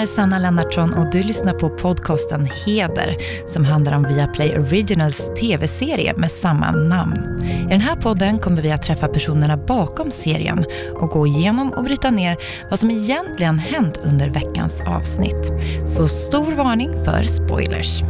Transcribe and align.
heter 0.00 0.14
Sanna 0.14 0.38
Lennartsson 0.38 0.94
och 0.94 1.10
du 1.10 1.22
lyssnar 1.22 1.52
på 1.52 1.70
podcasten 1.70 2.46
Heder 2.46 3.16
som 3.48 3.64
handlar 3.64 3.96
om 3.96 4.02
Viaplay 4.02 4.58
Originals 4.58 5.34
tv-serie 5.40 6.14
med 6.16 6.30
samma 6.30 6.70
namn. 6.70 7.42
I 7.42 7.70
den 7.70 7.80
här 7.80 7.96
podden 7.96 8.38
kommer 8.38 8.62
vi 8.62 8.72
att 8.72 8.82
träffa 8.82 9.08
personerna 9.08 9.56
bakom 9.56 10.10
serien 10.10 10.64
och 11.00 11.08
gå 11.08 11.26
igenom 11.26 11.72
och 11.72 11.84
bryta 11.84 12.10
ner 12.10 12.36
vad 12.70 12.78
som 12.78 12.90
egentligen 12.90 13.58
hänt 13.58 14.00
under 14.04 14.28
veckans 14.28 14.80
avsnitt. 14.86 15.52
Så 15.86 16.08
stor 16.08 16.52
varning 16.52 17.04
för 17.04 17.22
spoilers. 17.22 18.02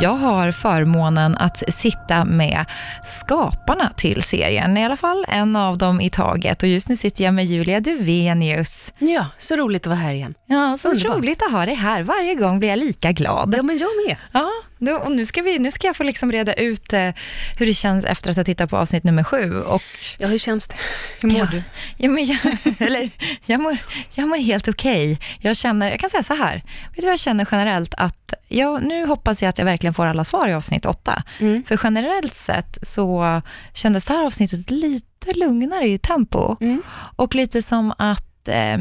Jag 0.00 0.10
har 0.14 0.52
förmånen 0.52 1.36
att 1.36 1.62
sitta 1.74 2.24
med 2.24 2.64
skaparna 3.04 3.92
till 3.96 4.22
serien, 4.22 4.76
i 4.76 4.84
alla 4.84 4.96
fall 4.96 5.24
en 5.28 5.56
av 5.56 5.78
dem 5.78 6.00
i 6.00 6.10
taget. 6.10 6.62
Och 6.62 6.68
just 6.68 6.88
nu 6.88 6.96
sitter 6.96 7.24
jag 7.24 7.34
med 7.34 7.44
Julia 7.44 7.80
Duvenius. 7.80 8.92
Ja, 8.98 9.26
så 9.38 9.56
roligt 9.56 9.82
att 9.82 9.86
vara 9.86 9.98
här 9.98 10.12
igen. 10.12 10.34
Ja, 10.46 10.78
så 10.82 10.88
Underbar. 10.88 11.14
roligt 11.16 11.42
att 11.42 11.52
ha 11.52 11.66
dig 11.66 11.74
här. 11.74 12.02
Varje 12.02 12.34
gång 12.34 12.58
blir 12.58 12.68
jag 12.68 12.78
lika 12.78 13.12
glad. 13.12 13.54
Ja, 13.56 13.62
men 13.62 13.78
jag 13.78 13.88
med. 14.06 14.16
Ja, 14.32 14.50
och 14.78 15.12
nu, 15.12 15.26
ska 15.26 15.42
vi, 15.42 15.58
nu 15.58 15.70
ska 15.70 15.86
jag 15.86 15.96
få 15.96 16.02
liksom 16.02 16.32
reda 16.32 16.54
ut 16.54 16.92
eh, 16.92 17.10
hur 17.58 17.66
det 17.66 17.74
känns 17.74 18.04
efter 18.04 18.30
att 18.30 18.36
ha 18.36 18.44
tittat 18.44 18.70
på 18.70 18.76
avsnitt 18.76 19.04
nummer 19.04 19.24
sju. 19.24 19.60
Och, 19.60 19.82
ja, 20.18 20.28
hur 20.28 20.38
känns 20.38 20.68
det? 20.68 20.74
Hur 21.20 21.28
mår 21.28 21.38
ja, 21.38 21.48
du? 21.50 21.62
Ja, 21.96 22.08
men 22.08 22.24
jag, 22.26 22.38
eller, 22.78 23.10
jag, 23.46 23.60
mår, 23.60 23.78
jag 24.14 24.28
mår 24.28 24.36
helt 24.36 24.68
okej. 24.68 25.12
Okay. 25.12 25.26
Jag 25.40 25.56
känner, 25.56 25.90
jag 25.90 26.00
kan 26.00 26.10
säga 26.10 26.22
så 26.22 26.34
här, 26.34 26.54
vet 26.54 26.96
du 26.96 27.02
vad 27.02 27.12
jag 27.12 27.20
känner 27.20 27.48
generellt? 27.50 27.94
Att 27.96 28.34
jag, 28.48 28.82
nu 28.82 29.06
hoppas 29.06 29.42
jag 29.42 29.48
att 29.48 29.58
jag 29.58 29.64
verkligen 29.64 29.94
får 29.94 30.06
alla 30.06 30.24
svar 30.24 30.48
i 30.48 30.52
avsnitt 30.52 30.86
åtta. 30.86 31.22
Mm. 31.40 31.64
För 31.64 31.80
generellt 31.82 32.34
sett 32.34 32.78
så 32.82 33.42
kändes 33.74 34.04
det 34.04 34.12
här 34.12 34.24
avsnittet 34.24 34.70
lite 34.70 35.32
lugnare 35.34 35.86
i 35.88 35.98
tempo. 35.98 36.56
Mm. 36.60 36.82
Och 37.16 37.34
lite 37.34 37.62
som 37.62 37.94
att 37.98 38.48
eh, 38.48 38.78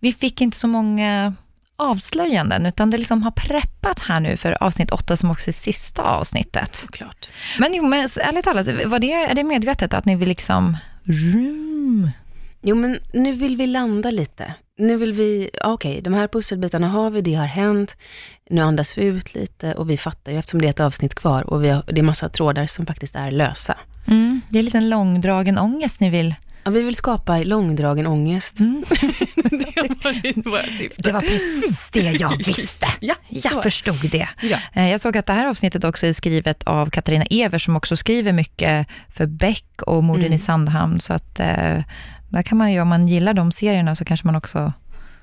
vi 0.00 0.12
fick 0.12 0.40
inte 0.40 0.58
så 0.58 0.66
många 0.66 1.34
avslöjanden, 1.76 2.66
utan 2.66 2.90
det 2.90 2.98
liksom 2.98 3.22
har 3.22 3.30
preppat 3.30 3.98
här 3.98 4.20
nu 4.20 4.36
för 4.36 4.62
avsnitt 4.62 4.90
åtta, 4.90 5.16
som 5.16 5.30
också 5.30 5.50
är 5.50 5.52
sista 5.52 6.02
avsnittet. 6.02 6.74
Såklart. 6.74 7.28
Men 7.58 7.74
jo, 7.74 7.86
men 7.86 8.08
ärligt 8.20 8.44
talat, 8.44 8.66
var 8.66 8.98
det, 8.98 9.12
är 9.12 9.34
det 9.34 9.44
medvetet 9.44 9.94
att 9.94 10.04
ni 10.04 10.16
vill 10.16 10.28
liksom... 10.28 10.76
Rum? 11.04 12.10
Jo, 12.62 12.76
men 12.76 12.98
nu 13.12 13.32
vill 13.32 13.56
vi 13.56 13.66
landa 13.66 14.10
lite. 14.10 14.54
Nu 14.78 14.96
vill 14.96 15.12
vi, 15.12 15.50
okej, 15.64 15.90
okay, 15.90 16.00
de 16.00 16.14
här 16.14 16.28
pusselbitarna 16.28 16.88
har 16.88 17.10
vi, 17.10 17.20
det 17.20 17.34
har 17.34 17.46
hänt. 17.46 17.96
Nu 18.50 18.60
andas 18.60 18.98
vi 18.98 19.02
ut 19.02 19.34
lite 19.34 19.74
och 19.74 19.90
vi 19.90 19.96
fattar 19.96 20.32
ju, 20.32 20.38
eftersom 20.38 20.60
det 20.60 20.66
är 20.66 20.70
ett 20.70 20.80
avsnitt 20.80 21.14
kvar 21.14 21.50
och 21.50 21.64
vi 21.64 21.68
har, 21.68 21.84
det 21.86 22.00
är 22.00 22.02
massa 22.02 22.28
trådar 22.28 22.66
som 22.66 22.86
faktiskt 22.86 23.14
är 23.16 23.30
lösa. 23.30 23.78
Mm, 24.06 24.40
det 24.48 24.58
är 24.58 24.62
lite 24.62 24.78
en 24.78 24.90
långdragen 24.90 25.58
ångest 25.58 26.00
ni 26.00 26.10
vill 26.10 26.34
Ja, 26.64 26.70
vi 26.70 26.82
vill 26.82 26.94
skapa 26.94 27.38
långdragen 27.38 28.06
ångest. 28.06 28.60
Mm. 28.60 28.84
det, 29.34 29.90
var 29.96 30.12
det 31.02 31.12
var 31.12 31.20
precis 31.20 31.88
det 31.92 32.00
jag 32.00 32.36
visste. 32.46 32.86
ja, 33.00 33.14
jag 33.28 33.62
förstod 33.62 34.10
det. 34.10 34.28
Ja. 34.42 34.58
Eh, 34.72 34.90
jag 34.90 35.00
såg 35.00 35.16
att 35.16 35.26
det 35.26 35.32
här 35.32 35.46
avsnittet 35.46 35.84
också 35.84 36.06
är 36.06 36.12
skrivet 36.12 36.64
av 36.64 36.90
Katarina 36.90 37.24
Ever, 37.30 37.58
som 37.58 37.76
också 37.76 37.96
skriver 37.96 38.32
mycket 38.32 38.86
för 39.08 39.26
Beck 39.26 39.82
och 39.82 40.04
Morden 40.04 40.24
mm. 40.24 40.34
i 40.34 40.38
Sandhamn. 40.38 41.00
Så 41.00 41.12
att 41.12 41.40
eh, 41.40 41.82
där 42.28 42.42
kan 42.44 42.58
man 42.58 42.72
ju, 42.72 42.80
om 42.80 42.88
man 42.88 43.08
gillar 43.08 43.34
de 43.34 43.52
serierna, 43.52 43.94
så 43.94 44.04
kanske 44.04 44.26
man 44.26 44.36
också 44.36 44.72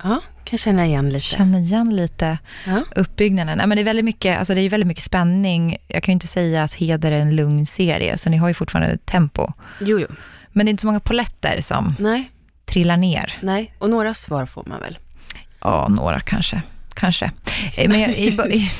Ja, 0.03 0.21
kan 0.43 0.57
känna 0.57 0.85
igen 0.85 1.09
lite. 1.09 1.25
Känna 1.25 1.59
igen 1.59 1.95
lite 1.95 2.37
ja. 2.65 2.83
uppbyggnaden. 2.95 3.59
Ja, 3.59 3.67
men 3.67 3.75
det, 3.75 3.81
är 3.81 3.85
väldigt 3.85 4.05
mycket, 4.05 4.39
alltså 4.39 4.53
det 4.53 4.61
är 4.61 4.69
väldigt 4.69 4.87
mycket 4.87 5.03
spänning. 5.03 5.77
Jag 5.87 6.03
kan 6.03 6.11
ju 6.11 6.13
inte 6.13 6.27
säga 6.27 6.63
att 6.63 6.73
Heder 6.73 7.11
är 7.11 7.19
en 7.19 7.35
lugn 7.35 7.65
serie, 7.65 8.17
så 8.17 8.29
ni 8.29 8.37
har 8.37 8.47
ju 8.47 8.53
fortfarande 8.53 8.97
tempo. 8.97 9.53
Jo, 9.79 9.99
jo. 9.99 10.07
Men 10.51 10.65
det 10.65 10.69
är 10.69 10.71
inte 10.71 10.81
så 10.81 10.87
många 10.87 10.99
poletter 10.99 11.61
som 11.61 11.95
Nej. 11.99 12.31
trillar 12.65 12.97
ner. 12.97 13.33
Nej, 13.41 13.73
och 13.79 13.89
några 13.89 14.13
svar 14.13 14.45
får 14.45 14.63
man 14.67 14.79
väl? 14.79 14.97
Ja, 15.59 15.87
några 15.89 16.19
kanske. 16.19 16.61
Kanske. 16.93 17.31
Eh, 17.75 17.89
men 17.89 17.99
i, 17.99 18.37
i, 18.49 18.71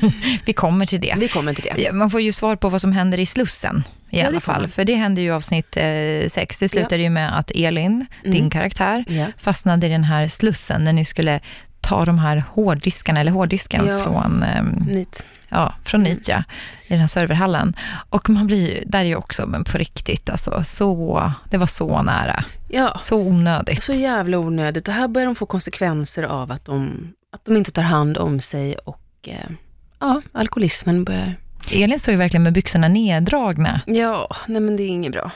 vi 0.44 0.52
kommer 0.52 0.86
till 0.86 1.00
det. 1.00 1.14
Vi 1.18 1.28
kommer 1.28 1.54
till 1.54 1.72
det. 1.76 1.92
Man 1.92 2.10
får 2.10 2.20
ju 2.20 2.32
svar 2.32 2.56
på 2.56 2.68
vad 2.68 2.80
som 2.80 2.92
händer 2.92 3.20
i 3.20 3.26
Slussen 3.26 3.82
i 4.10 4.20
ja, 4.20 4.26
alla 4.26 4.40
fall. 4.40 4.68
För 4.68 4.84
det 4.84 4.94
händer 4.94 5.22
ju 5.22 5.28
i 5.28 5.30
avsnitt 5.30 5.76
eh, 5.76 6.28
sex. 6.28 6.58
Det 6.58 6.68
slutade 6.68 6.96
ja. 6.96 7.02
ju 7.02 7.10
med 7.10 7.38
att 7.38 7.50
Elin, 7.54 8.06
mm. 8.24 8.36
din 8.36 8.50
karaktär, 8.50 9.04
ja. 9.08 9.26
fastnade 9.38 9.86
i 9.86 9.90
den 9.90 10.04
här 10.04 10.28
Slussen 10.28 10.84
när 10.84 10.92
ni 10.92 11.04
skulle 11.04 11.40
ta 11.80 12.04
de 12.04 12.18
här 12.18 12.44
hårddiskarna, 12.50 13.20
eller 13.20 13.32
hårddisken 13.32 14.02
från, 14.04 14.42
eh, 14.42 14.62
NIT. 14.86 15.26
Ja, 15.48 15.74
från 15.84 16.02
NIT, 16.02 16.28
ja, 16.28 16.42
i 16.86 16.88
den 16.88 17.00
här 17.00 17.06
serverhallen. 17.06 17.76
Och 18.10 18.30
man 18.30 18.46
blir 18.46 18.74
ju, 18.74 18.84
där 18.86 19.00
är 19.00 19.04
ju 19.04 19.16
också, 19.16 19.46
men 19.46 19.64
på 19.64 19.78
riktigt, 19.78 20.30
alltså, 20.30 20.62
så, 20.64 21.32
det 21.50 21.56
var 21.56 21.66
så 21.66 22.02
nära. 22.02 22.44
Ja. 22.68 23.00
Så 23.02 23.16
onödigt. 23.16 23.82
Så 23.82 23.92
jävla 23.92 24.38
onödigt. 24.38 24.88
Och 24.88 24.94
här 24.94 25.08
börjar 25.08 25.26
de 25.26 25.34
få 25.34 25.46
konsekvenser 25.46 26.22
av 26.22 26.52
att 26.52 26.64
de, 26.64 27.08
att 27.32 27.44
de 27.44 27.56
inte 27.56 27.70
tar 27.70 27.82
hand 27.82 28.18
om 28.18 28.40
sig 28.40 28.74
och 28.74 29.02
eh, 29.22 29.50
ja, 29.98 30.22
alkoholismen 30.32 31.04
börjar... 31.04 31.34
Elin 31.72 31.98
står 31.98 32.12
ju 32.12 32.18
verkligen 32.18 32.42
med 32.42 32.52
byxorna 32.52 32.88
neddragna. 32.88 33.80
Ja, 33.86 34.28
nej 34.46 34.60
men 34.60 34.76
det 34.76 34.82
är 34.82 34.88
inget 34.88 35.12
bra. 35.12 35.30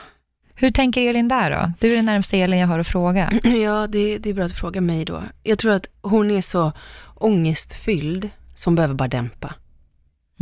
Hur 0.55 0.69
tänker 0.69 1.01
Elin 1.01 1.27
där 1.27 1.51
då? 1.51 1.71
Du 1.79 1.91
är 1.91 1.95
den 1.95 2.05
närmaste 2.05 2.37
Elin 2.37 2.59
jag 2.59 2.67
har 2.67 2.79
att 2.79 2.87
fråga. 2.87 3.31
Ja, 3.43 3.87
det, 3.87 4.17
det 4.17 4.29
är 4.29 4.33
bra 4.33 4.45
att 4.45 4.51
du 4.51 4.57
frågar 4.57 4.81
mig 4.81 5.05
då. 5.05 5.23
Jag 5.43 5.59
tror 5.59 5.71
att 5.71 5.87
hon 6.01 6.31
är 6.31 6.41
så 6.41 6.71
ångestfylld, 7.15 8.29
som 8.55 8.75
behöver 8.75 8.93
bara 8.93 9.07
dämpa. 9.07 9.53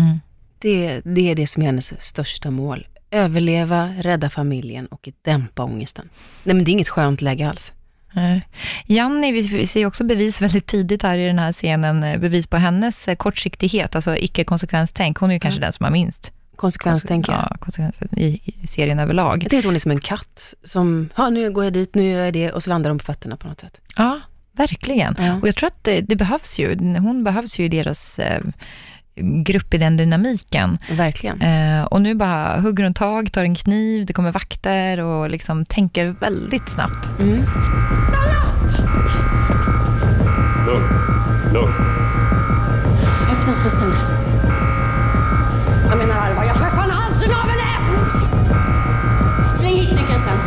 Mm. 0.01 0.19
Det, 0.59 1.01
det 1.05 1.31
är 1.31 1.35
det 1.35 1.47
som 1.47 1.61
är 1.61 1.65
hennes 1.65 2.01
största 2.01 2.51
mål. 2.51 2.87
Överleva, 3.11 3.93
rädda 3.99 4.29
familjen 4.29 4.85
och 4.85 5.09
dämpa 5.21 5.63
ångesten. 5.63 6.09
Nej 6.43 6.55
men 6.55 6.65
det 6.65 6.71
är 6.71 6.73
inget 6.73 6.89
skönt 6.89 7.21
läge 7.21 7.49
alls. 7.49 7.73
Janni, 8.85 9.31
vi 9.31 9.67
ser 9.67 9.85
också 9.85 10.03
bevis 10.03 10.41
väldigt 10.41 10.67
tidigt 10.67 11.03
här 11.03 11.17
i 11.17 11.27
den 11.27 11.39
här 11.39 11.51
scenen, 11.51 12.03
eh, 12.03 12.19
bevis 12.19 12.47
på 12.47 12.57
hennes 12.57 13.07
eh, 13.07 13.15
kortsiktighet, 13.15 13.95
alltså 13.95 14.17
icke-konsekvenstänk. 14.17 15.17
Hon 15.17 15.29
är 15.29 15.33
ju 15.33 15.39
kanske 15.39 15.57
mm. 15.57 15.65
den 15.65 15.73
som 15.73 15.83
har 15.83 15.91
minst 15.91 16.31
konsekvenstänk. 16.61 17.27
Ja, 17.27 17.55
konsekvens 17.59 17.99
i, 18.17 18.25
i 18.63 18.67
serien 18.67 18.99
överlag. 18.99 19.43
Jag 19.43 19.49
tänker 19.49 19.57
att 19.57 19.65
hon 19.65 19.75
är 19.75 19.79
som 19.79 19.91
en 19.91 19.99
katt 19.99 20.53
som, 20.63 21.09
ja 21.15 21.29
nu 21.29 21.51
går 21.51 21.63
jag 21.63 21.73
dit, 21.73 21.95
nu 21.95 22.09
gör 22.09 22.25
jag 22.25 22.33
det 22.33 22.51
och 22.51 22.63
så 22.63 22.69
landar 22.69 22.89
de 22.89 22.97
på 22.97 23.05
fötterna 23.05 23.37
på 23.37 23.47
något 23.47 23.59
sätt. 23.59 23.81
Ja, 23.97 24.19
verkligen. 24.51 25.15
Ja. 25.17 25.39
Och 25.41 25.47
jag 25.47 25.55
tror 25.55 25.67
att 25.67 25.83
det, 25.83 26.01
det, 26.01 26.15
behövs 26.15 26.59
ju, 26.59 26.75
hon 26.99 27.23
behövs 27.23 27.59
ju 27.59 27.65
i 27.65 27.69
deras 27.69 28.19
eh, 28.19 28.41
grupp 29.15 29.73
i 29.73 29.77
den 29.77 29.97
dynamiken. 29.97 30.77
Verkligen. 30.91 31.41
Eh, 31.41 31.83
och 31.83 32.01
nu 32.01 32.15
bara 32.15 32.59
hugger 32.61 32.83
hon 32.83 32.93
tag, 32.93 33.31
tar 33.31 33.43
en 33.43 33.55
kniv, 33.55 34.05
det 34.05 34.13
kommer 34.13 34.31
vakter 34.31 34.99
och 34.99 35.29
liksom 35.29 35.65
tänker 35.65 36.05
väldigt 36.05 36.69
snabbt. 36.69 37.09
Mm. 37.19 37.43
Lugn, 40.67 40.87
lugn. 41.53 41.73
Öppna 43.31 43.53
slussen. 43.53 43.91
Jag 45.89 45.97
menar 45.97 46.15
allvar, 46.15 46.43
jag 46.43 46.53
har 46.53 46.69
fan 46.69 46.89
halsen 46.89 47.31
av 47.31 47.49
henne! 47.49 47.61
Släng 49.55 49.75
hit 49.75 49.91
nyckeln 49.91 50.19
sen. 50.19 50.37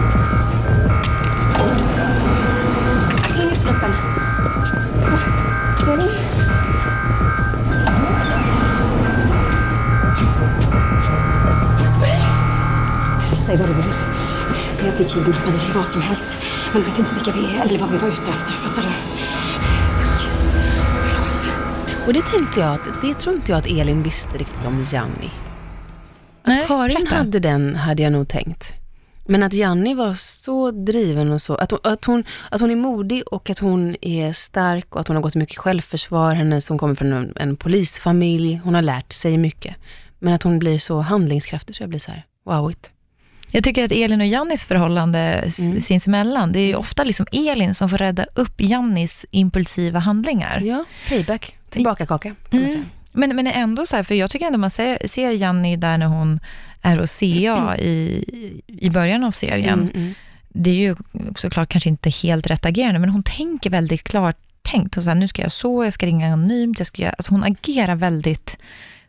In 3.42 3.50
i 3.52 3.54
slussen. 3.54 3.90
Så, 5.78 6.33
Säg 13.46 13.56
vad 13.56 13.68
du 13.68 13.74
vill. 13.74 13.92
Säg 14.72 14.88
att 14.88 15.00
vi 15.00 15.04
kidnappade 15.04 15.56
dig, 15.56 15.66
vad 15.74 15.86
som 15.86 16.02
helst. 16.02 16.30
Men 16.72 16.82
vet 16.82 16.98
inte 16.98 17.14
vilka 17.14 17.32
vi 17.32 17.56
är 17.56 17.64
eller 17.64 17.78
vad 17.78 17.90
vi 17.90 17.96
var 17.98 18.08
ute 18.08 18.30
efter. 18.30 18.52
Fattar 18.52 18.82
du? 18.82 18.88
Tack. 20.02 20.20
Förlåt. 21.02 22.06
Och 22.06 22.12
det 22.12 22.22
tänkte 22.22 22.60
jag, 22.60 22.72
att 22.74 23.02
det 23.02 23.14
tror 23.14 23.34
inte 23.34 23.52
jag 23.52 23.58
att 23.58 23.66
Elin 23.66 24.02
visste 24.02 24.32
riktigt 24.32 24.64
om 24.66 24.86
Janni. 24.92 25.30
Att 26.42 26.46
Nej, 26.46 26.64
Karin 26.66 26.94
berätta. 26.94 27.14
hade 27.16 27.38
den, 27.38 27.76
hade 27.76 28.02
jag 28.02 28.12
nog 28.12 28.28
tänkt. 28.28 28.72
Men 29.26 29.42
att 29.42 29.52
Janni 29.52 29.94
var 29.94 30.14
så 30.14 30.70
driven 30.70 31.32
och 31.32 31.42
så, 31.42 31.54
att 31.54 31.70
hon, 31.70 31.80
att, 31.82 32.04
hon, 32.04 32.24
att 32.50 32.60
hon 32.60 32.70
är 32.70 32.76
modig 32.76 33.22
och 33.26 33.50
att 33.50 33.58
hon 33.58 33.96
är 34.00 34.32
stark 34.32 34.94
och 34.94 35.00
att 35.00 35.08
hon 35.08 35.16
har 35.16 35.22
gått 35.22 35.34
mycket 35.34 35.58
självförsvar, 35.58 36.34
henne 36.34 36.60
som 36.60 36.78
kommer 36.78 36.94
från 36.94 37.12
en, 37.12 37.32
en 37.36 37.56
polisfamilj, 37.56 38.60
hon 38.64 38.74
har 38.74 38.82
lärt 38.82 39.12
sig 39.12 39.36
mycket. 39.36 39.76
Men 40.18 40.34
att 40.34 40.42
hon 40.42 40.58
blir 40.58 40.78
så 40.78 41.00
handlingskraftig 41.00 41.76
så 41.76 41.82
jag 41.82 41.90
blir 41.90 41.98
så 41.98 42.10
här, 42.10 42.24
wowigt. 42.46 42.90
Jag 43.54 43.64
tycker 43.64 43.84
att 43.84 43.92
Elin 43.92 44.20
och 44.20 44.26
Jannis 44.26 44.64
förhållande 44.64 45.50
mm. 45.58 45.82
sinsemellan, 45.82 46.52
det 46.52 46.60
är 46.60 46.66
ju 46.66 46.74
ofta 46.74 47.04
liksom 47.04 47.26
Elin 47.32 47.74
som 47.74 47.88
får 47.88 47.98
rädda 47.98 48.26
upp 48.34 48.60
Jannis 48.60 49.26
impulsiva 49.30 49.98
handlingar. 49.98 50.60
Ja, 50.60 50.84
payback, 51.08 51.56
tillbaka 51.70 52.06
kaka 52.06 52.28
kan 52.28 52.58
mm. 52.58 52.62
man 52.62 52.72
säga. 52.72 52.84
Men, 53.12 53.36
men 53.36 53.46
ändå 53.46 53.86
så 53.86 53.96
här, 53.96 54.02
för 54.02 54.14
jag 54.14 54.30
tycker 54.30 54.46
ändå 54.46 54.58
man 54.58 54.70
ser, 54.70 55.08
ser 55.08 55.30
Janni 55.30 55.76
där 55.76 55.98
när 55.98 56.06
hon 56.06 56.40
är 56.82 56.96
hos 56.96 57.18
CA 57.18 57.26
mm. 57.26 57.80
i, 57.80 58.24
i 58.66 58.90
början 58.90 59.24
av 59.24 59.30
serien. 59.30 59.80
Mm, 59.80 59.94
mm. 59.94 60.14
Det 60.48 60.70
är 60.70 60.74
ju 60.74 60.96
såklart 61.36 61.68
kanske 61.68 61.90
inte 61.90 62.10
helt 62.10 62.46
rätt 62.46 62.66
agerande, 62.66 62.98
men 62.98 63.10
hon 63.10 63.22
tänker 63.22 63.70
väldigt 63.70 64.04
klart 64.04 64.36
tänkt. 64.62 64.96
Och 64.96 65.02
så 65.02 65.10
här, 65.10 65.16
nu 65.16 65.28
ska 65.28 65.42
jag 65.42 65.52
så, 65.52 65.84
jag 65.84 65.92
ska 65.92 66.06
ringa 66.06 66.26
anonymt, 66.26 66.78
jag 66.78 66.86
ska 66.86 67.02
göra, 67.02 67.12
alltså 67.12 67.32
hon 67.32 67.44
agerar 67.44 67.94
väldigt 67.94 68.56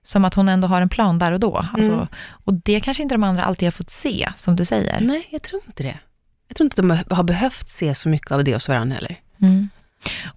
som 0.05 0.25
att 0.25 0.33
hon 0.33 0.49
ändå 0.49 0.67
har 0.67 0.81
en 0.81 0.89
plan 0.89 1.19
där 1.19 1.31
och 1.31 1.39
då. 1.39 1.65
Alltså, 1.73 1.91
mm. 1.91 2.07
Och 2.45 2.53
det 2.53 2.79
kanske 2.79 3.03
inte 3.03 3.15
de 3.15 3.23
andra 3.23 3.43
alltid 3.43 3.65
har 3.65 3.71
fått 3.71 3.89
se, 3.89 4.29
som 4.35 4.55
du 4.55 4.65
säger. 4.65 5.01
Nej, 5.01 5.27
jag 5.31 5.41
tror 5.41 5.61
inte 5.67 5.83
det. 5.83 5.99
Jag 6.47 6.57
tror 6.57 6.65
inte 6.65 6.81
de 6.81 7.15
har 7.15 7.23
behövt 7.23 7.69
se 7.69 7.95
så 7.95 8.09
mycket 8.09 8.31
av 8.31 8.43
det 8.43 8.53
hos 8.53 8.67
varandra 8.67 8.95
heller. 8.95 9.15
Mm. 9.41 9.69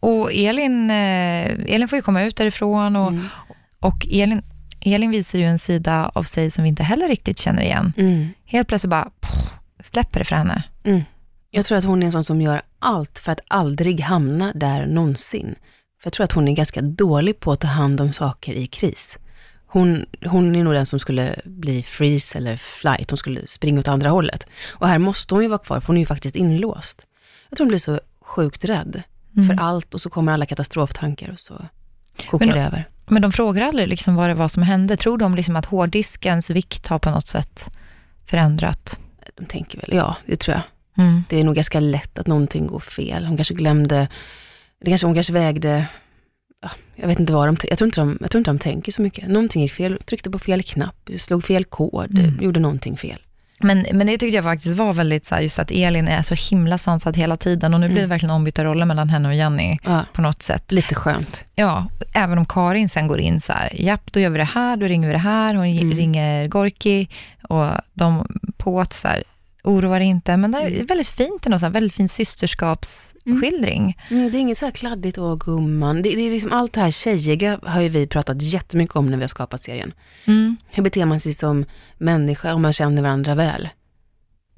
Och 0.00 0.32
Elin, 0.32 0.90
eh, 0.90 1.74
Elin 1.74 1.88
får 1.88 1.96
ju 1.96 2.02
komma 2.02 2.22
ut 2.22 2.36
därifrån 2.36 2.96
och, 2.96 3.08
mm. 3.08 3.28
och 3.80 4.06
Elin, 4.10 4.42
Elin 4.80 5.10
visar 5.10 5.38
ju 5.38 5.44
en 5.44 5.58
sida 5.58 6.10
av 6.14 6.22
sig 6.22 6.50
som 6.50 6.64
vi 6.64 6.68
inte 6.68 6.82
heller 6.82 7.08
riktigt 7.08 7.38
känner 7.38 7.62
igen. 7.62 7.92
Mm. 7.96 8.28
Helt 8.44 8.68
plötsligt 8.68 8.90
bara 8.90 9.10
pff, 9.20 9.30
släpper 9.84 10.18
det 10.18 10.24
för 10.24 10.36
henne. 10.36 10.62
Mm. 10.84 11.02
Jag 11.50 11.64
tror 11.64 11.78
att 11.78 11.84
hon 11.84 12.02
är 12.02 12.06
en 12.06 12.12
sån 12.12 12.24
som 12.24 12.42
gör 12.42 12.62
allt 12.78 13.18
för 13.18 13.32
att 13.32 13.40
aldrig 13.48 14.00
hamna 14.00 14.52
där 14.54 14.86
någonsin. 14.86 15.54
För 16.00 16.06
jag 16.06 16.12
tror 16.12 16.24
att 16.24 16.32
hon 16.32 16.48
är 16.48 16.52
ganska 16.52 16.80
dålig 16.82 17.40
på 17.40 17.52
att 17.52 17.60
ta 17.60 17.68
hand 17.68 18.00
om 18.00 18.12
saker 18.12 18.52
i 18.52 18.66
kris. 18.66 19.18
Hon, 19.70 20.06
hon 20.26 20.56
är 20.56 20.64
nog 20.64 20.74
den 20.74 20.86
som 20.86 20.98
skulle 20.98 21.34
bli 21.44 21.82
freeze 21.82 22.38
eller 22.38 22.56
flight, 22.56 23.10
hon 23.10 23.16
skulle 23.16 23.46
springa 23.46 23.80
åt 23.80 23.88
andra 23.88 24.10
hållet. 24.10 24.46
Och 24.68 24.88
här 24.88 24.98
måste 24.98 25.34
hon 25.34 25.42
ju 25.42 25.48
vara 25.48 25.58
kvar, 25.58 25.80
för 25.80 25.86
hon 25.86 25.96
är 25.96 26.00
ju 26.00 26.06
faktiskt 26.06 26.36
inlåst. 26.36 27.06
Jag 27.48 27.56
tror 27.56 27.64
hon 27.64 27.68
blir 27.68 27.78
så 27.78 28.00
sjukt 28.20 28.64
rädd 28.64 29.02
mm. 29.36 29.48
för 29.48 29.64
allt 29.64 29.94
och 29.94 30.00
så 30.00 30.10
kommer 30.10 30.32
alla 30.32 30.46
katastroftankar 30.46 31.30
och 31.32 31.40
så 31.40 31.66
kokar 32.30 32.54
det 32.54 32.62
över. 32.62 32.88
Men 33.06 33.22
de 33.22 33.32
frågar 33.32 33.62
aldrig 33.62 33.88
liksom 33.88 34.14
vad 34.14 34.30
det 34.30 34.34
var 34.34 34.48
som 34.48 34.62
hände? 34.62 34.96
Tror 34.96 35.18
de 35.18 35.34
liksom 35.34 35.56
att 35.56 35.66
hårddiskens 35.66 36.50
vikt 36.50 36.86
har 36.86 36.98
på 36.98 37.10
något 37.10 37.26
sätt 37.26 37.68
förändrat? 38.26 38.98
De 39.34 39.44
tänker 39.44 39.80
väl, 39.80 39.90
ja, 39.92 40.16
det 40.26 40.36
tror 40.36 40.54
jag. 40.56 40.62
Mm. 41.04 41.24
Det 41.28 41.40
är 41.40 41.44
nog 41.44 41.54
ganska 41.54 41.80
lätt 41.80 42.18
att 42.18 42.26
någonting 42.26 42.66
går 42.66 42.80
fel. 42.80 43.26
Hon 43.26 43.36
kanske 43.36 43.54
glömde, 43.54 44.08
det 44.80 44.90
kanske, 44.90 45.06
hon 45.06 45.14
kanske 45.14 45.32
vägde, 45.32 45.86
jag 46.96 47.08
vet 47.08 47.20
inte 47.20 47.32
vad 47.32 47.48
de, 47.48 47.56
jag 47.68 47.78
tror 47.78 47.86
inte 47.86 48.00
de, 48.00 48.18
jag 48.20 48.30
tror 48.30 48.38
inte 48.38 48.50
de 48.50 48.58
tänker 48.58 48.92
så 48.92 49.02
mycket. 49.02 49.28
Någonting 49.28 49.62
gick 49.62 49.72
fel, 49.72 49.98
tryckte 50.04 50.30
på 50.30 50.38
fel 50.38 50.62
knapp, 50.62 51.10
slog 51.18 51.44
fel 51.44 51.64
kod, 51.64 52.18
mm. 52.18 52.38
gjorde 52.42 52.60
någonting 52.60 52.96
fel. 52.96 53.18
Men, 53.60 53.86
men 53.92 54.06
det 54.06 54.18
tyckte 54.18 54.36
jag 54.36 54.44
faktiskt 54.44 54.76
var 54.76 54.92
väldigt 54.92 55.26
så 55.26 55.34
här, 55.34 55.42
just 55.42 55.58
att 55.58 55.70
Elin 55.70 56.08
är 56.08 56.22
så 56.22 56.34
himla 56.34 56.78
sansad 56.78 57.16
hela 57.16 57.36
tiden 57.36 57.74
och 57.74 57.80
nu 57.80 57.86
blir 57.86 57.96
det 57.96 58.00
mm. 58.00 58.10
verkligen 58.10 58.34
ombytta 58.34 58.64
roller 58.64 58.86
mellan 58.86 59.08
henne 59.08 59.28
och 59.28 59.34
Jenny 59.34 59.78
ja, 59.82 60.04
på 60.12 60.22
något 60.22 60.42
sätt. 60.42 60.72
Lite 60.72 60.94
skönt. 60.94 61.46
Ja, 61.54 61.86
även 62.12 62.38
om 62.38 62.46
Karin 62.46 62.88
sen 62.88 63.08
går 63.08 63.20
in 63.20 63.40
så 63.40 63.52
här, 63.52 63.72
japp, 63.74 64.12
då 64.12 64.20
gör 64.20 64.30
vi 64.30 64.38
det 64.38 64.44
här, 64.44 64.76
då 64.76 64.86
ringer 64.86 65.08
vi 65.08 65.12
det 65.12 65.18
här, 65.18 65.54
hon 65.54 65.66
mm. 65.66 65.96
ringer 65.96 66.48
Gorki 66.48 67.08
och 67.42 67.70
de 67.92 68.26
på 68.56 68.80
att 68.80 68.92
så 68.92 69.08
här, 69.08 69.22
oroa 69.64 69.98
dig 69.98 70.08
inte. 70.08 70.36
Men 70.36 70.50
det 70.50 70.58
är 70.58 70.66
mm. 70.66 70.86
väldigt 70.86 71.08
fint, 71.08 71.46
en 71.46 71.72
väldigt 71.72 71.94
fin 71.94 72.08
systerskapsskildring. 72.08 73.98
Mm. 74.08 74.20
Mm, 74.20 74.32
det 74.32 74.38
är 74.38 74.40
inget 74.40 74.58
så 74.58 74.64
här 74.64 74.72
kladdigt 74.72 75.18
och 75.18 75.40
gumman. 75.40 75.96
Det, 75.96 76.02
det, 76.02 76.22
är 76.22 76.30
liksom 76.30 76.52
allt 76.52 76.72
det 76.72 76.80
här 76.80 76.90
tjejiga 76.90 77.58
har 77.62 77.80
ju 77.80 77.88
vi 77.88 78.06
pratat 78.06 78.42
jättemycket 78.42 78.96
om 78.96 79.06
när 79.10 79.16
vi 79.16 79.22
har 79.22 79.28
skapat 79.28 79.62
serien. 79.62 79.92
Mm. 80.24 80.56
Hur 80.70 80.82
beter 80.82 81.04
man 81.04 81.20
sig 81.20 81.32
som 81.32 81.64
människa 81.98 82.54
om 82.54 82.62
man 82.62 82.72
känner 82.72 83.02
varandra 83.02 83.34
väl? 83.34 83.68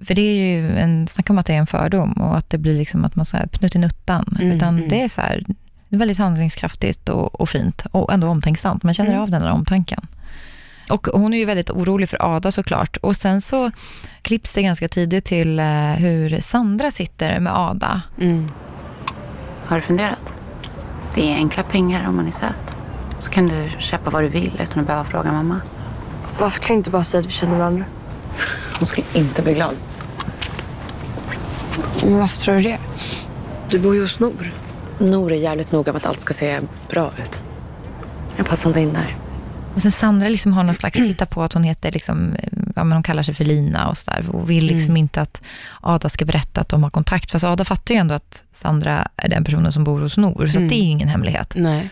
För 0.05 0.14
det 0.14 0.23
är 0.23 0.35
ju 0.35 0.79
en, 0.79 1.08
snacka 1.08 1.32
om 1.32 1.38
att 1.38 1.47
det 1.47 1.55
är 1.55 1.58
en 1.58 1.67
fördom 1.67 2.12
och 2.12 2.37
att 2.37 2.50
det 2.50 2.58
blir 2.58 2.79
liksom 2.79 3.05
att 3.05 3.17
man 3.17 3.26
så 3.26 3.37
här 3.37 3.47
pnuttinuttan. 3.47 4.37
Mm, 4.41 4.56
Utan 4.56 4.76
mm. 4.76 4.88
det 4.88 5.02
är 5.02 5.08
så 5.08 5.20
här, 5.20 5.44
väldigt 5.88 6.19
handlingskraftigt 6.19 7.08
och, 7.08 7.41
och, 7.41 7.49
fint 7.49 7.87
och 7.91 8.12
ändå 8.12 8.29
omtänksamt. 8.29 8.82
Man 8.82 8.94
känner 8.94 9.11
mm. 9.11 9.23
av 9.23 9.31
den 9.31 9.43
där 9.43 9.50
omtanken. 9.50 10.06
Och 10.90 11.06
hon 11.06 11.34
är 11.34 11.38
ju 11.38 11.44
väldigt 11.44 11.70
orolig 11.70 12.08
för 12.08 12.37
Ada 12.37 12.52
såklart. 12.52 12.96
Och 12.96 13.16
sen 13.16 13.40
så 13.40 13.70
klipps 14.22 14.52
det 14.54 14.62
ganska 14.62 14.88
tidigt 14.88 15.25
till 15.25 15.58
eh, 15.58 15.66
hur 15.92 16.40
Sandra 16.40 16.90
sitter 16.90 17.40
med 17.40 17.52
Ada. 17.56 18.02
Mm. 18.20 18.48
Har 19.64 19.76
du 19.76 19.82
funderat? 19.82 20.34
Det 21.14 21.32
är 21.32 21.34
enkla 21.34 21.62
pengar 21.62 22.08
om 22.08 22.16
man 22.16 22.26
är 22.26 22.31
söt. 22.31 22.76
Så 23.19 23.31
kan 23.31 23.46
du 23.46 23.69
köpa 23.78 24.10
vad 24.10 24.22
du 24.22 24.28
vill 24.28 24.60
utan 24.62 24.81
att 24.81 24.87
behöva 24.87 25.04
fråga 25.04 25.32
mamma. 25.32 25.60
Varför 26.38 26.60
kan 26.60 26.75
jag 26.75 26.81
inte 26.81 26.90
bara 26.90 27.04
säga 27.04 27.20
att 27.20 27.26
vi 27.26 27.31
känner 27.31 27.58
varandra? 27.58 27.84
Hon 28.78 28.87
skulle 28.87 29.06
inte 29.12 29.42
bli 29.42 29.54
glad. 29.54 29.75
Men 32.02 32.19
varför 32.19 32.40
tror 32.40 32.54
du 32.54 32.62
det? 32.62 32.78
Du 33.70 33.78
bor 33.78 33.94
ju 33.94 34.00
hos 34.00 34.20
Nor. 34.20 34.52
Nor 34.98 35.32
är 35.32 35.37
jävligt 35.37 35.72
noga 35.72 35.92
med 35.92 36.00
att 36.00 36.06
allt 36.06 36.20
ska 36.20 36.34
se 36.34 36.60
bra 36.88 37.10
ut. 37.22 37.42
Jag 38.37 38.46
passar 38.46 38.70
inte 38.70 38.81
in 38.81 38.92
där. 38.92 39.16
Och 39.80 39.82
sen 39.82 39.92
Sandra 39.92 40.28
liksom 40.28 40.52
har 40.52 40.62
någon 40.62 40.74
slags, 40.74 40.98
hitta 40.98 41.26
på 41.26 41.42
att 41.42 41.52
hon 41.52 41.64
heter, 41.64 41.92
liksom, 41.92 42.36
ja, 42.76 42.84
men 42.84 42.92
hon 42.92 43.02
kallar 43.02 43.22
sig 43.22 43.34
för 43.34 43.44
Lina 43.44 43.88
och 43.88 43.98
så 43.98 44.10
där, 44.10 44.30
och 44.30 44.50
vill 44.50 44.66
liksom 44.66 44.90
mm. 44.90 44.96
inte 44.96 45.20
att 45.20 45.42
Ada 45.80 46.08
ska 46.08 46.24
berätta 46.24 46.60
att 46.60 46.68
de 46.68 46.82
har 46.82 46.90
kontakt. 46.90 47.30
Fast 47.30 47.44
Ada 47.44 47.64
fattar 47.64 47.94
ju 47.94 48.00
ändå 48.00 48.14
att 48.14 48.44
Sandra 48.52 49.08
är 49.16 49.28
den 49.28 49.44
personen 49.44 49.72
som 49.72 49.84
bor 49.84 50.00
hos 50.00 50.16
Nor, 50.16 50.46
så 50.46 50.56
mm. 50.56 50.68
det 50.68 50.74
är 50.74 50.82
ju 50.82 50.90
ingen 50.90 51.08
hemlighet. 51.08 51.52
Nej. 51.56 51.90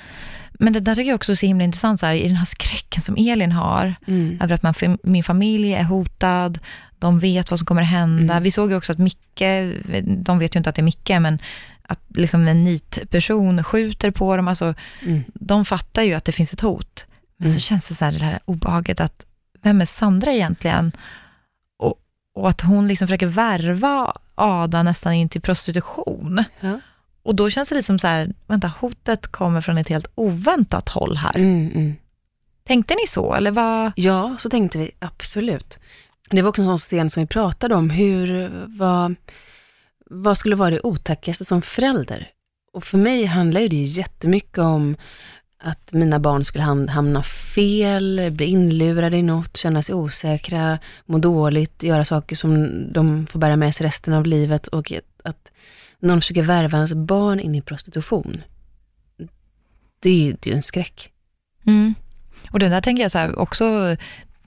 Men 0.53 0.73
det 0.73 0.81
där 0.81 0.95
tycker 0.95 1.09
jag 1.09 1.17
också 1.17 1.33
är 1.33 1.37
så 1.37 1.47
himla 1.47 1.65
intressant, 1.65 2.01
så 2.01 2.07
här, 2.07 2.15
i 2.15 2.29
den 2.29 2.37
här 2.37 2.45
skräcken 2.45 3.03
som 3.03 3.17
Elin 3.19 3.53
har, 3.53 3.95
mm. 4.07 4.39
över 4.43 4.55
att 4.55 4.63
man, 4.63 4.75
min 5.03 5.25
familj 5.25 5.75
är 5.75 5.85
hotad, 5.85 6.59
de 6.99 7.21
vet 7.21 7.51
vad 7.51 7.59
som 7.59 7.67
kommer 7.67 7.83
att 7.83 7.89
hända. 7.89 8.35
Mm. 8.35 8.43
Vi 8.43 8.51
såg 8.51 8.71
ju 8.71 8.77
också 8.77 8.93
att 8.93 8.99
Micke, 8.99 9.43
de 10.07 10.39
vet 10.39 10.55
ju 10.55 10.59
inte 10.59 10.71
att 10.71 10.77
det 10.77 10.81
är 10.81 10.85
Micke, 10.85 11.11
men 11.21 11.39
att 11.83 12.01
liksom 12.09 12.49
en 12.49 12.65
nitperson 12.65 13.65
skjuter 13.65 14.11
på 14.11 14.37
dem. 14.37 14.49
Alltså, 14.49 14.75
mm. 15.03 15.25
De 15.35 15.65
fattar 15.65 16.03
ju 16.03 16.15
att 16.15 16.25
det 16.25 16.33
finns 16.33 16.53
ett 16.53 16.61
hot. 16.61 17.05
Men 17.39 17.49
mm. 17.49 17.55
så 17.55 17.61
känns 17.61 17.89
det 17.89 17.95
så 17.95 18.05
här, 18.05 18.13
det 18.13 18.25
här 18.25 18.39
obehaget 18.45 19.01
att, 19.01 19.25
vem 19.63 19.81
är 19.81 19.87
Sandra 19.87 20.33
egentligen? 20.33 20.93
Och, 21.79 21.95
och 22.35 22.49
att 22.49 22.61
hon 22.61 22.89
liksom 22.89 23.09
försöker 23.09 23.27
värva 23.27 24.13
Ada 24.35 24.83
nästan 24.83 25.13
in 25.13 25.29
till 25.29 25.41
prostitution. 25.41 26.45
Ja. 26.61 26.81
Och 27.23 27.35
då 27.35 27.51
känns 27.51 27.69
det 27.69 27.75
lite 27.75 27.87
som 27.87 27.99
så 27.99 28.07
här, 28.07 28.33
vänta, 28.47 28.73
hotet 28.81 29.27
kommer 29.27 29.61
från 29.61 29.79
ett 29.79 29.89
helt 29.89 30.11
oväntat 30.15 30.89
håll 30.89 31.17
här. 31.17 31.37
Mm, 31.37 31.71
mm. 31.75 31.97
Tänkte 32.65 32.95
ni 32.95 33.07
så, 33.09 33.35
eller 33.35 33.51
vad? 33.51 33.93
Ja, 33.97 34.37
så 34.39 34.51
tänkte 34.51 34.79
vi 34.79 34.91
absolut. 34.99 35.79
Det 36.31 36.43
var 36.43 36.49
också 36.49 36.63
en 36.63 36.67
sån 36.67 36.79
scen 36.79 37.11
som 37.11 37.23
vi 37.23 37.27
pratade 37.27 37.75
om, 37.75 37.91
hur, 37.91 38.51
vad, 38.67 39.15
vad 40.11 40.39
skulle 40.39 40.57
vara 40.57 40.71
det 40.71 40.81
otäckaste 40.81 41.45
som 41.45 41.63
förälder? 41.63 42.29
Och 42.73 42.85
för 42.85 42.99
mig 42.99 43.25
handlar 43.25 43.61
ju 43.61 43.69
det 43.69 43.83
jättemycket 43.83 44.59
om 44.59 44.97
att 45.59 45.93
mina 45.93 46.19
barn 46.19 46.45
skulle 46.45 46.65
hamna 46.91 47.23
fel, 47.23 48.31
bli 48.33 48.47
inlurade 48.47 49.17
i 49.17 49.23
något, 49.23 49.57
känna 49.57 49.83
sig 49.83 49.95
osäkra, 49.95 50.79
må 51.07 51.19
dåligt, 51.19 51.83
göra 51.83 52.05
saker 52.05 52.37
som 52.37 52.83
de 52.93 53.27
får 53.27 53.39
bära 53.39 53.57
med 53.57 53.75
sig 53.75 53.87
resten 53.87 54.15
av 54.15 54.27
livet 54.27 54.67
och 54.67 54.93
att 55.25 55.51
någon 56.01 56.21
försöker 56.21 56.43
värva 56.43 56.77
ens 56.77 56.95
barn 56.95 57.41
in 57.41 57.55
i 57.55 57.63
prostitution. 57.63 58.43
Det 60.01 60.11
är 60.11 60.49
ju 60.49 60.55
en 60.55 60.63
skräck. 60.63 61.13
Mm. 61.67 61.95
Och 62.51 62.59
det 62.59 62.69
där 62.69 62.81
tänker 62.81 63.03
jag 63.03 63.13
så 63.13 63.19
här, 63.19 63.39
också 63.39 63.97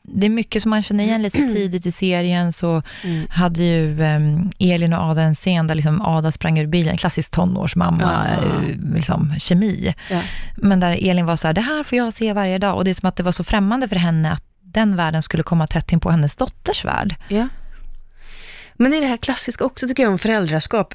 det 0.01 0.25
är 0.25 0.29
mycket 0.29 0.61
som 0.61 0.69
man 0.69 0.83
känner 0.83 1.03
igen 1.03 1.21
lite 1.21 1.37
tidigt 1.53 1.85
i 1.85 1.91
serien, 1.91 2.53
så 2.53 2.81
mm. 3.03 3.27
hade 3.29 3.63
ju 3.63 4.01
um, 4.01 4.51
Elin 4.59 4.93
och 4.93 5.03
Ada 5.03 5.21
en 5.21 5.35
scen 5.35 5.67
där 5.67 5.75
liksom 5.75 6.01
Ada 6.01 6.31
sprang 6.31 6.59
ur 6.59 6.67
bilen, 6.67 6.97
klassisk 6.97 7.31
tonårsmamma, 7.31 8.27
ja, 8.41 8.43
ja. 8.43 8.61
liksom, 8.95 9.35
kemi. 9.39 9.93
Ja. 10.09 10.21
Men 10.57 10.79
där 10.79 11.09
Elin 11.09 11.25
var 11.25 11.35
så 11.35 11.47
här, 11.47 11.53
det 11.53 11.61
här 11.61 11.83
får 11.83 11.97
jag 11.97 12.13
se 12.13 12.33
varje 12.33 12.57
dag. 12.57 12.75
Och 12.75 12.83
det 12.83 12.89
är 12.89 12.93
som 12.93 13.09
att 13.09 13.15
det 13.15 13.23
var 13.23 13.31
så 13.31 13.43
främmande 13.43 13.87
för 13.87 13.95
henne 13.95 14.31
att 14.31 14.43
den 14.61 14.95
världen 14.95 15.23
skulle 15.23 15.43
komma 15.43 15.67
tätt 15.67 15.91
in 15.91 15.99
på 15.99 16.11
hennes 16.11 16.35
dotters 16.35 16.85
värld. 16.85 17.15
Ja. 17.27 17.47
Men 18.73 18.93
är 18.93 19.01
det 19.01 19.07
här 19.07 19.17
klassiska 19.17 19.65
också 19.65 19.87
tycker 19.87 20.03
jag 20.03 20.11
om 20.11 20.19
föräldraskap. 20.19 20.93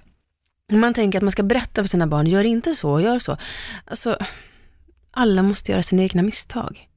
Man 0.73 0.95
tänker 0.95 1.19
att 1.19 1.23
man 1.23 1.33
ska 1.33 1.43
berätta 1.43 1.83
för 1.83 1.89
sina 1.89 2.07
barn, 2.07 2.27
gör 2.27 2.45
inte 2.45 2.75
så, 2.75 3.01
gör 3.01 3.19
så. 3.19 3.37
Alltså, 3.85 4.19
alla 5.11 5.43
måste 5.43 5.73
göra 5.73 5.83
sina 5.83 6.03
egna 6.03 6.23
misstag. 6.23 6.89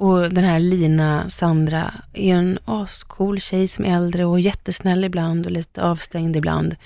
Och 0.00 0.30
den 0.30 0.44
här 0.44 0.60
Lina, 0.60 1.30
Sandra, 1.30 1.94
är 2.12 2.34
en 2.34 2.58
ascool 2.64 3.40
tjej 3.40 3.68
som 3.68 3.84
är 3.84 3.96
äldre 3.96 4.24
och 4.24 4.40
jättesnäll 4.40 5.04
ibland 5.04 5.46
och 5.46 5.52
lite 5.52 5.82
avstängd 5.82 6.36
ibland. 6.36 6.76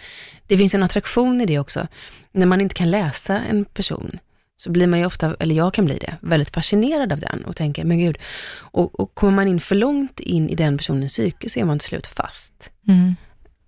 Det 0.46 0.58
finns 0.58 0.74
en 0.74 0.82
attraktion 0.82 1.40
i 1.40 1.46
det 1.46 1.58
också. 1.58 1.86
När 2.32 2.46
man 2.46 2.60
inte 2.60 2.74
kan 2.74 2.90
läsa 2.90 3.38
en 3.38 3.64
person 3.64 4.18
så 4.56 4.70
blir 4.70 4.86
man 4.86 4.98
ju 4.98 5.06
ofta, 5.06 5.36
eller 5.38 5.54
jag 5.54 5.74
kan 5.74 5.84
bli 5.84 5.98
det, 5.98 6.16
väldigt 6.20 6.50
fascinerad 6.50 7.12
av 7.12 7.18
den 7.18 7.44
och 7.44 7.56
tänker, 7.56 7.84
men 7.84 7.98
gud, 7.98 8.18
och, 8.56 9.00
och 9.00 9.14
kommer 9.14 9.32
man 9.32 9.48
in 9.48 9.60
för 9.60 9.74
långt 9.74 10.20
in 10.20 10.48
i 10.48 10.54
den 10.54 10.78
personens 10.78 11.12
psyke 11.12 11.48
så 11.48 11.60
är 11.60 11.64
man 11.64 11.78
till 11.78 11.88
slut 11.88 12.06
fast. 12.06 12.70
Mm. 12.88 13.14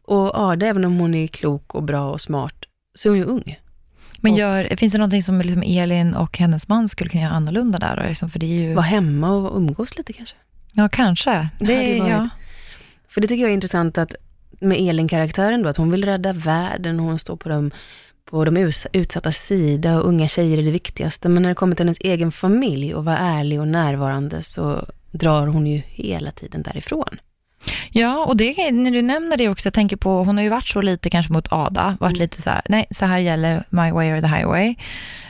Och 0.02 0.38
Ada, 0.38 0.66
även 0.66 0.84
om 0.84 0.98
hon 0.98 1.14
är 1.14 1.26
klok 1.26 1.74
och 1.74 1.82
bra 1.82 2.10
och 2.10 2.20
smart, 2.20 2.64
så 2.94 3.08
är 3.08 3.10
hon 3.10 3.18
ju 3.18 3.24
ung. 3.24 3.58
Men 4.30 4.36
gör, 4.36 4.76
finns 4.76 4.92
det 4.92 4.98
någonting 4.98 5.22
som 5.22 5.40
liksom 5.40 5.62
Elin 5.66 6.14
och 6.14 6.38
hennes 6.38 6.68
man 6.68 6.88
skulle 6.88 7.10
kunna 7.10 7.22
göra 7.22 7.32
annorlunda 7.32 7.78
där? 7.78 7.96
Då? 7.96 8.08
Liksom, 8.08 8.30
för 8.30 8.38
det 8.38 8.46
är 8.46 8.60
ju... 8.60 8.74
Vara 8.74 8.84
hemma 8.84 9.30
och 9.30 9.56
umgås 9.56 9.98
lite 9.98 10.12
kanske? 10.12 10.36
Ja, 10.72 10.88
kanske. 10.88 11.48
Det, 11.58 11.66
det 11.66 11.96
ja. 11.96 12.28
För 13.08 13.20
det 13.20 13.26
tycker 13.26 13.42
jag 13.42 13.50
är 13.50 13.54
intressant 13.54 13.98
att 13.98 14.14
med 14.60 14.78
Elin-karaktären 14.78 15.62
då, 15.62 15.68
att 15.68 15.76
hon 15.76 15.90
vill 15.90 16.04
rädda 16.04 16.32
världen 16.32 17.00
och 17.00 17.06
hon 17.06 17.18
står 17.18 17.36
på 17.36 17.48
de, 17.48 17.70
på 18.24 18.44
de 18.44 18.72
utsatta 18.92 19.32
sida 19.32 19.98
och 19.98 20.08
unga 20.08 20.28
tjejer 20.28 20.58
är 20.58 20.62
det 20.62 20.70
viktigaste. 20.70 21.28
Men 21.28 21.42
när 21.42 21.48
det 21.48 21.54
kommer 21.54 21.76
till 21.76 21.86
hennes 21.86 22.00
egen 22.00 22.32
familj 22.32 22.94
och 22.94 23.04
vara 23.04 23.18
ärlig 23.18 23.60
och 23.60 23.68
närvarande 23.68 24.42
så 24.42 24.86
drar 25.10 25.46
hon 25.46 25.66
ju 25.66 25.82
hela 25.86 26.30
tiden 26.30 26.62
därifrån. 26.62 27.16
Ja, 27.90 28.24
och 28.24 28.36
det, 28.36 28.72
när 28.72 28.90
du 28.90 29.02
nämner 29.02 29.36
det 29.36 29.48
också, 29.48 29.66
jag 29.66 29.74
tänker 29.74 29.96
på, 29.96 30.24
hon 30.24 30.36
har 30.36 30.44
ju 30.44 30.48
varit 30.48 30.66
så 30.66 30.80
lite 30.80 31.10
kanske 31.10 31.32
mot 31.32 31.52
Ada, 31.52 31.96
varit 32.00 32.16
mm. 32.16 32.20
lite 32.20 32.42
så 32.42 32.50
här, 32.50 32.62
nej, 32.68 32.86
så 32.90 33.04
här 33.04 33.18
gäller 33.18 33.64
my 33.70 33.90
way 33.90 34.12
or 34.12 34.20
the 34.20 34.26
highway. 34.26 34.74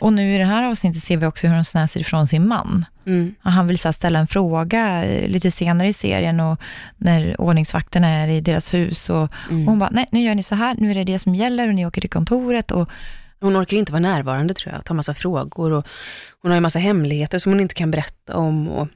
Och 0.00 0.12
nu 0.12 0.34
i 0.34 0.38
det 0.38 0.44
här 0.44 0.64
avsnittet 0.64 1.02
ser 1.02 1.16
vi 1.16 1.26
också 1.26 1.46
hur 1.46 1.54
hon 1.54 1.64
snäser 1.64 2.00
ifrån 2.00 2.26
sin 2.26 2.48
man. 2.48 2.84
Mm. 3.06 3.34
Han 3.40 3.66
vill 3.66 3.78
så 3.78 3.92
ställa 3.92 4.18
en 4.18 4.26
fråga 4.26 5.04
eh, 5.04 5.28
lite 5.28 5.50
senare 5.50 5.88
i 5.88 5.92
serien 5.92 6.40
och 6.40 6.60
när 6.96 7.40
ordningsvakterna 7.40 8.08
är 8.08 8.28
i 8.28 8.40
deras 8.40 8.74
hus 8.74 9.10
och, 9.10 9.28
mm. 9.50 9.62
och 9.62 9.72
hon 9.72 9.78
bara, 9.78 9.90
nej, 9.92 10.06
nu 10.12 10.20
gör 10.22 10.34
ni 10.34 10.42
så 10.42 10.54
här, 10.54 10.76
nu 10.78 10.90
är 10.90 10.94
det 10.94 11.04
det 11.04 11.18
som 11.18 11.34
gäller 11.34 11.68
och 11.68 11.74
ni 11.74 11.86
åker 11.86 12.00
till 12.00 12.10
kontoret 12.10 12.70
och 12.70 12.90
Hon 13.40 13.56
orkar 13.56 13.76
inte 13.76 13.92
vara 13.92 14.00
närvarande 14.00 14.54
tror 14.54 14.74
jag, 14.74 14.84
ta 14.84 14.94
massa 14.94 15.14
frågor 15.14 15.72
och 15.72 15.86
hon 16.42 16.50
har 16.50 16.56
en 16.56 16.62
massa 16.62 16.78
hemligheter 16.78 17.38
som 17.38 17.52
hon 17.52 17.60
inte 17.60 17.74
kan 17.74 17.90
berätta 17.90 18.36
om. 18.36 18.68
Och, 18.68 18.88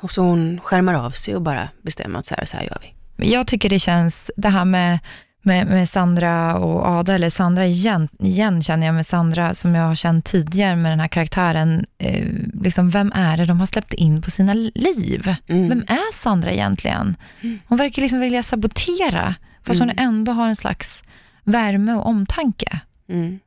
och 0.00 0.10
så 0.10 0.22
hon 0.22 0.60
skärmar 0.60 0.94
av 0.94 1.10
sig 1.10 1.36
och 1.36 1.42
bara 1.42 1.68
bestämmer 1.82 2.18
att 2.18 2.26
så 2.26 2.34
här, 2.34 2.44
så 2.44 2.56
här 2.56 2.64
gör 2.64 2.78
vi. 3.16 3.32
Jag 3.32 3.46
tycker 3.46 3.68
det 3.68 3.78
känns, 3.78 4.30
det 4.36 4.48
här 4.48 4.64
med 4.64 4.98
med, 5.42 5.66
med 5.66 5.88
Sandra 5.88 6.58
och 6.58 6.86
Ada, 6.86 7.14
eller 7.14 7.30
Sandra 7.30 7.66
igen, 7.66 8.08
igen 8.18 8.62
känner 8.62 8.86
jag 8.86 8.94
med 8.94 9.06
Sandra, 9.06 9.54
som 9.54 9.74
jag 9.74 9.84
har 9.84 9.94
känt 9.94 10.24
tidigare 10.24 10.76
med 10.76 10.92
den 10.92 11.00
här 11.00 11.08
karaktären. 11.08 11.86
Eh, 11.98 12.26
liksom, 12.62 12.90
vem 12.90 13.12
är 13.14 13.36
det 13.36 13.44
de 13.44 13.60
har 13.60 13.66
släppt 13.66 13.94
in 13.94 14.22
på 14.22 14.30
sina 14.30 14.54
liv? 14.74 15.34
Mm. 15.46 15.68
Vem 15.68 15.84
är 15.88 16.12
Sandra 16.12 16.52
egentligen? 16.52 17.16
Mm. 17.40 17.58
Hon 17.66 17.78
verkar 17.78 18.02
liksom 18.02 18.20
vilja 18.20 18.42
sabotera, 18.42 19.34
fast 19.62 19.80
mm. 19.80 19.88
hon 19.88 20.04
ändå 20.04 20.32
har 20.32 20.48
en 20.48 20.56
slags 20.56 21.02
värme 21.44 21.94
och 21.94 22.06
omtanke. 22.06 22.80
Mm. 23.08 23.38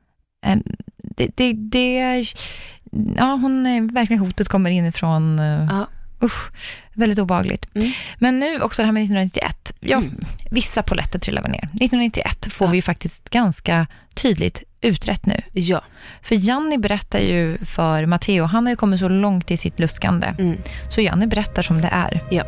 Eh, 0.45 0.57
det, 0.97 1.29
det, 1.35 1.53
det, 1.53 2.25
ja, 3.17 3.39
hon 3.41 3.65
är 3.65 3.93
verkligen 3.93 4.19
hotet 4.19 4.47
kommer 4.47 4.69
inifrån. 4.69 5.39
Eh, 5.39 5.65
ja. 5.69 5.87
Usch, 6.23 6.51
väldigt 6.93 7.19
obagligt. 7.19 7.75
Mm. 7.75 7.91
Men 8.19 8.39
nu 8.39 8.61
också 8.61 8.81
det 8.81 8.85
här 8.85 8.93
med 8.93 9.03
1991. 9.03 9.73
Ja, 9.79 9.97
mm. 9.97 10.25
vissa 10.51 10.83
poletter 10.83 11.19
trillade 11.19 11.47
ner. 11.47 11.63
1991 11.63 12.47
får 12.51 12.67
ja. 12.67 12.71
vi 12.71 12.77
ju 12.77 12.81
faktiskt 12.81 13.29
ganska 13.29 13.87
tydligt 14.13 14.63
utrett 14.81 15.25
nu. 15.25 15.41
Ja. 15.51 15.81
För 16.21 16.35
Janni 16.35 16.77
berättar 16.77 17.19
ju 17.19 17.57
för 17.65 18.05
Matteo, 18.05 18.45
han 18.45 18.65
har 18.65 18.71
ju 18.71 18.75
kommit 18.75 18.99
så 18.99 19.09
långt 19.09 19.51
i 19.51 19.57
sitt 19.57 19.79
luskande. 19.79 20.27
Mm. 20.39 20.57
Så 20.89 21.01
Janni 21.01 21.27
berättar 21.27 21.61
som 21.61 21.81
det 21.81 21.89
är. 21.91 22.23
Ja. 22.29 22.43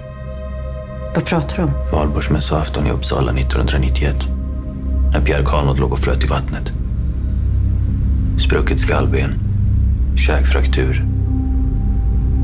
Vad 1.16 1.26
pratar 1.26 1.58
du 1.58 1.64
om? 1.64 1.72
Valborgsmässoafton 1.92 2.88
i 2.88 2.92
Uppsala 2.92 3.32
1991. 3.32 4.16
När 5.12 5.22
Pierre 5.22 5.46
Carnot 5.46 5.80
låg 5.80 5.92
och 5.92 6.00
flöt 6.00 6.24
i 6.24 6.28
vattnet. 6.28 6.72
Sprucket 8.40 8.80
skallben. 8.80 9.34
Käkfraktur. 10.18 11.06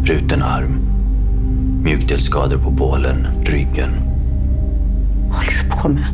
Bruten 0.03 0.43
arm. 0.43 0.92
Mjukdelsskador 1.83 2.57
på 2.57 2.69
bålen, 2.69 3.27
ryggen. 3.45 3.89
Vad 5.27 5.37
håller 5.37 5.63
du 5.63 5.69
på 5.69 5.89
med? 5.89 6.05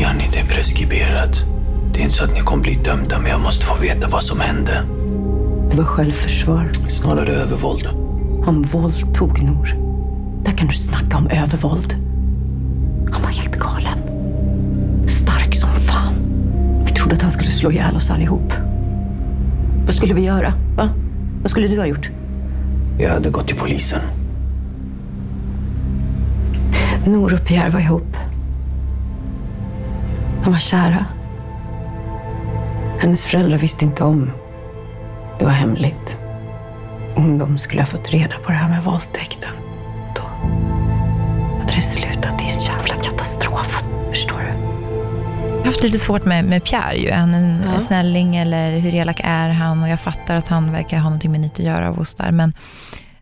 Janni, 0.00 0.28
det 0.32 0.38
är 0.38 0.46
preskriberat. 0.46 1.44
Det 1.92 2.00
är 2.00 2.04
inte 2.04 2.16
så 2.16 2.24
att 2.24 2.34
ni 2.34 2.40
kommer 2.40 2.62
bli 2.62 2.74
dömda, 2.84 3.18
men 3.18 3.30
jag 3.30 3.40
måste 3.40 3.66
få 3.66 3.74
veta 3.80 4.08
vad 4.08 4.22
som 4.22 4.40
hände. 4.40 4.82
Det 5.70 5.76
var 5.76 5.84
självförsvar. 5.84 6.70
Snarare 6.88 7.30
övervåld. 7.30 7.88
Han 8.44 8.62
våldtog 8.62 9.42
Nor. 9.42 9.76
Där 10.44 10.52
kan 10.52 10.66
du 10.68 10.74
snacka 10.74 11.16
om 11.16 11.26
övervåld. 11.26 11.94
Han 13.12 13.22
var 13.22 13.30
helt 13.30 13.56
galen. 13.56 13.98
Stark 15.06 15.54
som 15.54 15.70
fan. 15.70 16.14
Vi 16.86 16.90
trodde 16.92 17.14
att 17.14 17.22
han 17.22 17.32
skulle 17.32 17.50
slå 17.50 17.70
ihjäl 17.70 17.96
oss 17.96 18.10
allihop. 18.10 18.52
Vad 19.86 19.94
skulle 19.94 20.14
vi 20.14 20.22
göra? 20.22 20.52
Va? 20.76 20.88
Vad 21.42 21.50
skulle 21.50 21.68
du 21.68 21.78
ha 21.78 21.86
gjort? 21.86 22.10
Jag 22.98 23.10
hade 23.10 23.30
gått 23.30 23.46
till 23.46 23.56
polisen. 23.56 24.00
Nor 27.06 27.34
och 27.34 27.44
Pierre 27.44 27.70
var 27.70 27.80
ihop. 27.80 28.16
De 30.44 30.52
var 30.52 30.58
kära. 30.58 31.06
Hennes 32.98 33.24
föräldrar 33.24 33.58
visste 33.58 33.84
inte 33.84 34.04
om. 34.04 34.30
Det 35.38 35.44
var 35.44 35.52
hemligt. 35.52 36.16
Om 37.16 37.38
de 37.38 37.58
skulle 37.58 37.82
ha 37.82 37.86
fått 37.86 38.10
reda 38.10 38.36
på 38.44 38.50
det 38.52 38.58
här 38.58 38.68
med 38.68 38.84
våldtäkten, 38.84 39.50
då 40.16 40.22
hade 41.60 41.74
det 41.74 41.80
slutat 41.80 42.42
i 42.42 42.44
en 42.44 42.58
jävla 42.58 42.94
katastrof. 42.94 43.82
Förstår 44.10 44.38
du? 44.38 44.71
Jag 45.62 45.66
har 45.66 45.72
haft 45.72 45.82
lite 45.82 45.98
svårt 45.98 46.24
med, 46.24 46.44
med 46.44 46.64
Pierre. 46.64 46.96
Ju. 46.96 47.08
Är 47.08 47.16
han 47.16 47.34
en 47.34 47.62
ja. 47.62 47.80
snälling 47.80 48.36
eller 48.36 48.78
hur 48.78 48.94
elak 48.94 49.20
är 49.24 49.48
han? 49.48 49.82
Och 49.82 49.88
jag 49.88 50.00
fattar 50.00 50.36
att 50.36 50.48
han 50.48 50.72
verkar 50.72 50.96
ha 50.98 51.04
någonting 51.04 51.32
med 51.32 51.40
Nito 51.40 51.62
att 51.62 51.66
göra. 51.66 51.90
Och 51.90 52.08
så 52.08 52.22
där. 52.22 52.32
Men, 52.32 52.52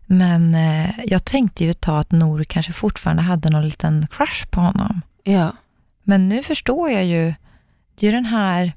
men 0.05 0.55
eh, 0.55 0.89
jag 1.05 1.25
tänkte 1.25 1.63
ju 1.63 1.73
tag 1.73 1.99
att 1.99 2.11
Nor 2.11 2.43
kanske 2.43 2.73
fortfarande 2.73 3.21
hade 3.21 3.49
någon 3.49 3.65
liten 3.65 4.07
crush 4.11 4.47
på 4.47 4.61
honom. 4.61 5.01
Ja. 5.23 5.51
Men 6.03 6.29
nu 6.29 6.43
förstår 6.43 6.91
jag 6.91 7.05
ju, 7.05 7.33
det 7.95 8.07
är 8.07 8.11
ju 8.11 8.11
den 8.11 8.25
här 8.25 8.73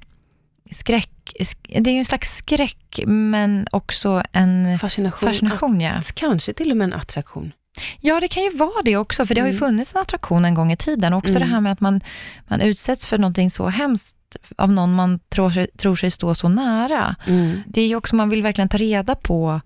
skräck, 0.71 1.33
det 1.69 1.91
är 1.91 1.95
ju 1.95 1.99
en 1.99 2.05
slags 2.05 2.37
skräck, 2.37 3.01
men 3.07 3.67
också 3.73 4.23
en 4.33 4.79
fascination. 4.79 5.29
fascination 5.29 5.81
ja. 5.81 6.01
Kanske 6.15 6.53
till 6.53 6.71
och 6.71 6.77
med 6.77 6.85
en 6.85 6.93
attraktion. 6.93 7.53
Ja, 8.01 8.21
det 8.21 8.29
kan 8.29 8.43
ju 8.43 8.51
vara 8.57 8.83
det 8.85 8.97
också, 8.97 9.27
för 9.27 9.35
det 9.35 9.41
mm. 9.41 9.47
har 9.47 9.53
ju 9.53 9.59
mm. 9.59 9.69
funnits 9.69 9.95
en 9.95 10.01
attraktion 10.01 10.45
en 10.45 10.55
gång 10.55 10.73
i 10.73 10.77
tiden. 10.77 11.13
Också 11.13 11.31
mm. 11.31 11.41
det 11.41 11.47
här 11.47 11.61
med 11.61 11.73
att 11.73 11.81
man, 11.81 12.01
man 12.49 12.61
utsätts 12.61 13.07
för 13.07 13.19
någonting 13.19 13.51
så 13.51 13.69
hemskt 13.69 14.17
av 14.57 14.73
någon 14.73 14.95
man 14.95 15.19
tror 15.29 15.51
sig, 15.51 15.67
tror 15.77 15.97
sig 15.97 16.11
stå 16.11 16.35
så 16.35 16.49
nära. 16.49 17.17
Mm. 17.27 17.61
Det 17.67 17.81
är 17.81 17.87
ju 17.87 17.97
också, 17.97 18.17
man 18.17 18.31
vill 18.31 18.43
verkligen 18.43 18.69
ta 18.69 18.77
reda 18.77 19.15
på, 19.15 19.61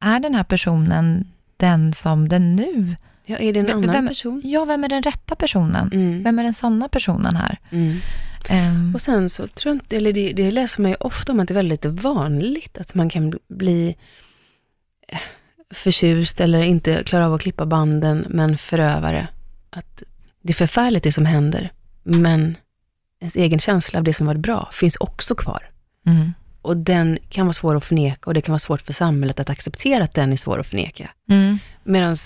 är 0.00 0.20
den 0.20 0.34
här 0.34 0.44
personen 0.44 1.26
den 1.56 1.92
som 1.92 2.28
den 2.28 2.56
nu... 2.56 2.96
Ja, 3.26 3.36
är 3.36 3.52
det 3.52 3.60
en 3.60 3.70
annan 3.70 3.92
vem, 3.92 4.08
person? 4.08 4.42
Ja, 4.44 4.64
vem 4.64 4.84
är 4.84 4.88
den 4.88 5.02
rätta 5.02 5.34
personen? 5.34 5.90
Mm. 5.92 6.22
Vem 6.22 6.38
är 6.38 6.42
den 6.42 6.54
sanna 6.54 6.88
personen 6.88 7.36
här? 7.36 7.58
Um. 8.50 8.94
Och 8.94 9.00
sen 9.00 9.30
så 9.30 9.46
tror 9.46 9.70
jag 9.70 9.76
inte, 9.76 9.96
eller 9.96 10.12
det, 10.12 10.32
det 10.32 10.50
läser 10.50 10.82
man 10.82 10.90
ju 10.90 10.96
ofta 11.00 11.32
om 11.32 11.40
att 11.40 11.48
det 11.48 11.52
är 11.52 11.56
väldigt 11.56 11.84
vanligt 11.84 12.78
att 12.78 12.94
man 12.94 13.08
kan 13.08 13.34
bli 13.48 13.96
förtjust 15.70 16.40
eller 16.40 16.62
inte 16.62 17.02
klarar 17.04 17.24
av 17.24 17.34
att 17.34 17.40
klippa 17.40 17.66
banden, 17.66 18.26
men 18.28 18.58
förövare. 18.58 19.28
Att 19.70 20.02
det 20.42 20.52
är 20.52 20.54
förfärligt 20.54 21.04
det 21.04 21.12
som 21.12 21.26
händer, 21.26 21.72
men 22.02 22.56
ens 23.20 23.36
egen 23.36 23.58
känsla 23.58 23.98
av 23.98 24.04
det 24.04 24.12
som 24.12 24.26
var 24.26 24.34
bra 24.34 24.68
finns 24.72 24.96
också 24.96 25.34
kvar. 25.34 25.70
Mm. 26.06 26.32
Och 26.62 26.76
den 26.76 27.18
kan 27.28 27.46
vara 27.46 27.52
svår 27.52 27.76
att 27.76 27.84
förneka 27.84 28.30
och 28.30 28.34
det 28.34 28.40
kan 28.40 28.52
vara 28.52 28.58
svårt 28.58 28.82
för 28.82 28.92
samhället 28.92 29.40
att 29.40 29.50
acceptera 29.50 30.04
att 30.04 30.14
den 30.14 30.32
är 30.32 30.36
svår 30.36 30.60
att 30.60 30.66
förneka. 30.66 31.10
Mm. 31.28 31.58
Medan 31.84 32.16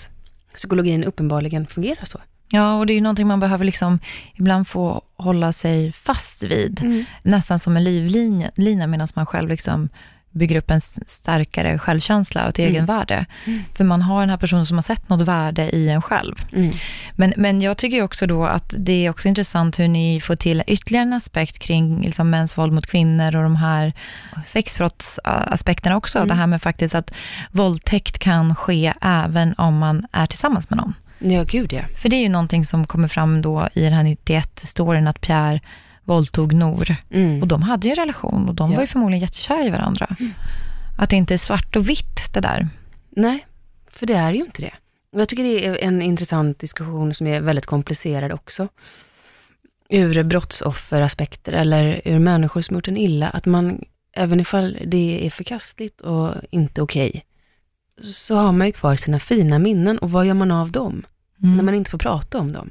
psykologin 0.55 1.03
uppenbarligen 1.03 1.67
fungerar 1.67 2.05
så. 2.05 2.19
Ja, 2.51 2.77
och 2.77 2.85
det 2.85 2.93
är 2.93 2.95
ju 2.95 3.01
någonting 3.01 3.27
man 3.27 3.39
behöver 3.39 3.65
liksom 3.65 3.99
ibland 4.33 4.67
få 4.67 5.01
hålla 5.15 5.51
sig 5.51 5.91
fast 5.91 6.43
vid. 6.43 6.81
Mm. 6.83 7.05
Nästan 7.23 7.59
som 7.59 7.77
en 7.77 7.83
livlina 7.83 8.87
medan 8.87 9.07
man 9.13 9.25
själv 9.25 9.49
liksom 9.49 9.89
bygger 10.35 10.55
upp 10.55 10.71
en 10.71 10.81
starkare 11.05 11.79
självkänsla 11.79 12.43
och 12.43 12.49
ett 12.49 12.59
mm. 12.59 12.71
egenvärde. 12.71 13.25
Mm. 13.45 13.63
För 13.73 13.83
man 13.83 14.01
har 14.01 14.19
den 14.19 14.29
här 14.29 14.37
personen 14.37 14.65
som 14.65 14.77
har 14.77 14.81
sett 14.81 15.09
något 15.09 15.27
värde 15.27 15.75
i 15.75 15.89
en 15.89 16.01
själv. 16.01 16.35
Mm. 16.53 16.71
Men, 17.15 17.33
men 17.37 17.61
jag 17.61 17.77
tycker 17.77 18.01
också 18.01 18.27
då 18.27 18.45
att 18.45 18.73
det 18.77 19.05
är 19.05 19.09
också 19.09 19.27
intressant 19.27 19.79
hur 19.79 19.87
ni 19.87 20.21
får 20.21 20.35
till 20.35 20.63
ytterligare 20.67 21.03
en 21.03 21.13
aspekt 21.13 21.59
kring 21.59 22.01
liksom 22.01 22.29
mäns 22.29 22.57
våld 22.57 22.73
mot 22.73 22.87
kvinnor 22.87 23.35
och 23.35 23.43
de 23.43 23.55
här 23.55 23.93
sexbrottsaspekterna 24.45 25.97
också. 25.97 26.17
Mm. 26.17 26.27
Det 26.27 26.33
här 26.33 26.47
med 26.47 26.61
faktiskt 26.61 26.95
att 26.95 27.13
våldtäkt 27.51 28.19
kan 28.19 28.55
ske 28.55 28.93
även 29.01 29.53
om 29.57 29.77
man 29.77 30.07
är 30.11 30.25
tillsammans 30.25 30.69
med 30.69 30.77
någon. 30.77 30.93
Ja, 31.19 31.43
gud 31.43 31.73
ja. 31.73 31.81
För 32.01 32.09
det 32.09 32.15
är 32.15 32.21
ju 32.21 32.29
någonting 32.29 32.65
som 32.65 32.87
kommer 32.87 33.07
fram 33.07 33.41
då 33.41 33.69
i 33.73 33.83
den 33.83 33.93
här 33.93 34.03
91-storyn, 34.03 35.09
att 35.09 35.21
Pierre 35.21 35.59
våldtog 36.05 36.53
Nor. 36.53 36.95
Mm. 37.09 37.41
Och 37.41 37.47
de 37.47 37.61
hade 37.61 37.87
ju 37.87 37.91
en 37.91 37.95
relation 37.95 38.49
och 38.49 38.55
de 38.55 38.71
ja. 38.71 38.75
var 38.75 38.83
ju 38.83 38.87
förmodligen 38.87 39.21
jättekära 39.21 39.63
i 39.63 39.69
varandra. 39.69 40.15
Mm. 40.19 40.31
Att 40.97 41.09
det 41.09 41.15
inte 41.15 41.33
är 41.33 41.37
svart 41.37 41.75
och 41.75 41.89
vitt 41.89 42.33
det 42.33 42.39
där. 42.39 42.67
Nej, 43.09 43.45
för 43.87 44.05
det 44.05 44.13
är 44.13 44.33
ju 44.33 44.39
inte 44.39 44.61
det. 44.61 44.73
Jag 45.11 45.29
tycker 45.29 45.43
det 45.43 45.65
är 45.65 45.77
en 45.83 46.01
intressant 46.01 46.59
diskussion 46.59 47.13
som 47.13 47.27
är 47.27 47.41
väldigt 47.41 47.65
komplicerad 47.65 48.31
också. 48.31 48.67
Ur 49.89 50.23
brottsofferaspekter 50.23 51.53
eller 51.53 52.01
ur 52.05 52.19
människor 52.19 52.61
som 52.61 52.75
gjort 52.75 52.87
en 52.87 52.97
illa. 52.97 53.29
Att 53.29 53.45
man, 53.45 53.85
även 54.13 54.39
ifall 54.39 54.77
det 54.85 55.25
är 55.25 55.29
förkastligt 55.29 56.01
och 56.01 56.33
inte 56.49 56.81
okej, 56.81 57.09
okay, 57.09 58.11
så 58.11 58.35
har 58.35 58.51
man 58.51 58.67
ju 58.67 58.73
kvar 58.73 58.95
sina 58.95 59.19
fina 59.19 59.59
minnen 59.59 59.97
och 59.97 60.11
vad 60.11 60.25
gör 60.25 60.33
man 60.33 60.51
av 60.51 60.71
dem? 60.71 61.05
Mm. 61.43 61.55
När 61.55 61.63
man 61.63 61.75
inte 61.75 61.91
får 61.91 61.97
prata 61.97 62.39
om 62.39 62.51
dem 62.51 62.69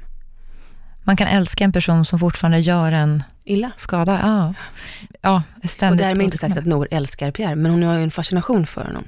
man 1.05 1.17
kan 1.17 1.27
älska 1.27 1.63
en 1.63 1.71
person 1.71 2.05
som 2.05 2.19
fortfarande 2.19 2.59
gör 2.59 2.91
en 2.91 3.23
illa 3.43 3.71
skada. 3.77 4.19
Ja. 4.23 4.53
Ja, 5.21 5.43
ständigt. 5.63 6.01
Och 6.01 6.07
därmed 6.07 6.25
inte 6.25 6.37
sagt 6.37 6.57
att 6.57 6.65
Nor 6.65 6.87
älskar 6.91 7.31
Pierre, 7.31 7.55
men 7.55 7.71
hon 7.71 7.83
har 7.83 7.97
ju 7.97 8.03
en 8.03 8.11
fascination 8.11 8.67
för 8.67 8.85
honom. 8.85 9.03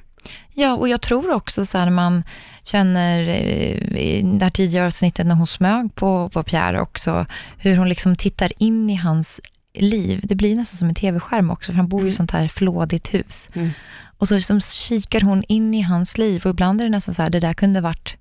Ja, 0.54 0.74
och 0.74 0.90
jag 0.90 1.02
tror 1.02 1.34
också 1.34 1.66
så 1.66 1.78
här, 1.78 1.90
man 1.90 2.24
känner 2.64 3.20
eh, 3.20 3.98
i 3.98 4.22
det 4.40 4.46
här 4.46 4.52
tidigare 4.52 4.88
avsnittet 4.88 5.26
när 5.26 5.36
hon 5.36 5.48
smög 5.48 5.96
på, 5.96 6.30
på 6.30 6.44
Pierre 6.44 6.82
också, 6.82 7.26
hur 7.58 7.78
hon 7.78 7.90
liksom 7.90 8.16
tittar 8.16 8.52
in 8.58 8.90
i 8.90 8.96
hans 8.96 9.42
liv. 9.74 10.22
Det 10.24 10.36
blir 10.36 10.56
nästan 10.56 10.78
som 10.78 10.90
en 10.90 10.96
tv-skärm 10.96 11.52
också, 11.52 11.72
för 11.72 11.78
han 11.78 11.88
bor 11.88 12.00
mm. 12.00 12.08
i 12.08 12.12
sånt 12.12 12.32
här 12.32 12.48
flådigt 12.48 13.14
hus. 13.14 13.50
Mm. 13.54 13.70
Och 14.18 14.28
så 14.28 14.36
liksom 14.36 14.62
kikar 14.62 15.22
hon 15.22 15.44
in 15.48 15.74
i 15.74 15.82
hans 15.82 16.18
liv 16.18 16.46
och 16.46 16.50
ibland 16.50 16.82
är 16.82 16.86
det 16.86 16.92
nästan 16.92 17.16
så 17.16 17.22
här, 17.22 17.30
det 17.30 17.40
där 17.40 17.54
kunde 17.54 17.82
varit 17.82 18.18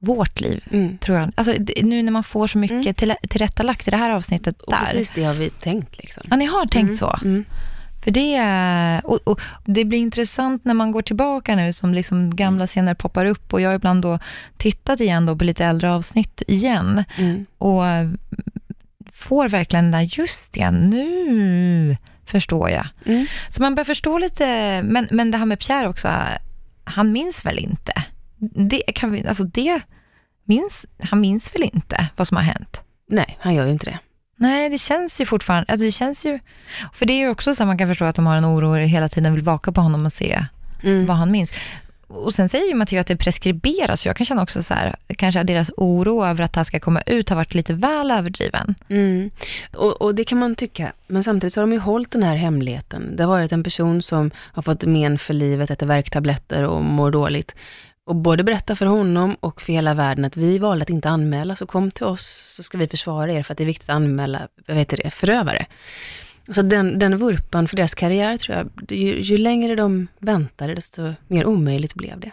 vårt 0.00 0.40
liv, 0.40 0.64
mm. 0.72 0.98
tror 0.98 1.18
jag. 1.18 1.32
Alltså, 1.34 1.54
nu 1.82 2.02
när 2.02 2.12
man 2.12 2.24
får 2.24 2.46
så 2.46 2.58
mycket 2.58 2.80
mm. 2.80 2.94
till, 2.94 3.14
tillrättalagt 3.28 3.88
i 3.88 3.90
det 3.90 3.96
här 3.96 4.10
avsnittet. 4.10 4.60
Och 4.60 4.72
där. 4.72 4.80
precis 4.80 5.12
det 5.14 5.24
har 5.24 5.34
vi 5.34 5.50
tänkt. 5.50 5.98
Liksom. 5.98 6.22
Ja, 6.30 6.36
ni 6.36 6.46
har 6.46 6.66
tänkt 6.66 6.86
mm. 6.86 6.96
så. 6.96 7.16
Mm. 7.22 7.44
För 8.04 8.10
det, 8.10 9.00
och, 9.04 9.18
och, 9.24 9.40
det 9.64 9.84
blir 9.84 9.98
intressant 9.98 10.64
när 10.64 10.74
man 10.74 10.92
går 10.92 11.02
tillbaka 11.02 11.56
nu, 11.56 11.72
som 11.72 11.94
liksom 11.94 12.36
gamla 12.36 12.66
scener 12.66 12.94
poppar 12.94 13.24
upp. 13.24 13.52
Och 13.52 13.60
jag 13.60 13.68
har 13.68 13.74
ibland 13.74 14.02
då 14.02 14.18
tittat 14.56 15.00
igen 15.00 15.26
då 15.26 15.36
på 15.36 15.44
lite 15.44 15.64
äldre 15.64 15.92
avsnitt 15.92 16.42
igen. 16.46 17.04
Mm. 17.16 17.46
Och 17.58 17.82
får 19.12 19.48
verkligen 19.48 19.90
där, 19.90 20.08
just 20.18 20.52
det, 20.52 20.70
nu 20.70 21.96
förstår 22.26 22.70
jag. 22.70 22.86
Mm. 23.06 23.26
Så 23.48 23.62
man 23.62 23.74
börjar 23.74 23.84
förstå 23.84 24.18
lite, 24.18 24.46
men, 24.82 25.08
men 25.10 25.30
det 25.30 25.38
här 25.38 25.46
med 25.46 25.58
Pierre 25.58 25.88
också, 25.88 26.08
han 26.84 27.12
minns 27.12 27.44
väl 27.44 27.58
inte? 27.58 27.92
Det 28.68 28.82
kan 28.94 29.12
vi, 29.12 29.26
alltså 29.26 29.44
det 29.44 29.80
minns, 30.44 30.86
han 31.02 31.20
minns 31.20 31.54
väl 31.54 31.62
inte 31.62 32.08
vad 32.16 32.28
som 32.28 32.36
har 32.36 32.44
hänt? 32.44 32.80
Nej, 33.06 33.38
han 33.40 33.54
gör 33.54 33.66
ju 33.66 33.72
inte 33.72 33.86
det. 33.90 33.98
Nej, 34.36 34.70
det 34.70 34.78
känns 34.78 35.20
ju 35.20 35.26
fortfarande, 35.26 35.72
alltså 35.72 35.84
det 35.84 35.92
känns 35.92 36.26
ju, 36.26 36.38
för 36.94 37.06
det 37.06 37.12
är 37.12 37.18
ju 37.18 37.28
också 37.28 37.54
så 37.54 37.62
att 37.62 37.66
man 37.66 37.78
kan 37.78 37.88
förstå 37.88 38.04
att 38.04 38.16
de 38.16 38.26
har 38.26 38.36
en 38.36 38.44
oro 38.46 38.74
hela 38.74 39.08
tiden, 39.08 39.34
vill 39.34 39.44
vaka 39.44 39.72
på 39.72 39.80
honom 39.80 40.06
och 40.06 40.12
se 40.12 40.44
Mm. 40.82 41.06
vad 41.06 41.16
han 41.16 41.30
minns. 41.30 41.50
Och 42.06 42.34
sen 42.34 42.48
säger 42.48 42.68
ju 42.68 42.74
Matteo 42.74 43.00
att 43.00 43.06
det 43.06 43.16
preskriberas, 43.16 44.00
så 44.00 44.08
jag 44.08 44.16
kan 44.16 44.26
känna 44.26 44.42
också 44.42 44.62
så 44.62 44.74
här, 44.74 44.96
kanske 45.16 45.40
att 45.40 45.46
deras 45.46 45.70
oro 45.76 46.24
över 46.24 46.44
att 46.44 46.56
här 46.56 46.64
ska 46.64 46.80
komma 46.80 47.00
ut 47.06 47.28
har 47.28 47.36
varit 47.36 47.54
lite 47.54 47.74
väl 47.74 48.10
överdriven. 48.10 48.74
Mm. 48.88 49.30
Och, 49.72 50.02
och 50.02 50.14
det 50.14 50.24
kan 50.24 50.38
man 50.38 50.54
tycka, 50.54 50.92
men 51.06 51.24
samtidigt 51.24 51.52
så 51.52 51.60
har 51.60 51.66
de 51.66 51.72
ju 51.72 51.78
hållit 51.78 52.10
den 52.10 52.22
här 52.22 52.36
hemligheten. 52.36 53.16
Det 53.16 53.22
har 53.22 53.28
varit 53.30 53.52
en 53.52 53.64
person 53.64 54.02
som 54.02 54.30
har 54.36 54.62
fått 54.62 54.84
men 54.84 55.18
för 55.18 55.34
livet, 55.34 55.70
äter 55.70 55.86
värktabletter 55.86 56.62
och 56.64 56.84
mår 56.84 57.10
dåligt. 57.10 57.54
Och 58.10 58.16
både 58.16 58.44
berätta 58.44 58.76
för 58.76 58.86
honom 58.86 59.36
och 59.40 59.60
för 59.60 59.72
hela 59.72 59.94
världen 59.94 60.24
att 60.24 60.36
vi 60.36 60.58
valde 60.58 60.82
att 60.82 60.90
inte 60.90 61.08
anmäla, 61.08 61.56
så 61.56 61.66
kom 61.66 61.90
till 61.90 62.04
oss 62.04 62.54
så 62.56 62.62
ska 62.62 62.78
vi 62.78 62.88
försvara 62.88 63.32
er 63.32 63.42
för 63.42 63.54
att 63.54 63.58
det 63.58 63.64
är 63.64 63.66
viktigt 63.66 63.90
att 63.90 63.96
anmäla 63.96 64.48
vad 64.66 64.76
heter 64.76 65.00
det, 65.04 65.10
förövare. 65.10 65.66
Så 66.54 66.62
den, 66.62 66.98
den 66.98 67.16
vurpan 67.16 67.68
för 67.68 67.76
deras 67.76 67.94
karriär 67.94 68.36
tror 68.36 68.56
jag, 68.56 68.92
ju, 68.98 69.20
ju 69.20 69.36
längre 69.36 69.74
de 69.74 70.06
väntade, 70.18 70.74
desto 70.74 71.12
mer 71.28 71.46
omöjligt 71.46 71.94
blev 71.94 72.20
det. 72.20 72.30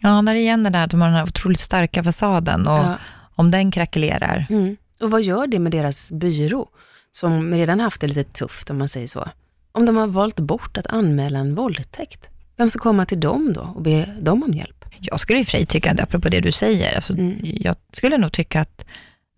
Ja, 0.00 0.20
när 0.20 0.34
det 0.34 0.40
igen 0.40 0.62
det 0.62 0.70
där 0.70 0.84
att 0.84 0.90
de 0.90 1.00
har 1.00 1.08
den 1.08 1.16
här 1.16 1.24
otroligt 1.24 1.60
starka 1.60 2.04
fasaden 2.04 2.66
och 2.66 2.78
Ja. 2.78 2.98
om 3.34 3.50
den 3.50 3.70
krackelerar. 3.70 4.46
Mm. 4.50 4.76
Och 5.00 5.10
vad 5.10 5.22
gör 5.22 5.46
det 5.46 5.58
med 5.58 5.72
deras 5.72 6.12
byrå, 6.12 6.68
som 7.12 7.54
redan 7.54 7.80
haft 7.80 8.00
det 8.00 8.06
lite 8.06 8.24
tufft 8.24 8.70
om 8.70 8.78
man 8.78 8.88
säger 8.88 9.06
så? 9.06 9.28
Om 9.72 9.86
de 9.86 9.96
har 9.96 10.06
valt 10.06 10.40
bort 10.40 10.78
att 10.78 10.86
anmäla 10.86 11.38
en 11.38 11.54
våldtäkt, 11.54 12.28
vem 12.56 12.70
ska 12.70 12.78
komma 12.78 13.06
till 13.06 13.20
dem 13.20 13.52
då 13.52 13.72
och 13.74 13.82
be 13.82 14.04
dem 14.20 14.42
om 14.42 14.54
hjälp? 14.54 14.75
Jag 15.00 15.20
skulle 15.20 15.38
i 15.38 15.42
och 15.42 15.46
för 15.46 15.50
sig 15.50 15.66
tycka, 15.66 15.90
apropå 16.02 16.28
det 16.28 16.40
du 16.40 16.52
säger, 16.52 16.94
alltså, 16.96 17.12
Mm. 17.12 17.36
jag 17.42 17.76
skulle 17.92 18.18
nog 18.18 18.32
tycka 18.32 18.60
att 18.60 18.84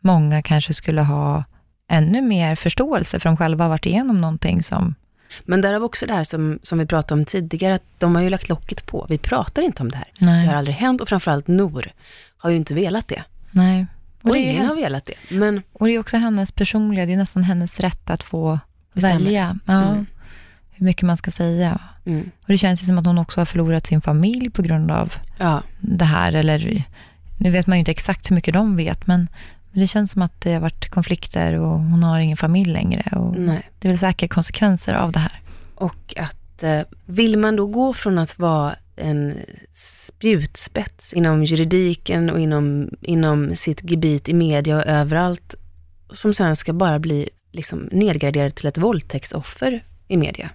många 0.00 0.42
kanske 0.42 0.74
skulle 0.74 1.02
ha 1.02 1.44
ännu 1.88 2.22
mer 2.22 2.54
förståelse, 2.54 3.20
för 3.20 3.28
de 3.28 3.36
själva 3.36 3.64
har 3.64 3.68
varit 3.68 3.86
igenom 3.86 4.20
någonting 4.20 4.62
som... 4.62 4.94
Men 5.44 5.60
därav 5.60 5.84
också 5.84 6.06
det 6.06 6.12
här 6.14 6.24
som, 6.24 6.58
som 6.62 6.78
vi 6.78 6.86
pratade 6.86 7.20
om 7.20 7.24
tidigare, 7.24 7.74
att 7.74 7.82
de 7.98 8.14
har 8.16 8.22
ju 8.22 8.30
lagt 8.30 8.48
locket 8.48 8.86
på. 8.86 9.06
Vi 9.08 9.18
pratar 9.18 9.62
inte 9.62 9.82
om 9.82 9.90
det 9.90 9.96
här. 9.96 10.06
Nej. 10.18 10.46
Det 10.46 10.52
har 10.52 10.58
aldrig 10.58 10.76
hänt 10.76 11.00
och 11.00 11.08
framförallt 11.08 11.46
Nor 11.46 11.92
har 12.36 12.50
ju 12.50 12.56
inte 12.56 12.74
velat 12.74 13.08
det. 13.08 13.22
Nej. 13.50 13.86
Och, 14.22 14.32
det 14.32 14.38
är 14.38 14.42
ju 14.42 14.52
ingen 14.52 14.66
har 14.66 14.74
velat 14.74 15.06
det. 15.06 15.14
Men 15.30 15.62
Och 15.72 15.86
det 15.86 15.92
är 15.94 15.98
också 15.98 16.16
hennes 16.16 16.52
personliga, 16.52 17.06
det 17.06 17.12
är 17.12 17.16
nästan 17.16 17.42
hennes 17.44 17.80
rätt 17.80 18.10
att 18.10 18.22
få 18.22 18.58
Bestämma. 18.92 19.14
välja 19.14 19.58
ja, 19.66 19.82
Mm. 19.92 20.06
hur 20.70 20.84
mycket 20.86 21.02
man 21.02 21.16
ska 21.16 21.30
säga. 21.30 21.80
Mm, 22.08 22.30
Och 22.42 22.48
det 22.48 22.58
känns 22.58 22.82
ju 22.82 22.86
som 22.86 22.98
att 22.98 23.06
hon 23.06 23.18
också 23.18 23.40
har 23.40 23.44
förlorat 23.44 23.86
sin 23.86 24.00
familj 24.00 24.50
på 24.50 24.62
grund 24.62 24.90
av 24.90 25.12
ja, 25.38 25.62
det 25.80 26.04
här, 26.04 26.32
eller 26.32 26.84
nu 27.38 27.50
vet 27.50 27.66
man 27.66 27.76
ju 27.76 27.78
inte 27.78 27.90
exakt 27.90 28.30
hur 28.30 28.34
mycket 28.34 28.54
de 28.54 28.76
vet, 28.76 29.06
men 29.06 29.28
det 29.72 29.86
känns 29.86 30.12
som 30.12 30.22
att 30.22 30.40
det 30.40 30.52
har 30.52 30.60
varit 30.60 30.88
konflikter 30.88 31.52
och 31.52 31.78
hon 31.78 32.02
har 32.02 32.18
ingen 32.18 32.36
familj 32.36 32.72
längre. 32.72 33.16
Och 33.16 33.36
nej. 33.38 33.70
Det 33.78 33.88
är 33.88 33.92
väl 33.92 33.98
säkert 33.98 34.30
konsekvenser 34.30 34.94
av 34.94 35.12
det 35.12 35.18
här. 35.18 35.40
Och 35.74 36.14
att 36.16 36.62
eh, 36.62 36.80
vill 37.06 37.38
man 37.38 37.56
då 37.56 37.66
gå 37.66 37.92
från 37.94 38.18
att 38.18 38.38
vara 38.38 38.74
en 38.96 39.34
spjutspets 39.72 41.12
inom 41.12 41.44
juridiken 41.44 42.30
och 42.30 42.40
inom, 42.40 42.90
inom 43.00 43.56
sitt 43.56 43.90
gebit 43.90 44.28
i 44.28 44.34
media 44.34 44.76
och 44.76 44.86
överallt, 44.86 45.54
som 46.10 46.34
sen 46.34 46.56
ska 46.56 46.72
bara 46.72 46.98
bli 46.98 47.28
liksom 47.52 47.88
nedgraderad 47.92 48.54
till 48.54 48.66
ett 48.66 48.78
våldtäktsoffer 48.78 49.84
i 50.08 50.16
media. 50.16 50.50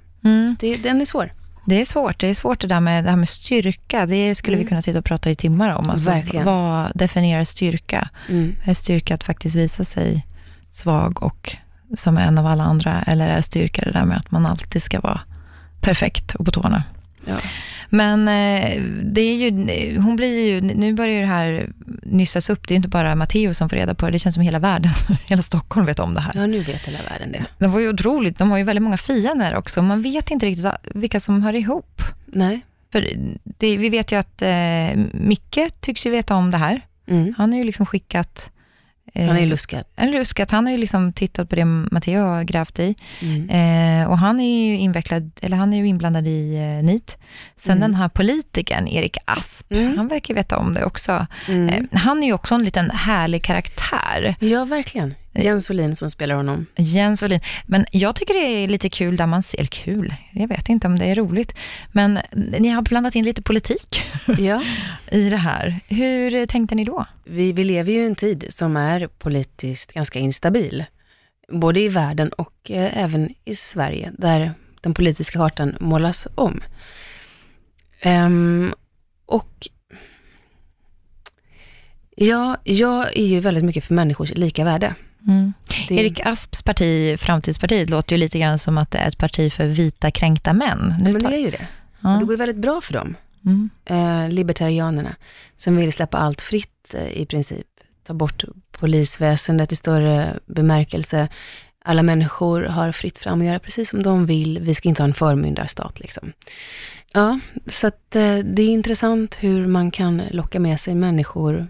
Det, 0.60 0.76
den 0.76 1.02
är 1.02 1.06
svår. 1.06 1.34
Det 1.66 1.82
är 1.82 1.86
svårt. 1.86 2.20
Det 2.20 2.28
är 2.28 2.34
svårt 2.34 2.62
det 2.62 2.68
där 2.68 2.80
med, 2.80 3.04
det 3.04 3.10
här 3.10 3.18
med 3.18 3.30
styrka. 3.30 4.06
Det 4.06 4.36
skulle 4.36 4.56
Mm. 4.58 4.66
vi 4.66 4.70
kunna 4.70 4.82
sitta 4.82 5.00
och 5.00 5.06
prata 5.06 5.30
i 5.30 5.36
timmar 5.36 5.70
om. 5.70 5.90
Alltså, 5.90 6.10
Verkligen. 6.10 6.46
Vad 6.46 6.92
definierar 6.96 7.44
styrka? 7.44 8.10
Mm. 8.30 8.56
Är 8.64 8.74
styrka 8.74 9.14
att 9.14 9.24
faktiskt 9.24 9.56
visa 9.56 9.84
sig 9.84 10.26
svag 10.72 11.24
och 11.24 11.56
som 11.98 12.18
en 12.18 12.38
av 12.38 12.48
alla 12.48 12.64
andra? 12.64 13.02
Eller 13.08 13.30
är 13.30 13.42
styrka 13.42 13.86
det 13.86 13.92
där 13.92 14.06
med 14.06 14.18
att 14.18 14.32
man 14.32 14.46
alltid 14.46 14.84
ska 14.84 15.00
vara 15.00 15.20
perfekt 15.82 16.36
och 16.36 16.46
på 16.46 16.52
tårna? 16.52 16.84
Ja. 17.26 17.38
Men 17.90 18.28
eh, 18.28 18.82
det 19.04 19.22
är 19.22 19.36
ju, 19.36 19.52
hon 20.00 20.16
blir 20.16 20.46
ju, 20.46 20.62
nu 20.62 20.94
börjar 20.94 21.22
det 21.22 21.28
här 21.28 21.70
nyssas 22.04 22.50
upp. 22.50 22.68
Det 22.68 22.74
är 22.74 22.76
inte 22.76 22.90
bara 22.90 23.16
Matteo 23.16 23.54
som 23.54 23.70
får 23.70 23.78
reda 23.78 23.96
på 23.96 24.06
det. 24.06 24.12
Det 24.12 24.20
känns 24.20 24.36
som 24.36 24.44
hela 24.44 24.60
världen, 24.60 24.92
hela 25.26 25.42
Stockholm 25.42 25.86
vet 25.86 26.00
om 26.00 26.14
det 26.14 26.22
här. 26.22 26.32
ja, 26.36 26.46
nu 26.46 26.64
vet 26.64 26.82
hela 26.82 27.00
världen 27.10 27.32
det. 27.32 27.46
De 27.58 27.72
var 27.72 27.80
ju 27.80 27.90
otroligt, 27.90 28.38
de 28.38 28.52
har 28.52 28.58
ju 28.58 28.64
väldigt 28.64 28.84
många 28.84 28.98
fiender 28.98 29.56
också. 29.56 29.82
Man 29.82 30.02
vet 30.02 30.32
inte 30.32 30.46
riktigt 30.46 30.66
vilka 30.94 31.20
som 31.20 31.44
hör 31.44 31.56
ihop. 31.56 32.02
Nej. 32.26 32.62
För 32.92 33.08
det, 33.44 33.78
vi 33.78 33.90
vet 33.90 34.12
ju 34.12 34.20
att 34.20 34.42
eh, 34.42 35.02
Micke 35.12 35.60
tycks 35.80 36.06
ju 36.06 36.10
veta 36.10 36.36
om 36.36 36.52
det 36.52 36.58
här. 36.58 36.82
Mm. 37.08 37.34
Han 37.38 37.52
har 37.52 37.60
ju 37.60 37.66
liksom 37.66 37.86
skickat... 37.86 38.52
Eh, 39.16 39.28
Han 39.28 39.38
är 39.38 39.46
luskat. 39.46 39.88
en 39.96 40.12
luskat. 40.12 40.52
Han 40.52 40.66
har 40.66 40.72
ju 40.72 40.78
liksom 40.78 41.14
tittat 41.14 41.50
på 41.50 41.56
det 41.56 41.66
Matteo 41.66 42.22
har 42.22 42.44
grävt 42.44 42.80
i. 42.80 42.96
Mm. 43.22 43.50
Eh, 43.50 44.08
och 44.10 44.18
han 44.18 44.40
är 44.40 44.66
ju 44.68 44.78
invecklad, 44.78 45.32
eller 45.42 45.58
han 45.58 45.74
är 45.74 45.78
ju 45.78 45.88
inblandad 45.88 46.28
i 46.28 46.56
eh, 46.56 46.84
NIT. 46.86 47.18
Sen 47.58 47.72
Mm. 47.78 47.82
den 47.82 47.96
här 47.96 48.10
politikern, 48.10 48.88
Erik 48.88 49.18
Asp, 49.26 49.72
Mm. 49.72 49.98
han 49.98 50.08
verkar 50.08 50.34
veta 50.34 50.58
om 50.58 50.74
det 50.74 50.86
också. 50.86 51.28
Mm. 51.48 51.70
Eh, 51.70 52.00
han 52.00 52.24
är 52.24 52.28
ju 52.28 52.34
också 52.34 52.56
en 52.56 52.64
liten 52.64 52.90
härlig 52.90 53.44
karaktär. 53.44 54.36
Ja, 54.40 54.66
verkligen. 54.66 55.14
Jens 55.34 55.70
Wåhlin 55.70 55.96
som 55.96 56.10
spelar 56.10 56.36
honom. 56.36 56.66
Jens 56.76 57.24
Wåhlin. 57.24 57.40
Men 57.66 57.86
jag 57.92 58.16
tycker 58.16 58.34
det 58.34 58.40
är 58.64 58.68
lite 58.68 58.90
kul 58.90 59.16
där 59.16 59.26
man 59.26 59.44
ser, 59.44 59.66
kul, 59.66 60.14
jag 60.32 60.48
vet 60.48 60.70
inte 60.70 60.88
om 60.88 61.00
det 61.00 61.06
är 61.06 61.16
roligt, 61.16 61.54
men 61.92 62.20
ni 62.32 62.70
har 62.70 62.82
blandat 62.82 63.16
in 63.16 63.26
lite 63.26 63.42
politik 63.42 64.02
Ja. 64.38 64.64
i 65.12 65.30
det 65.30 65.38
här. 65.38 65.80
Hur 65.88 66.46
tänkte 66.46 66.76
ni 66.76 66.84
då? 66.84 67.06
Vi, 67.26 67.52
vi 67.52 67.64
lever 67.64 67.92
ju 67.92 68.00
i 68.00 68.06
en 68.06 68.16
tid 68.16 68.46
som 68.50 68.78
är 68.78 69.08
politiskt 69.08 69.94
ganska 69.94 70.20
instabil. 70.20 70.86
Både 71.52 71.80
i 71.80 71.88
världen 71.88 72.30
och 72.30 72.72
eh, 72.72 73.04
även 73.04 73.34
i 73.46 73.56
Sverige, 73.56 74.12
där 74.18 74.52
den 74.82 74.94
politiska 74.94 75.40
kartan 75.40 75.76
målas 75.80 76.28
om. 76.36 76.62
Ehm, 78.02 78.74
och 79.26 79.68
ja, 82.16 82.58
jag 82.64 83.18
är 83.18 83.26
ju 83.26 83.40
väldigt 83.40 83.64
mycket 83.64 83.86
för 83.86 83.94
människors 83.94 84.32
lika 84.32 84.64
värde. 84.64 84.96
Mm. 85.28 85.54
Det- 85.88 85.96
Erik 85.96 86.20
Asps 86.26 86.64
parti, 86.64 87.20
Framtidspartiet, 87.20 87.90
låter 87.90 88.16
ju 88.16 88.20
lite 88.20 88.40
grann 88.40 88.60
som 88.60 88.78
att 88.78 88.92
det 88.92 88.98
är 88.98 89.08
ett 89.08 89.18
parti 89.18 89.54
för 89.54 89.68
vita 89.68 90.12
kränkta 90.12 90.54
män. 90.54 90.96
Nu 91.02 91.14
Men 91.14 91.22
tar- 91.22 91.30
det 91.30 91.36
är 91.36 91.40
ju 91.40 91.50
det. 91.52 91.68
ja. 92.02 92.10
Det 92.10 92.26
går 92.26 92.32
ju 92.34 92.38
väldigt 92.38 92.58
bra 92.58 92.82
för 92.82 92.94
dem. 92.94 93.16
mm. 93.46 93.70
eh, 93.86 94.30
libertarianerna, 94.30 95.16
som 95.58 95.76
vill 95.76 95.94
släppa 95.94 96.18
allt 96.18 96.42
fritt 96.42 96.94
eh, 96.94 97.22
i 97.22 97.26
princip. 97.26 97.68
Ta 98.08 98.14
bort 98.14 98.44
polisväsendet 98.72 99.72
i 99.72 99.76
större 99.76 100.40
bemärkelse. 100.46 101.28
Alla 101.86 102.04
människor 102.04 102.62
har 102.64 102.92
fritt 102.92 103.18
fram 103.18 103.42
att 103.42 103.48
göra 103.48 103.60
precis 103.60 103.90
som 103.90 104.04
de 104.04 104.26
vill. 104.26 104.60
Vi 104.62 104.76
ska 104.76 104.90
inte 104.90 105.02
ha 105.02 105.08
en 105.08 105.14
förmyndarstat 105.14 106.00
liksom. 106.00 106.32
Ja, 107.14 107.40
så 107.68 107.88
att 107.88 108.16
eh, 108.16 108.38
det 108.38 108.62
är 108.62 108.70
intressant 108.70 109.38
hur 109.40 109.66
man 109.66 109.92
kan 109.92 110.22
locka 110.32 110.60
med 110.60 110.80
sig 110.80 110.96
människor. 110.96 111.68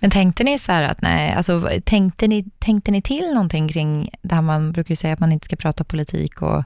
Men 0.00 0.10
tänkte 0.10 0.44
ni 0.44 0.58
så 0.58 0.72
här 0.72 0.82
att, 0.82 1.02
nej, 1.02 1.32
alltså 1.32 1.70
tänkte 1.84 2.28
ni, 2.28 2.44
tänkte 2.58 2.90
ni 2.90 3.02
till 3.02 3.30
någonting 3.34 3.68
kring 3.68 4.10
det 4.22 4.34
här 4.34 4.42
man 4.42 4.72
brukar 4.72 4.92
ju 4.92 4.96
säga 4.96 5.12
att 5.14 5.20
man 5.20 5.32
inte 5.32 5.44
ska 5.44 5.56
prata 5.56 5.84
politik 5.84 6.42
och 6.42 6.64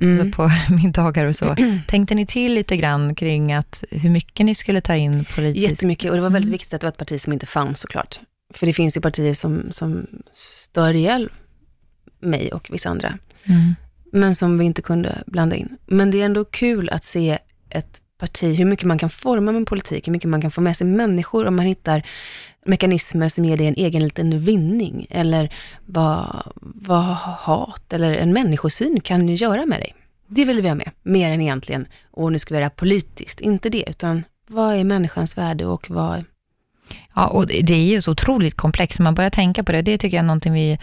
Mm. 0.00 0.20
alltså 0.20 0.36
på 0.36 0.50
middagar 0.74 1.24
och 1.26 1.36
så. 1.36 1.56
Tänkte 1.88 2.14
ni 2.14 2.26
till 2.26 2.54
lite 2.54 2.76
grann 2.76 3.14
kring 3.14 3.52
att 3.52 3.84
hur 3.90 4.10
mycket 4.10 4.46
ni 4.46 4.54
skulle 4.54 4.80
ta 4.80 4.94
in 4.96 5.24
politiskt? 5.34 5.70
Jättemycket, 5.70 6.10
och 6.10 6.16
det 6.16 6.22
var 6.22 6.30
väldigt 6.30 6.48
Mm. 6.48 6.52
viktigt 6.52 6.74
att 6.74 6.80
det 6.80 6.84
var 6.86 6.88
ett 6.92 6.96
parti 6.98 7.20
som 7.20 7.32
inte 7.32 7.46
fanns 7.46 7.80
såklart. 7.80 8.20
För 8.54 8.66
det 8.66 8.72
finns 8.72 8.96
ju 8.96 9.00
partier 9.00 9.34
som, 9.34 9.62
som 9.70 10.06
stör 10.34 10.94
ihjäl 10.94 11.30
mig 12.20 12.52
och 12.52 12.68
vissa 12.72 12.88
andra. 12.90 13.18
Mm. 13.44 13.74
men 14.12 14.34
som 14.34 14.58
vi 14.58 14.64
inte 14.64 14.82
kunde 14.82 15.22
blanda 15.26 15.56
in. 15.56 15.76
Men 15.86 16.10
det 16.10 16.20
är 16.20 16.24
ändå 16.24 16.44
kul 16.44 16.88
att 16.90 17.04
se 17.04 17.38
ett 17.70 18.00
parti, 18.22 18.58
hur 18.58 18.64
mycket 18.64 18.86
man 18.86 18.98
kan 18.98 19.10
forma 19.10 19.52
med 19.52 19.66
politik, 19.66 20.08
hur 20.08 20.12
mycket 20.12 20.30
man 20.30 20.40
kan 20.40 20.50
få 20.50 20.60
med 20.60 20.76
sig 20.76 20.86
människor 20.86 21.46
om 21.46 21.56
man 21.56 21.66
hittar 21.66 22.02
mekanismer 22.66 23.28
som 23.28 23.44
ger 23.44 23.56
dig 23.56 23.66
en 23.66 23.74
egen 23.74 24.02
liten 24.02 24.40
vinning, 24.40 25.06
eller 25.10 25.54
vad, 25.86 26.42
vad 26.60 27.04
hat 27.16 27.92
eller 27.92 28.12
en 28.12 28.32
människosyn 28.32 29.00
kan 29.00 29.28
ju 29.28 29.34
göra 29.34 29.66
med 29.66 29.80
dig. 29.80 29.94
Det 30.26 30.44
vill 30.44 30.62
vi 30.62 30.68
ha 30.68 30.74
med, 30.74 30.90
mer 31.02 31.30
än 31.30 31.40
egentligen, 31.40 31.86
och 32.10 32.32
nu 32.32 32.38
ska 32.38 32.54
vi 32.54 32.60
göra 32.60 32.70
politiskt, 32.70 33.40
inte 33.40 33.68
det, 33.68 33.84
utan 33.88 34.24
vad 34.46 34.74
är 34.74 34.84
människans 34.84 35.38
värde 35.38 35.66
och 35.66 35.90
vad, 35.90 36.24
Ja, 37.14 37.26
och 37.26 37.46
det 37.46 37.74
är 37.74 37.86
ju 37.86 38.02
så 38.02 38.10
otroligt 38.10 38.56
komplext, 38.56 38.98
när 38.98 39.04
man 39.04 39.14
börjar 39.14 39.30
tänka 39.30 39.64
på 39.64 39.72
det. 39.72 39.82
Det 39.82 39.98
tycker 39.98 40.16
jag 40.16 40.22
är 40.22 40.26
någonting 40.26 40.52
vi 40.52 40.78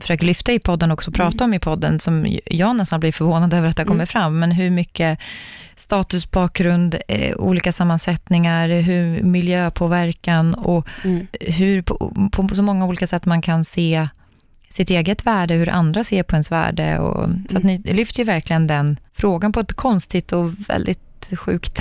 försöker 0.00 0.26
lyfta 0.26 0.52
i 0.52 0.58
podden 0.58 0.90
också, 0.90 1.10
prata 1.10 1.44
om 1.44 1.54
i 1.54 1.58
podden, 1.58 2.00
som 2.00 2.38
jag 2.46 2.76
nästan 2.76 3.00
blir 3.00 3.12
förvånad 3.12 3.54
över 3.54 3.68
att 3.68 3.76
det 3.76 3.82
har 3.82 3.88
kommit 3.88 4.10
fram, 4.10 4.38
men 4.38 4.52
hur 4.52 4.70
mycket 4.70 5.18
statusbakgrund, 5.76 6.96
eh, 7.08 7.36
olika 7.36 7.72
sammansättningar, 7.72 8.68
hur 8.68 9.22
miljöpåverkan 9.22 10.54
och 10.54 10.86
mm, 11.04 11.26
hur 11.40 11.82
på, 11.82 12.28
på 12.32 12.54
så 12.54 12.62
många 12.62 12.86
olika 12.86 13.06
sätt 13.06 13.24
man 13.24 13.42
kan 13.42 13.64
se 13.64 14.08
sitt 14.68 14.90
eget 14.90 15.26
värde, 15.26 15.54
hur 15.54 15.68
andra 15.68 16.04
ser 16.04 16.22
på 16.22 16.34
ens 16.34 16.52
värde. 16.52 16.98
Och, 16.98 17.28
så 17.50 17.56
att 17.56 17.62
ni 17.62 17.78
lyfter 17.78 18.18
ju 18.18 18.24
verkligen 18.24 18.66
den 18.66 18.98
frågan 19.12 19.52
på 19.52 19.60
ett 19.60 19.72
konstigt 19.72 20.32
och 20.32 20.50
väldigt 20.68 21.03
sjukt 21.32 21.78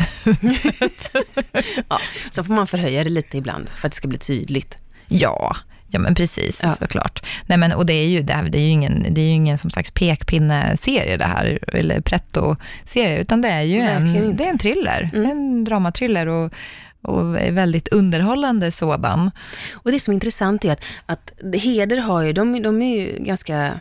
sätt. 0.98 1.26
ja, 1.90 2.00
så 2.32 2.44
får 2.44 2.54
man 2.54 2.68
förhöja 2.68 3.04
det 3.04 3.10
lite 3.10 3.38
ibland 3.38 3.70
för 3.70 3.88
att 3.88 3.92
det 3.92 3.96
ska 3.96 4.08
bli 4.08 4.18
tydligt. 4.18 4.78
Ja, 5.08 5.56
Ja 5.94 6.00
men 6.00 6.16
precis, 6.16 6.60
ja. 6.64 6.70
såklart. 6.70 7.26
Nej, 7.46 7.58
men, 7.58 7.72
och 7.72 7.86
det 7.86 7.94
är 7.94 8.08
ju, 8.08 8.22
det, 8.22 8.34
här, 8.34 8.50
det 8.50 8.58
är 8.58 8.62
ju 8.62 8.70
ingen, 8.70 9.14
det 9.14 9.22
är 9.22 9.26
ju 9.26 9.32
ingen 9.32 9.58
som 9.58 9.70
slags 9.70 9.92
pekpinne-serie 9.92 11.18
det 11.18 11.26
här, 11.26 11.60
eller 11.68 12.02
pretto-serie, 12.02 13.22
utan 13.22 13.42
det 13.42 13.48
är 13.48 13.62
ju 13.62 13.80
en, 13.80 14.38
det 14.38 14.46
är 14.46 14.50
en 14.50 14.58
thriller, 14.58 15.10
mm. 15.14 15.32
en 15.32 15.64
dramatriller 15.64 16.28
och, 16.28 16.54
och 17.02 17.36
väldigt 17.36 17.88
underhållande 17.88 18.72
sådan. 18.72 19.32
Och 19.74 19.92
det 19.92 20.00
som 20.00 20.12
är 20.12 20.14
intressant 20.14 20.66
är 20.66 20.72
att, 20.72 20.84
att 21.06 21.32
Heder 21.54 21.98
har 21.98 22.22
ju, 22.22 22.34
de, 22.34 22.62
de 22.62 22.82
är 22.82 23.00
ju 23.00 23.24
ganska 23.24 23.80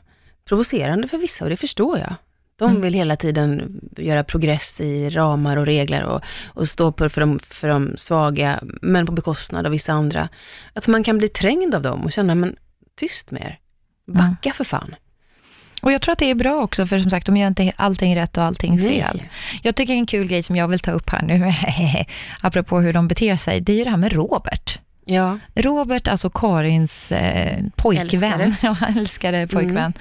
provocerande 0.48 1.08
för 1.08 1.18
vissa 1.18 1.44
och 1.44 1.50
det 1.50 1.56
förstår 1.56 1.98
jag. 1.98 2.14
De 2.62 2.70
mm. 2.70 2.82
vill 2.82 2.94
hela 2.94 3.16
tiden 3.16 3.80
göra 3.96 4.24
progress 4.24 4.80
i 4.80 5.10
ramar 5.10 5.56
och 5.56 5.66
regler 5.66 6.02
och, 6.02 6.22
och 6.46 6.68
stå 6.68 6.92
på 6.92 7.08
för 7.08 7.20
de, 7.20 7.38
för 7.38 7.68
de 7.68 7.92
svaga, 7.96 8.60
men 8.62 9.06
på 9.06 9.12
bekostnad 9.12 9.66
av 9.66 9.72
vissa 9.72 9.92
andra. 9.92 10.28
Att 10.72 10.86
man 10.86 11.04
kan 11.04 11.18
bli 11.18 11.28
trängd 11.28 11.74
av 11.74 11.82
dem 11.82 12.04
och 12.04 12.12
känna, 12.12 12.34
men 12.34 12.56
tyst 12.96 13.30
med 13.30 13.42
er. 13.42 13.58
Backa 14.06 14.48
mm. 14.48 14.54
för 14.54 14.64
fan. 14.64 14.94
Och 15.82 15.92
jag 15.92 16.02
tror 16.02 16.12
att 16.12 16.18
det 16.18 16.30
är 16.30 16.34
bra 16.34 16.62
också, 16.62 16.86
för 16.86 16.98
som 16.98 17.10
sagt, 17.10 17.26
de 17.26 17.36
gör 17.36 17.48
inte 17.48 17.72
allting 17.76 18.16
rätt 18.16 18.36
och 18.36 18.44
allting 18.44 18.78
fel. 18.78 19.10
Nej. 19.14 19.30
Jag 19.62 19.74
tycker 19.76 19.92
en 19.92 20.06
kul 20.06 20.26
grej 20.26 20.42
som 20.42 20.56
jag 20.56 20.68
vill 20.68 20.80
ta 20.80 20.90
upp 20.90 21.10
här 21.10 21.22
nu, 21.22 21.52
apropå 22.40 22.80
hur 22.80 22.92
de 22.92 23.08
beter 23.08 23.36
sig, 23.36 23.60
det 23.60 23.72
är 23.72 23.76
ju 23.76 23.84
det 23.84 23.90
här 23.90 23.96
med 23.96 24.12
Robert. 24.12 24.78
Ja. 25.12 25.38
Robert, 25.54 26.08
alltså 26.08 26.30
Karins 26.30 27.12
eh, 27.12 27.64
pojkvän, 27.76 28.40
älskare. 28.40 28.54
ja, 28.80 28.86
älskare 28.96 29.46
pojkvän. 29.46 29.76
Mm. 29.76 29.92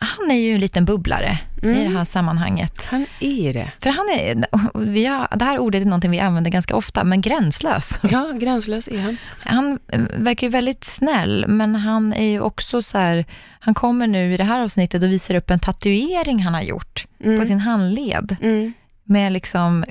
Han 0.00 0.30
är 0.30 0.34
ju 0.34 0.54
en 0.54 0.60
liten 0.60 0.84
bubblare 0.84 1.38
mm. 1.62 1.76
i 1.76 1.84
det 1.84 1.98
här 1.98 2.04
sammanhanget. 2.04 2.84
Han 2.84 3.06
är 3.20 3.52
det. 3.52 3.72
För 3.80 3.90
han 3.90 4.08
är, 4.08 4.46
vi 4.92 5.06
har, 5.06 5.36
det 5.36 5.44
här 5.44 5.58
ordet 5.58 5.82
är 5.82 5.86
någonting 5.86 6.10
vi 6.10 6.20
använder 6.20 6.50
ganska 6.50 6.76
ofta, 6.76 7.04
men 7.04 7.20
gränslös. 7.20 8.00
Ja, 8.10 8.32
gränslös 8.32 8.88
är 8.88 8.98
han. 8.98 9.16
Han 9.38 9.78
eh, 9.92 10.00
verkar 10.16 10.46
ju 10.46 10.50
väldigt 10.50 10.84
snäll, 10.84 11.44
men 11.48 11.74
han 11.74 12.12
är 12.12 12.30
ju 12.30 12.40
också 12.40 12.82
så 12.82 12.98
här, 12.98 13.24
han 13.60 13.74
kommer 13.74 14.06
nu 14.06 14.34
i 14.34 14.36
det 14.36 14.44
här 14.44 14.60
avsnittet 14.60 15.02
och 15.02 15.10
visar 15.10 15.34
upp 15.34 15.50
en 15.50 15.58
tatuering 15.58 16.42
han 16.42 16.54
har 16.54 16.62
gjort 16.62 17.06
mm. 17.24 17.40
på 17.40 17.46
sin 17.46 17.60
handled. 17.60 18.36
Mm. 18.42 18.72
Med 19.04 19.32
liksom 19.32 19.84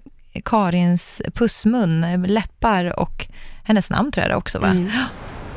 Karins 0.45 1.21
pussmun, 1.33 2.23
läppar 2.27 2.99
och 2.99 3.27
hennes 3.67 3.89
namn 3.89 4.11
tror 4.11 4.21
jag 4.21 4.31
det 4.31 4.35
också 4.35 4.59
va? 4.59 4.67
Mm. 4.67 4.91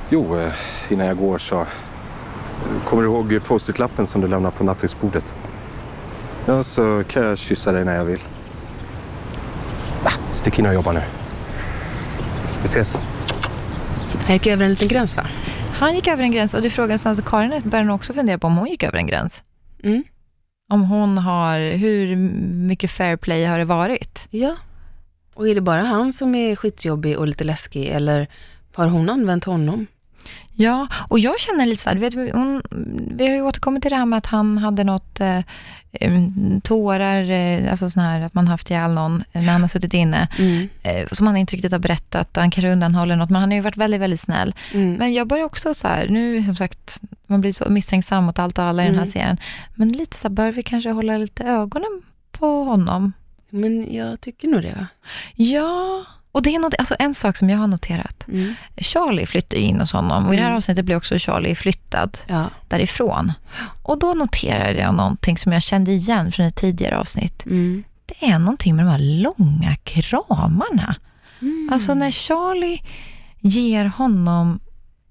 Jo, 0.09 0.39
eh, 0.39 0.53
innan 0.89 1.07
jag 1.07 1.17
går 1.17 1.39
så... 1.39 1.61
Eh, 1.61 1.67
kommer 2.85 3.03
du 3.03 3.09
ihåg 3.09 3.41
post-it-lappen 3.47 4.07
som 4.07 4.21
du 4.21 4.29
lämnade 4.29 4.57
på 4.57 4.65
nattduksbordet? 4.65 5.35
Ja, 6.47 6.65
så 6.65 7.05
kan 7.09 7.23
jag 7.23 7.39
kyssa 7.39 7.73
dig 7.73 7.85
när 7.85 7.97
jag 7.97 8.05
vill. 8.05 8.21
Va? 10.05 10.11
Stick 10.33 10.59
in 10.59 10.67
och 10.67 10.75
jobba 10.75 10.93
nu. 10.93 11.03
Vi 12.63 12.65
ses. 12.65 12.99
Han 14.25 14.33
gick 14.35 14.47
över 14.47 14.65
en 14.65 14.71
liten 14.71 14.89
gräns 14.89 15.17
va? 15.17 15.27
Han 15.73 15.95
gick 15.95 16.09
över 16.09 16.23
en 16.23 16.31
gräns 16.31 16.55
och 16.55 16.63
det 16.63 16.71
frågas 16.71 17.07
alltså 17.07 17.25
Karin 17.27 17.63
börjar 17.65 17.91
också 17.91 18.13
fundera 18.13 18.39
på 18.39 18.47
om 18.47 18.57
hon 18.57 18.69
gick 18.69 18.83
över 18.83 18.99
en 18.99 19.07
gräns. 19.07 19.43
Mm. 19.83 20.05
Om 20.71 20.83
hon 20.83 21.19
har, 21.19 21.77
hur 21.77 22.17
mycket 22.55 22.91
fair 22.91 23.17
play 23.17 23.45
har 23.45 23.59
det 23.59 23.65
varit? 23.65 24.29
Ja, 24.31 24.57
och 25.35 25.49
är 25.49 25.55
det 25.55 25.61
bara 25.61 25.83
han 25.83 26.13
som 26.13 26.35
är 26.35 26.57
skitjobbig 26.57 27.19
och 27.19 27.27
lite 27.27 27.45
läskig 27.45 27.87
eller 27.87 28.27
har 28.75 28.87
hon 28.87 29.11
använt 29.11 29.45
honom? 29.45 29.87
Ja, 30.53 30.89
och 31.09 31.19
jag 31.19 31.41
känner 31.41 31.67
lite 31.67 31.83
så 31.83 31.89
här, 31.89 31.97
vet, 31.97 32.15
hon, 32.15 32.63
vi 33.17 33.29
har 33.29 33.35
ju 33.35 33.43
återkommit 33.43 33.83
till 33.83 33.91
det 33.91 33.97
här 33.97 34.07
med 34.07 34.17
att 34.17 34.27
han 34.27 34.59
hade 34.59 34.85
något 34.85 35.21
eh, 35.21 35.41
tårar, 36.63 37.31
eh, 37.31 37.71
alltså 37.71 37.91
sån 37.91 38.03
här 38.03 38.21
att 38.21 38.35
man 38.35 38.49
haft 38.49 38.71
ihjäl 38.71 38.91
någon 38.91 39.25
när 39.33 39.53
han 39.53 39.61
har 39.61 39.69
suttit 39.69 39.95
inne, 39.95 40.29
mm. 40.39 40.69
eh, 40.83 41.09
som 41.13 41.27
han 41.27 41.37
inte 41.37 41.57
riktigt 41.57 41.73
har 41.73 41.79
berättat, 41.79 42.37
han 42.37 42.51
kanske 42.51 42.73
undanhåller 42.73 43.17
något, 43.17 43.31
men 43.31 43.41
han 43.41 43.51
har 43.51 43.57
ju 43.57 43.63
varit 43.63 43.77
väldigt, 43.77 44.01
väldigt 44.01 44.21
snäll. 44.21 44.55
Mm. 44.75 44.93
Men 44.93 45.13
jag 45.13 45.27
börjar 45.27 45.45
också 45.45 45.75
så 45.75 45.89
här, 45.89 46.09
nu 46.09 46.43
som 46.43 46.57
sagt, 46.57 47.01
man 47.27 47.41
blir 47.41 47.53
så 47.53 47.71
misstänksam 47.71 48.25
mot 48.25 48.39
allt 48.39 48.59
och 48.59 48.65
alla 48.65 48.83
i 48.83 48.87
mm. 48.87 48.97
den 48.97 48.99
här 48.99 49.07
mm. 49.07 49.13
serien, 49.13 49.37
men 49.75 49.93
lite 49.93 50.17
så 50.17 50.29
här, 50.29 50.35
bör 50.35 50.53
vi 50.53 50.63
kanske 50.63 50.91
hålla 50.91 51.17
lite 51.17 51.45
ögonen 51.45 52.03
på 52.33 52.65
honom? 52.65 53.13
Men 53.51 53.95
jag 53.95 54.21
tycker 54.21 54.49
nog 54.49 54.63
det 54.63 54.73
va? 54.73 54.87
Ja, 55.35 56.05
och 56.33 56.43
det 56.43 56.55
är 56.55 56.59
något, 56.59 56.75
alltså 56.79 56.97
en 56.99 57.15
sak 57.15 57.37
som 57.37 57.51
jag 57.51 57.59
har 57.59 57.67
noterat. 57.67 58.29
Mm. 58.29 58.55
Charlie 58.77 59.27
flyttar 59.27 59.59
in 59.59 59.81
hos 59.81 59.93
honom 59.93 60.27
och 60.27 60.35
i 60.35 60.37
det 60.37 60.43
här 60.43 60.49
mm. 60.49 60.57
avsnittet 60.57 60.85
blir 60.85 60.97
också 60.97 61.19
Charlie 61.19 61.55
flyttad 61.55 62.19
ja. 62.27 62.51
därifrån. 62.69 63.33
Och 63.83 63.99
då 63.99 64.15
noterade 64.15 64.79
jag 64.79 64.95
någonting 64.95 65.39
som 65.39 65.53
jag 65.53 65.63
kände 65.63 65.93
igen 65.93 66.33
från 66.33 66.47
ett 66.47 66.57
tidigare 66.57 66.99
avsnitt. 66.99 67.47
Mm. 67.47 67.85
Det 68.07 68.27
är 68.27 68.39
någonting 68.39 68.77
med 68.77 68.85
de 68.85 68.91
här 68.91 69.23
långa 69.23 69.77
kramarna. 69.77 70.95
Mm. 71.41 71.71
Alltså 71.73 71.95
när 71.95 72.11
Charlie 72.11 72.83
ger 73.41 73.85
honom, 73.85 74.61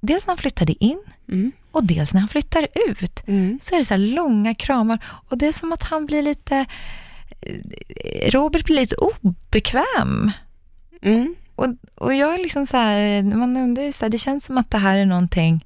dels 0.02 0.28
när 0.28 0.32
han 0.32 0.38
flyttade 0.38 0.84
in 0.84 1.04
mm. 1.28 1.52
och 1.72 1.84
dels 1.84 2.14
när 2.14 2.20
han 2.20 2.30
flyttar 2.30 2.68
ut, 2.90 3.28
mm. 3.28 3.60
så 3.62 3.76
är 3.76 3.80
det 3.80 3.86
så 3.86 3.94
här 3.94 4.00
långa 4.00 4.56
kramar. 4.56 5.00
Och 5.30 5.38
det 5.38 5.48
är 5.48 5.52
som 5.52 5.74
att 5.74 5.84
han 5.84 6.06
blir 6.06 6.24
lite 6.24 6.66
Robert 8.28 8.66
blir 8.66 8.76
lite 8.76 8.96
obekväm. 8.96 10.32
Mm. 11.02 11.36
Och, 11.56 11.68
och 11.96 12.14
jag 12.14 12.34
är 12.34 12.38
liksom 12.38 12.66
så 12.66 12.78
här, 12.78 13.24
man 13.24 13.58
undrar 13.58 13.92
så 13.92 14.06
här, 14.06 14.10
det 14.10 14.18
känns 14.18 14.46
som 14.46 14.58
att 14.58 14.72
det 14.72 14.78
här 14.78 14.98
är 14.98 15.06
någonting, 15.06 15.66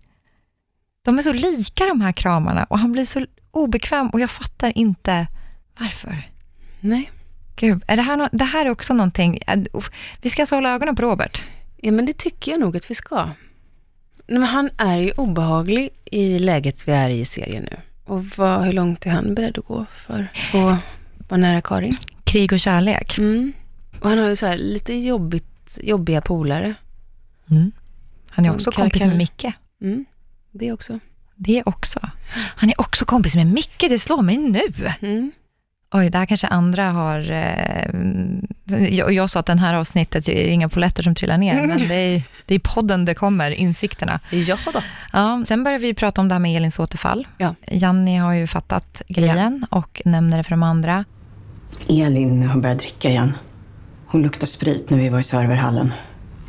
de 1.04 1.18
är 1.18 1.22
så 1.22 1.34
lika 1.34 1.86
de 1.86 2.02
här 2.02 2.12
kramarna 2.12 2.64
och 2.64 2.80
han 2.80 2.92
blir 2.92 3.06
så 3.06 3.26
obekväm 3.52 4.10
och 4.10 4.20
jag 4.20 4.32
fattar 4.32 4.78
inte 4.78 5.28
varför. 5.80 6.18
Nej. 6.80 7.12
Gud, 7.56 7.84
är 7.88 7.96
det, 7.96 8.02
här 8.02 8.18
no 8.18 8.30
det 8.32 8.44
här 8.44 8.66
är 8.66 8.70
också 8.70 8.94
någonting, 8.94 9.40
vi 10.22 10.30
ska 10.30 10.42
alltså 10.42 10.56
hålla 10.56 10.74
ögonen 10.74 10.96
på 10.96 11.02
Robert. 11.02 11.44
Ja, 11.78 11.92
men 11.92 12.06
det 12.06 12.18
tycker 12.18 12.52
jag 12.52 12.60
nog 12.60 12.78
att 12.78 12.92
vi 12.92 12.96
ska. 12.96 13.30
Men 14.28 14.44
han 14.44 14.70
är 14.78 14.98
ju 14.98 15.12
obehaglig 15.12 15.90
i 16.06 16.40
läget 16.40 16.88
vi 16.88 16.92
är 16.92 17.10
i 17.10 17.26
serien 17.26 17.68
nu. 17.72 17.78
Och 18.06 18.26
vad, 18.26 18.66
hur 18.66 18.74
långt 18.74 19.06
är 19.06 19.10
han 19.10 19.36
beredd 19.36 19.58
att 19.58 19.66
gå 19.66 19.86
för 20.08 20.28
två 20.52 20.78
var 21.34 21.38
nära 21.38 21.62
Karin. 21.62 21.98
Krig 22.24 22.54
och 22.54 22.60
kärlek. 22.60 23.18
Mm. 23.18 23.54
Och 24.00 24.10
han 24.10 24.20
har 24.20 24.30
ju 24.30 24.36
så 24.36 24.46
här 24.46 24.58
lite 24.58 24.94
jobbigt, 24.94 25.78
jobbiga 25.82 26.22
polare. 26.22 26.74
Mm. 27.52 27.72
Han 28.30 28.46
är 28.46 28.52
också 28.52 28.72
Som 28.72 28.74
kompis 28.74 29.04
med 29.04 29.18
Micke. 29.18 29.46
Mm. 29.82 30.06
Det 30.52 30.72
också. 30.72 31.00
Det 31.36 31.64
också. 31.66 32.00
Han 32.56 32.70
är 32.70 32.82
också 32.82 33.06
kompis 33.06 33.36
med 33.36 33.48
Micke, 33.48 33.86
det 33.90 34.00
slår 34.00 34.22
mig 34.22 34.38
nu. 34.38 34.62
Mm. 35.02 35.32
Oj, 35.92 36.10
där 36.10 36.26
kanske 36.26 36.48
andra 36.48 36.92
har... 36.92 37.32
Eh, 37.32 37.90
jag, 38.90 39.14
jag 39.14 39.30
sa 39.30 39.40
att 39.40 39.46
den 39.46 39.60
här 39.60 39.74
avsnittet 39.74 40.30
är 40.30 40.48
inga 40.48 40.70
poletter 40.70 41.04
som 41.04 41.16
trillar 41.16 41.38
ner, 41.38 41.68
men 41.68 41.78
det 41.78 41.96
är, 41.96 42.22
det 42.46 42.56
är 42.56 42.60
podden 42.60 43.06
det 43.06 43.14
kommer, 43.14 43.52
insikterna. 43.52 44.20
Ja 44.30 44.58
då. 44.74 44.84
Ja, 45.14 45.44
sen 45.48 45.64
börjar 45.64 45.80
vi 45.80 45.94
prata 45.94 46.22
om 46.22 46.28
det 46.28 46.36
här 46.36 46.40
med 46.40 46.58
Elins 46.58 46.80
återfall. 46.80 47.28
Ja. 47.38 47.56
Janni 47.68 48.18
har 48.18 48.34
ju 48.34 48.48
fattat 48.48 49.02
grejen 49.08 49.66
ja. 49.72 49.78
och 49.78 50.02
nämner 50.06 50.38
det 50.38 50.44
för 50.44 50.52
de 50.52 50.64
andra. 50.64 51.06
Elin 51.88 52.44
har 52.44 52.60
börjat 52.60 52.80
dricka 52.80 53.10
igen. 53.10 53.34
Hon 54.08 54.22
luktar 54.22 54.48
sprit 54.48 54.90
när 54.90 54.98
vi 54.98 55.10
var 55.10 55.20
i 55.20 55.24
serverhallen. 55.24 55.94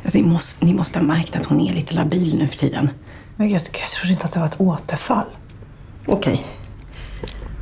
Alltså, 0.03 0.17
ni, 0.17 0.23
måste, 0.23 0.65
ni 0.65 0.73
måste 0.73 0.99
ha 0.99 1.05
märkt 1.05 1.35
att 1.35 1.45
hon 1.45 1.61
är 1.61 1.73
lite 1.73 1.95
labil 1.95 2.37
nu 2.37 2.47
för 2.47 2.57
tiden. 2.57 2.89
Men 3.35 3.49
jag, 3.49 3.61
jag 3.61 3.89
trodde 3.89 4.13
inte 4.13 4.25
att 4.25 4.31
det 4.31 4.39
var 4.39 4.47
ett 4.47 4.61
återfall. 4.61 5.25
Okej. 6.05 6.45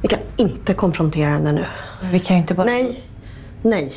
Vi 0.02 0.08
kan 0.08 0.19
inte 0.38 0.73
konfrontera 0.73 1.30
henne 1.30 1.52
nu. 1.52 1.65
Vi 2.12 2.19
kan 2.19 2.36
ju 2.36 2.41
inte 2.41 2.54
bara... 2.54 2.65
Nej. 2.65 3.04
Nej. 3.62 3.93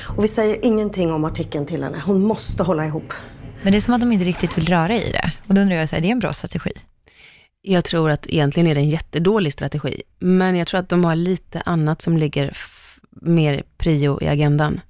Och 0.00 0.24
vi 0.24 0.28
säger 0.28 0.64
ingenting 0.64 1.12
om 1.12 1.24
artikeln 1.24 1.66
till 1.66 1.82
henne. 1.82 2.02
Hon 2.06 2.22
måste 2.22 2.62
hålla 2.62 2.86
ihop. 2.86 3.12
Men 3.62 3.72
det 3.72 3.78
är 3.78 3.80
som 3.80 3.94
att 3.94 4.00
de 4.00 4.12
inte 4.12 4.24
riktigt 4.24 4.58
vill 4.58 4.66
röra 4.66 4.94
i 4.94 5.10
det. 5.12 5.32
Och 5.46 5.54
då 5.54 5.60
undrar 5.60 5.76
jag, 5.76 5.88
så 5.88 5.96
här, 5.96 6.02
det 6.02 6.08
är 6.08 6.12
en 6.12 6.18
bra 6.18 6.32
strategi? 6.32 6.72
Jag 7.62 7.84
tror 7.84 8.10
att 8.10 8.26
egentligen 8.26 8.66
är 8.66 8.74
det 8.74 8.80
en 8.80 8.88
jättedålig 8.88 9.52
strategi. 9.52 10.02
Men 10.18 10.56
jag 10.56 10.66
tror 10.66 10.80
att 10.80 10.88
de 10.88 11.04
har 11.04 11.16
lite 11.16 11.60
annat 11.60 12.02
som 12.02 12.16
ligger 12.16 12.52
mer 13.12 13.62
prio 13.78 14.22
i 14.22 14.28
agendan. 14.28 14.80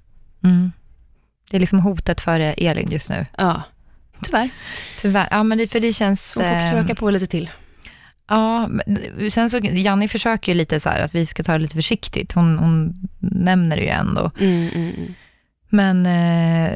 Mm. 0.43 0.71
Det 1.49 1.57
är 1.57 1.59
liksom 1.59 1.79
hotet 1.79 2.21
för 2.21 2.39
Elin 2.57 2.91
just 2.91 3.09
nu. 3.09 3.25
Ja, 3.37 3.61
tyvärr. 4.21 4.49
Tyvärr, 5.01 5.27
ja 5.31 5.43
men 5.43 5.57
det, 5.57 5.67
för 5.67 5.79
det 5.79 5.93
känns... 5.93 6.35
Hon 6.35 6.43
får 6.43 6.71
kröka 6.71 6.89
ehm, 6.89 6.95
på 6.95 7.09
lite 7.09 7.27
till. 7.27 7.49
Ja, 8.27 8.69
sen 9.31 9.49
så, 9.49 9.59
Janni 9.61 10.07
försöker 10.07 10.51
ju 10.51 10.57
lite 10.57 10.79
så 10.79 10.89
här 10.89 10.99
att 10.99 11.15
vi 11.15 11.25
ska 11.25 11.43
ta 11.43 11.53
det 11.53 11.59
lite 11.59 11.75
försiktigt. 11.75 12.31
Hon, 12.31 12.57
hon 12.57 12.93
nämner 13.19 13.75
det 13.75 13.81
ju 13.81 13.89
ändå. 13.89 14.31
Mm, 14.39 14.69
mm, 14.69 14.93
mm. 14.97 15.13
Men 15.69 16.05
eh, 16.05 16.71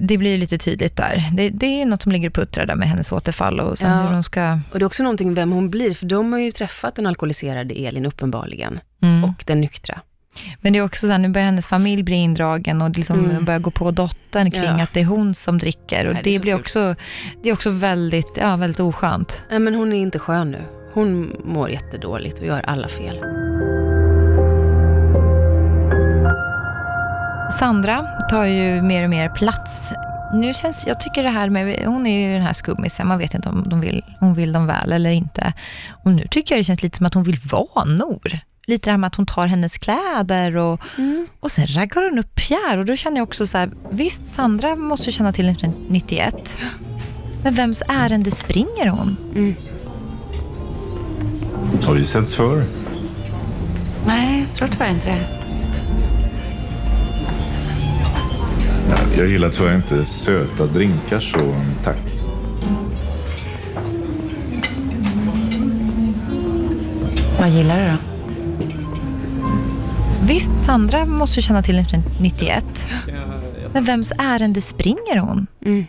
det 0.00 0.18
blir 0.18 0.38
lite 0.38 0.58
tydligt 0.58 0.96
där. 0.96 1.24
Det, 1.32 1.50
det 1.50 1.82
är 1.82 1.86
något 1.86 2.02
som 2.02 2.12
ligger 2.12 2.28
och 2.28 2.34
puttrar 2.34 2.66
där 2.66 2.74
med 2.74 2.88
hennes 2.88 3.12
återfall 3.12 3.60
och 3.60 3.78
sen 3.78 3.90
ja. 3.90 4.02
hur 4.02 4.14
hon 4.14 4.24
ska... 4.24 4.58
Och 4.72 4.78
det 4.78 4.82
är 4.82 4.86
också 4.86 5.02
någonting 5.02 5.34
vem 5.34 5.52
hon 5.52 5.70
blir, 5.70 5.94
för 5.94 6.06
de 6.06 6.32
har 6.32 6.40
ju 6.40 6.50
träffat 6.50 6.96
den 6.96 7.06
alkoholiserade 7.06 7.74
Elin 7.74 8.06
uppenbarligen. 8.06 8.80
Mm. 9.02 9.24
Och 9.24 9.44
den 9.46 9.60
nyktra. 9.60 10.00
Men 10.60 10.72
det 10.72 10.78
är 10.78 10.84
också 10.84 11.06
så 11.06 11.12
här, 11.12 11.18
nu 11.18 11.28
börjar 11.28 11.44
hennes 11.44 11.66
familj 11.66 12.02
bli 12.02 12.16
indragen 12.16 12.82
och 12.82 12.96
liksom 12.96 13.24
mm. 13.24 13.44
börjar 13.44 13.60
gå 13.60 13.70
på 13.70 13.90
dottern 13.90 14.50
kring 14.50 14.62
ja. 14.62 14.82
att 14.82 14.92
det 14.92 15.00
är 15.00 15.04
hon 15.04 15.34
som 15.34 15.58
dricker. 15.58 16.06
Och 16.06 16.14
Nej, 16.14 16.22
det, 16.24 16.32
det 16.32 16.38
blir 16.38 16.54
också, 16.54 16.94
det 17.42 17.48
är 17.48 17.52
också 17.52 17.70
väldigt, 17.70 18.36
ja, 18.36 18.56
väldigt 18.56 18.80
oskönt. 18.80 19.44
Nej, 19.50 19.58
men 19.58 19.74
hon 19.74 19.92
är 19.92 19.96
inte 19.96 20.18
skön 20.18 20.50
nu. 20.50 20.62
Hon 20.92 21.36
mår 21.44 21.70
jättedåligt 21.70 22.38
och 22.38 22.46
gör 22.46 22.60
alla 22.60 22.88
fel. 22.88 23.18
Sandra 27.58 28.06
tar 28.30 28.44
ju 28.44 28.82
mer 28.82 29.04
och 29.04 29.10
mer 29.10 29.28
plats. 29.28 29.92
Nu 30.32 30.54
känns, 30.54 30.86
jag 30.86 31.00
tycker 31.00 31.22
det 31.22 31.30
här 31.30 31.50
med, 31.50 31.84
hon 31.86 32.06
är 32.06 32.28
ju 32.28 32.34
den 32.34 32.42
här 32.42 32.52
skummisen, 32.52 33.06
man 33.06 33.18
vet 33.18 33.34
inte 33.34 33.48
om 33.48 33.68
de 33.68 33.80
vill, 33.80 34.04
hon 34.20 34.34
vill 34.34 34.52
dem 34.52 34.66
väl 34.66 34.92
eller 34.92 35.10
inte. 35.10 35.52
Och 36.04 36.10
nu 36.10 36.28
tycker 36.30 36.54
jag 36.54 36.60
det 36.60 36.64
känns 36.64 36.82
lite 36.82 36.96
som 36.96 37.06
att 37.06 37.14
hon 37.14 37.24
vill 37.24 37.38
vara 37.50 37.84
Nor. 37.84 38.38
Lite 38.66 38.86
det 38.86 38.90
här 38.90 38.98
med 38.98 39.08
att 39.08 39.14
hon 39.14 39.26
tar 39.26 39.46
hennes 39.46 39.78
kläder 39.78 40.56
och, 40.56 40.80
mm. 40.98 41.26
och 41.40 41.50
sen 41.50 41.66
raggar 41.66 42.10
hon 42.10 42.18
upp 42.18 42.34
Pierre. 42.34 42.80
Och 42.80 42.86
då 42.86 42.96
känner 42.96 43.16
jag 43.16 43.28
också 43.28 43.46
så 43.46 43.58
här, 43.58 43.70
visst 43.90 44.26
Sandra 44.26 44.76
måste 44.76 45.12
känna 45.12 45.32
till 45.32 45.48
1991. 45.48 46.58
Men 47.42 47.54
vems 47.54 47.82
ärende 47.88 48.30
springer 48.30 48.86
hon? 48.86 49.16
Mm. 49.34 49.54
Har 51.82 51.94
vi 51.94 52.06
setts 52.06 52.34
förr? 52.34 52.64
Nej, 54.06 54.40
jag 54.40 54.52
tror 54.52 54.68
tyvärr 54.68 54.90
inte 54.90 55.08
det. 55.08 55.44
Jag 59.18 59.26
gillar 59.26 59.50
tyvärr 59.50 59.76
inte 59.76 60.04
söta 60.04 60.66
drinkar 60.66 61.20
så 61.20 61.54
tack. 61.84 61.96
Vad 67.40 67.50
gillar 67.50 67.84
du 67.84 67.90
då? 67.90 67.96
Visst, 70.26 70.64
Sandra 70.64 71.04
måste 71.04 71.42
känna 71.42 71.62
till 71.62 71.78
1991. 71.78 72.88
Men 73.72 73.84
vems 73.84 74.12
ärende 74.18 74.60
springer 74.60 75.16
hon? 75.16 75.46
Mm. 75.64 75.86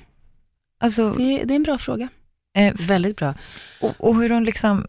Alltså, 0.80 1.12
det, 1.12 1.44
det, 1.44 1.54
är 1.54 1.56
en 1.56 1.64
bra 1.64 1.78
fråga. 1.78 2.10
Eh, 2.58 2.74
Väldigt 2.80 3.18
bra. 3.18 3.34
Och, 3.82 3.94
och, 3.98 4.16
hur 4.16 4.30
hon 4.30 4.44
liksom... 4.44 4.88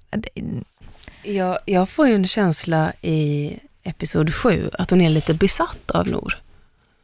Jag, 1.23 1.59
jag 1.65 1.89
får 1.89 2.09
ju 2.09 2.15
en 2.15 2.27
känsla 2.27 2.93
i 3.03 3.53
episod 3.83 4.35
sju 4.35 4.71
att 4.73 4.91
hon 4.91 5.01
är 5.01 5.11
lite 5.11 5.35
besatt 5.35 5.91
av 5.91 6.09
Nor. 6.09 6.35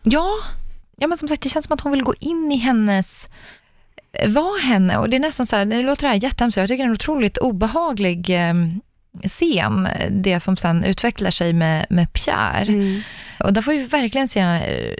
Ja, 0.02 0.28
ja 0.96 1.06
men 1.06 1.18
som 1.18 1.28
sagt, 1.28 1.42
det 1.42 1.48
känns 1.48 1.66
som 1.66 1.74
att 1.74 1.80
hon 1.80 1.92
vill 1.92 2.02
gå 2.02 2.14
in 2.20 2.52
i 2.52 2.56
hennes 2.56 3.28
vara 4.26 4.60
henne 4.62 4.96
och 4.96 5.10
det 5.10 5.16
är 5.16 5.20
nästan 5.20 5.46
så 5.46 5.56
här, 5.56 5.64
det 5.64 5.82
låter 5.82 6.08
här 6.08 6.14
jättehemskt, 6.14 6.56
jag 6.56 6.68
tycker 6.68 6.84
det 6.84 6.86
är 6.86 6.88
en 6.88 6.94
otroligt 6.94 7.38
obehaglig 7.38 8.30
eh, 8.30 8.54
scen, 9.28 9.88
det 10.10 10.40
som 10.40 10.56
sen 10.56 10.84
utvecklar 10.84 11.30
sig 11.30 11.52
med, 11.52 11.86
med 11.90 12.12
Pierre. 12.12 12.72
Mm. 12.72 13.00
Och 13.40 13.52
där 13.52 13.62
får 13.62 13.72
vi 13.72 13.86
verkligen 13.86 14.28
se 14.28 14.40
den 14.40 14.94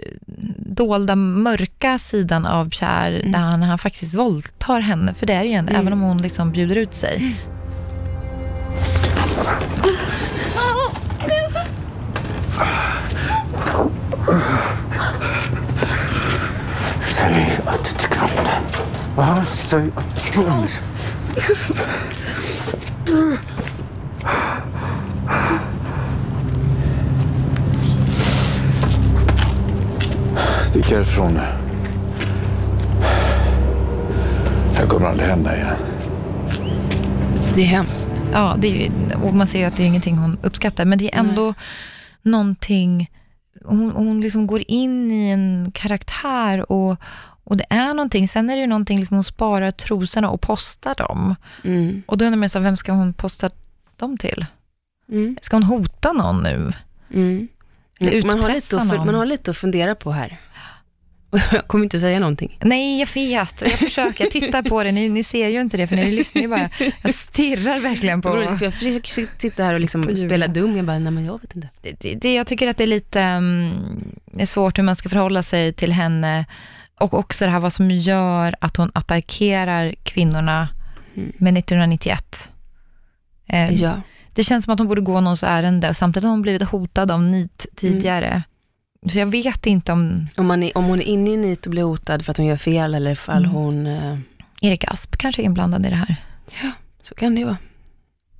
dolda, 0.57 1.15
mörka 1.15 1.99
sidan 1.99 2.45
av 2.45 2.69
Pierre, 2.69 3.19
mm. 3.19 3.31
där 3.31 3.39
han, 3.39 3.63
han 3.63 3.77
faktiskt 3.77 4.13
våldtar 4.13 4.79
henne, 4.79 5.13
för 5.13 5.25
det 5.25 5.33
är 5.33 5.43
ju 5.43 5.51
en, 5.51 5.69
mm. 5.69 5.81
även 5.81 5.93
om 5.93 6.01
hon 6.01 6.17
liksom 6.17 6.51
bjuder 6.51 6.77
ut 6.77 6.93
sig. 6.93 7.35
Mm. 17.21 17.33
Säg 17.33 17.59
att 17.65 17.83
du 17.85 17.91
tycker 17.99 18.21
om 18.21 18.29
den. 18.35 18.63
Ja, 19.17 19.45
säg 19.49 19.91
att 19.95 20.15
du 20.15 20.21
tycker 20.21 20.39
om 20.39 20.45
den. 20.45 20.67
Stick 30.63 30.91
härifrån 30.91 31.33
nu. 31.33 31.39
Det 34.71 34.79
här 34.79 34.87
kommer 34.87 35.07
aldrig 35.07 35.29
hända 35.29 35.55
igen. 35.55 35.75
Det 37.55 37.61
är 37.61 37.65
hemskt. 37.65 38.09
Ja, 38.31 38.55
det 38.59 38.85
är, 38.85 38.91
och 39.23 39.33
man 39.33 39.47
ser 39.47 39.59
ju 39.59 39.65
att 39.65 39.77
det 39.77 39.83
är 39.83 39.87
ingenting 39.87 40.17
hon 40.17 40.37
uppskattar, 40.41 40.85
men 40.85 40.97
det 40.99 41.15
är 41.15 41.19
ändå 41.19 41.45
Nej. 41.45 41.53
någonting, 42.21 43.11
hon, 43.65 43.91
hon 43.91 44.21
liksom 44.21 44.47
går 44.47 44.63
in 44.67 45.11
i 45.11 45.29
en 45.29 45.71
karaktär 45.73 46.71
och, 46.71 46.97
och 47.43 47.57
det 47.57 47.65
är 47.69 47.93
någonting, 47.93 48.27
sen 48.27 48.49
är 48.49 48.55
det 48.55 48.61
ju 48.61 48.67
någonting, 48.67 48.99
liksom 48.99 49.17
hon 49.17 49.23
sparar 49.23 49.71
trosorna 49.71 50.29
och 50.29 50.41
postar 50.41 50.95
dem. 50.95 51.35
Mm. 51.63 52.03
Och 52.05 52.17
då 52.17 52.25
undrar 52.25 52.37
man 52.37 52.49
så 52.49 52.59
vem 52.59 52.77
ska 52.77 52.91
hon 52.91 53.13
posta 53.13 53.49
dem 53.97 54.17
till? 54.17 54.45
Mm. 55.09 55.37
Ska 55.41 55.55
hon 55.55 55.63
hota 55.63 56.13
någon 56.13 56.43
nu? 56.43 56.73
Mm. 57.13 57.47
Man, 58.25 58.39
har 58.39 58.49
lite 58.49 58.77
att, 58.77 59.05
man 59.05 59.15
har 59.15 59.25
lite 59.25 59.51
att 59.51 59.57
fundera 59.57 59.95
på 59.95 60.11
här. 60.11 60.39
Jag 61.51 61.67
kommer 61.67 61.83
inte 61.83 61.99
säga 61.99 62.19
någonting. 62.19 62.57
Nej, 62.61 62.99
jag 62.99 63.07
vet. 63.13 63.61
Jag 63.61 63.71
försöker. 63.71 64.23
Jag 64.23 64.31
tittar 64.31 64.63
på 64.63 64.83
det. 64.83 64.91
Ni, 64.91 65.09
ni 65.09 65.23
ser 65.23 65.47
ju 65.47 65.61
inte 65.61 65.77
det, 65.77 65.87
för 65.87 65.95
ni 65.95 66.11
lyssnar 66.11 66.41
ju 66.41 66.47
bara. 66.47 66.69
Jag 67.01 67.13
stirrar 67.13 67.79
verkligen 67.79 68.21
på... 68.21 68.57
Jag 68.61 68.73
försöker 68.73 69.39
sitta 69.39 69.63
här 69.63 69.73
och 69.73 69.79
liksom 69.79 70.17
spela 70.17 70.47
dum. 70.47 70.77
Jag 70.77 70.85
bara, 70.85 70.99
nej 70.99 71.11
men 71.11 71.25
jag 71.25 71.41
vet 71.41 71.55
inte. 71.55 71.69
Det, 71.81 72.15
det, 72.15 72.33
jag 72.33 72.47
tycker 72.47 72.67
att 72.67 72.77
det 72.77 72.83
är 72.83 72.87
lite 72.87 73.21
um, 73.21 73.71
är 74.37 74.45
svårt 74.45 74.77
hur 74.77 74.83
man 74.83 74.95
ska 74.95 75.09
förhålla 75.09 75.43
sig 75.43 75.73
till 75.73 75.91
henne. 75.91 76.45
Och 76.99 77.13
också 77.13 77.45
det 77.45 77.51
här 77.51 77.59
vad 77.59 77.73
som 77.73 77.91
gör 77.91 78.55
att 78.59 78.77
hon 78.77 78.91
attackerar 78.95 79.95
kvinnorna 80.03 80.69
mm. 81.15 81.31
med 81.37 81.57
1991. 81.57 82.51
Um, 83.49 83.55
eh, 83.55 83.73
ja. 83.73 84.01
Det 84.33 84.43
känns 84.43 84.65
som 84.65 84.73
att 84.73 84.79
hon 84.79 84.87
borde 84.87 85.01
gå 85.01 85.21
någons 85.21 85.43
ärende 85.43 85.89
och 85.89 85.95
samtidigt 85.95 86.23
har 86.23 86.31
hon 86.31 86.41
blivit 86.41 86.61
hotad 86.61 87.11
av 87.11 87.23
NIT 87.23 87.65
tidigare. 87.75 88.27
Mm. 88.27 88.41
Så 89.11 89.19
jag 89.19 89.25
vet 89.25 89.65
inte 89.65 89.91
om... 89.91 90.27
Om, 90.35 90.47
man 90.47 90.63
är, 90.63 90.77
om 90.77 90.85
hon 90.85 91.01
är 91.01 91.05
inne 91.05 91.31
i 91.31 91.37
NIT 91.37 91.65
och 91.65 91.71
blir 91.71 91.83
hotad 91.83 92.25
för 92.25 92.31
att 92.31 92.37
hon 92.37 92.45
gör 92.45 92.57
fel 92.57 92.95
eller 92.95 93.11
ifall 93.11 93.45
mm. 93.45 93.55
hon... 93.55 93.87
Eh... 93.87 94.17
Erik 94.61 94.83
Asp 94.87 95.17
kanske 95.17 95.41
är 95.41 95.43
inblandad 95.43 95.85
i 95.85 95.89
det 95.89 95.95
här. 95.95 96.15
Ja, 96.61 96.71
så 97.01 97.15
kan 97.15 97.35
det 97.35 97.39
ju 97.39 97.45
vara. 97.45 97.57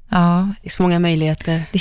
Ja. 0.09 0.49
Det 0.61 0.67
är 0.67 0.71
så 0.71 0.83
många 0.83 0.99
möjligheter. 0.99 1.63
Det, 1.71 1.79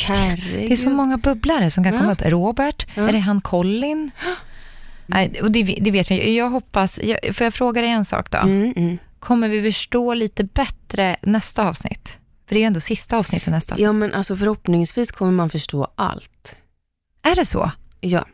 det 0.52 0.72
är 0.72 0.76
så 0.76 0.90
många 0.90 1.16
bubblare 1.16 1.70
som 1.70 1.84
kan 1.84 1.92
ja. 1.92 2.00
komma 2.00 2.12
upp. 2.12 2.22
Robert, 2.22 2.86
ja. 2.94 3.08
är 3.08 3.12
det 3.12 3.18
han 3.18 3.40
Colin? 3.40 4.10
Nej, 5.06 5.40
och 5.42 5.50
det, 5.50 5.62
det, 5.62 5.90
vet 5.90 6.10
vi. 6.10 6.36
Jag 6.36 6.50
hoppas, 6.50 6.98
jag, 7.02 7.36
får 7.36 7.44
jag 7.44 7.54
fråga 7.54 7.80
dig 7.80 7.90
en 7.90 8.04
sak 8.04 8.30
då? 8.30 8.38
Mm, 8.38 8.72
mm. 8.76 8.98
Kommer 9.18 9.48
vi 9.48 9.62
förstå 9.62 10.14
lite 10.14 10.44
bättre 10.44 11.16
nästa 11.22 11.68
avsnitt? 11.68 12.18
För 12.46 12.54
det 12.54 12.58
är 12.58 12.60
ju 12.60 12.66
ändå 12.66 12.80
sista 12.80 13.16
avsnittet 13.16 13.48
nästa. 13.48 13.74
Ja, 13.78 13.92
men 13.92 14.14
alltså 14.14 14.36
förhoppningsvis 14.36 15.12
kommer 15.12 15.32
man 15.32 15.50
förstå 15.50 15.88
allt. 15.94 16.56
Är 17.22 17.36
det 17.36 17.44
så? 17.44 17.70
Ja. 18.00 18.24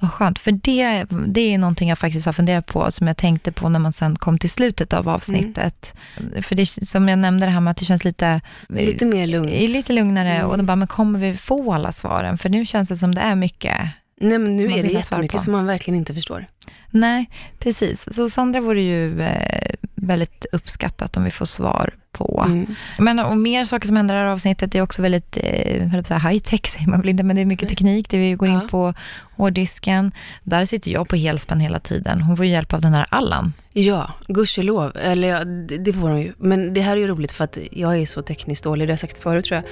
Vad 0.00 0.10
skönt, 0.10 0.38
för 0.38 0.52
det, 0.52 1.04
det 1.26 1.54
är 1.54 1.58
någonting 1.58 1.88
jag 1.88 1.98
faktiskt 1.98 2.26
har 2.26 2.32
funderat 2.32 2.66
på, 2.66 2.90
som 2.90 3.06
jag 3.06 3.16
tänkte 3.16 3.52
på 3.52 3.68
när 3.68 3.78
man 3.78 3.92
sen 3.92 4.16
kom 4.16 4.38
till 4.38 4.50
slutet 4.50 4.92
av 4.92 5.08
avsnittet. 5.08 5.94
Mm. 6.16 6.42
För 6.42 6.54
det, 6.54 6.66
som 6.66 7.08
jag 7.08 7.18
nämnde 7.18 7.46
det 7.46 7.50
här 7.50 7.60
med 7.60 7.70
att 7.70 7.76
det 7.76 7.84
känns 7.84 8.04
lite... 8.04 8.40
Lite 8.68 9.04
mer 9.04 9.26
lugnt. 9.26 9.50
Lite 9.50 9.92
lugnare, 9.92 10.34
mm. 10.34 10.50
och 10.50 10.58
då 10.58 10.64
bara, 10.64 10.76
men 10.76 10.88
kommer 10.88 11.18
vi 11.18 11.36
få 11.36 11.72
alla 11.72 11.92
svaren? 11.92 12.38
För 12.38 12.48
nu 12.48 12.66
känns 12.66 12.88
det 12.88 12.96
som 12.96 13.14
det 13.14 13.20
är 13.20 13.34
mycket 13.34 13.76
Nej, 14.20 14.38
men 14.38 14.56
nu 14.56 14.72
är 14.72 14.82
det 14.82 14.88
jättemycket 14.88 15.40
som 15.40 15.52
man 15.52 15.66
verkligen 15.66 15.98
inte 15.98 16.14
förstår. 16.14 16.46
Nej, 16.90 17.30
precis. 17.58 18.14
Så 18.14 18.30
Sandra 18.30 18.60
vore 18.60 18.82
ju 18.82 19.20
eh, 19.20 19.74
väldigt 19.94 20.46
uppskattat 20.52 21.16
om 21.16 21.24
vi 21.24 21.30
får 21.30 21.46
svar 21.46 21.94
på. 22.12 22.44
Mm. 22.46 22.74
Men 22.98 23.18
och 23.18 23.38
mer 23.38 23.64
saker 23.64 23.86
som 23.86 23.96
händer 23.96 24.14
i 24.14 24.18
det 24.18 24.24
här 24.24 24.30
avsnittet, 24.30 24.72
det 24.72 24.78
är 24.78 24.82
också 24.82 25.02
väldigt 25.02 25.38
eh, 25.42 26.28
high 26.28 26.38
tech, 26.38 26.66
säger 26.66 26.88
man 26.88 27.00
väl 27.00 27.08
inte, 27.08 27.22
men 27.22 27.36
det 27.36 27.42
är 27.42 27.46
mycket 27.46 27.68
teknik, 27.68 28.10
det 28.10 28.18
vi 28.18 28.32
går 28.32 28.48
in 28.48 28.68
på 28.70 28.94
hårddisken. 29.36 30.12
Där 30.42 30.64
sitter 30.64 30.90
jag 30.90 31.08
på 31.08 31.16
helspänn 31.16 31.60
hela 31.60 31.78
tiden. 31.78 32.20
Hon 32.20 32.36
får 32.36 32.46
ju 32.46 32.52
hjälp 32.52 32.72
av 32.72 32.80
den 32.80 32.94
här 32.94 33.06
Allan. 33.08 33.52
Ja, 33.72 34.12
gudskelov. 34.28 34.92
Eller 34.96 35.28
ja, 35.28 35.44
det, 35.44 35.78
det 35.78 35.92
får 35.92 36.08
hon 36.08 36.20
ju. 36.20 36.32
Men 36.38 36.74
det 36.74 36.80
här 36.80 36.92
är 36.92 37.00
ju 37.00 37.06
roligt 37.06 37.32
för 37.32 37.44
att 37.44 37.58
jag 37.70 37.98
är 37.98 38.06
så 38.06 38.22
tekniskt 38.22 38.64
dålig, 38.64 38.88
det 38.88 38.90
har 38.90 38.92
jag 38.92 39.00
sagt 39.00 39.18
förut 39.18 39.44
tror 39.44 39.56
jag. 39.56 39.64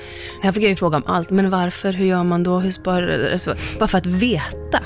Här 0.45 0.53
fick 0.53 0.63
jag 0.63 0.71
ju 0.71 0.77
fråga 0.77 0.97
om 0.97 1.05
allt. 1.07 1.31
Men 1.31 1.51
varför, 1.51 1.93
hur 1.93 2.07
gör 2.07 2.25
man 2.25 2.43
då, 2.43 2.59
hur 2.59 2.71
sparar, 2.71 3.33
alltså, 3.33 3.55
bara 3.79 3.89
för 3.89 3.99
att 3.99 4.07
veta. 4.07 4.83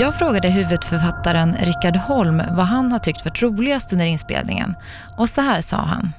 Jag 0.00 0.18
frågade 0.18 0.50
huvudförfattaren 0.50 1.56
Rickard 1.56 1.96
Holm 1.96 2.36
vad 2.36 2.66
han 2.66 2.92
har 2.92 2.98
tyckt 2.98 3.24
varit 3.24 3.42
roligast 3.42 3.92
under 3.92 4.06
inspelningen. 4.06 4.74
Och 5.18 5.28
så 5.28 5.40
här 5.40 5.60
sa 5.60 5.76
han. 5.76 6.10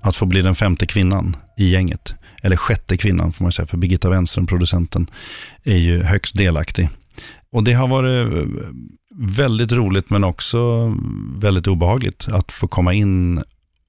Att 0.00 0.16
få 0.16 0.26
bli 0.26 0.42
den 0.42 0.54
femte 0.54 0.86
kvinnan 0.86 1.36
i 1.56 1.70
gänget. 1.70 2.14
Eller 2.42 2.56
sjätte 2.56 2.96
kvinnan 2.96 3.32
får 3.32 3.44
man 3.44 3.52
säga, 3.52 3.66
för 3.66 3.76
Birgitta 3.76 4.10
Wenström, 4.10 4.46
producenten, 4.46 5.10
är 5.64 5.76
ju 5.76 6.02
högst 6.02 6.36
delaktig. 6.36 6.88
Och 7.52 7.64
det 7.64 7.72
har 7.72 7.88
varit 7.88 8.32
eh, 8.32 8.42
väldigt 9.14 9.72
roligt 9.72 10.10
men 10.10 10.24
också 10.24 10.92
väldigt 11.36 11.66
obehagligt 11.66 12.28
att 12.32 12.52
få 12.52 12.68
komma 12.68 12.92
in 12.92 13.42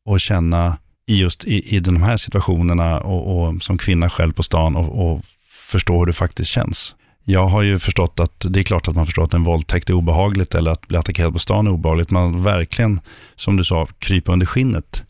och 0.05 0.19
känna 0.19 0.77
i 1.07 1.15
just 1.15 1.43
i, 1.43 1.75
i 1.75 1.79
de 1.79 2.03
här 2.03 2.17
situationerna 2.17 2.99
och, 2.99 3.47
och 3.47 3.63
som 3.63 3.77
kvinna 3.77 4.09
själv 4.09 4.33
på 4.33 4.43
stan 4.43 4.75
och, 4.75 5.11
och 5.11 5.21
förstå 5.49 5.99
hur 5.99 6.05
det 6.05 6.13
faktiskt 6.13 6.49
känns. 6.49 6.95
Jag 7.25 7.47
har 7.47 7.61
ju 7.61 7.79
förstått 7.79 8.19
att 8.19 8.45
det 8.49 8.59
är 8.59 8.63
klart 8.63 8.87
att 8.87 8.95
man 8.95 9.05
förstår 9.05 9.23
att 9.23 9.33
en 9.33 9.43
våldtäkt 9.43 9.89
är 9.89 9.93
obehagligt 9.93 10.55
eller 10.55 10.71
att 10.71 10.87
bli 10.87 10.97
attackerad 10.97 11.33
på 11.33 11.39
stan 11.39 11.67
är 11.67 11.71
obehagligt. 11.71 12.11
Man 12.11 12.43
verkligen, 12.43 12.99
som 13.35 13.57
du 13.57 13.63
sa, 13.63 13.87
krypa 13.99 14.33
under 14.33 14.45
skinnet. 14.45 15.03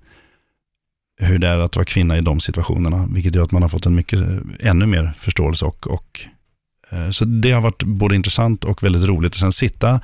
Hur 1.19 1.37
det 1.37 1.47
är 1.47 1.57
att 1.57 1.75
vara 1.75 1.85
kvinna 1.85 2.17
i 2.17 2.21
de 2.21 2.39
situationerna, 2.39 3.07
vilket 3.11 3.35
gör 3.35 3.43
att 3.43 3.51
man 3.51 3.61
har 3.61 3.69
fått 3.69 3.85
en 3.85 3.95
mycket, 3.95 4.19
eh, 4.19 4.37
ännu 4.59 4.85
mer 4.85 5.13
förståelse 5.17 5.65
och, 5.65 5.87
och 5.87 6.27
Eh, 6.95 7.09
så 7.09 7.25
det 7.25 7.51
har 7.51 7.61
varit 7.61 7.83
både 7.83 8.15
intressant 8.15 8.63
och 8.63 8.83
väldigt 8.83 9.03
roligt. 9.03 9.31
Och 9.31 9.39
sen 9.39 9.51
sitta 9.51 9.99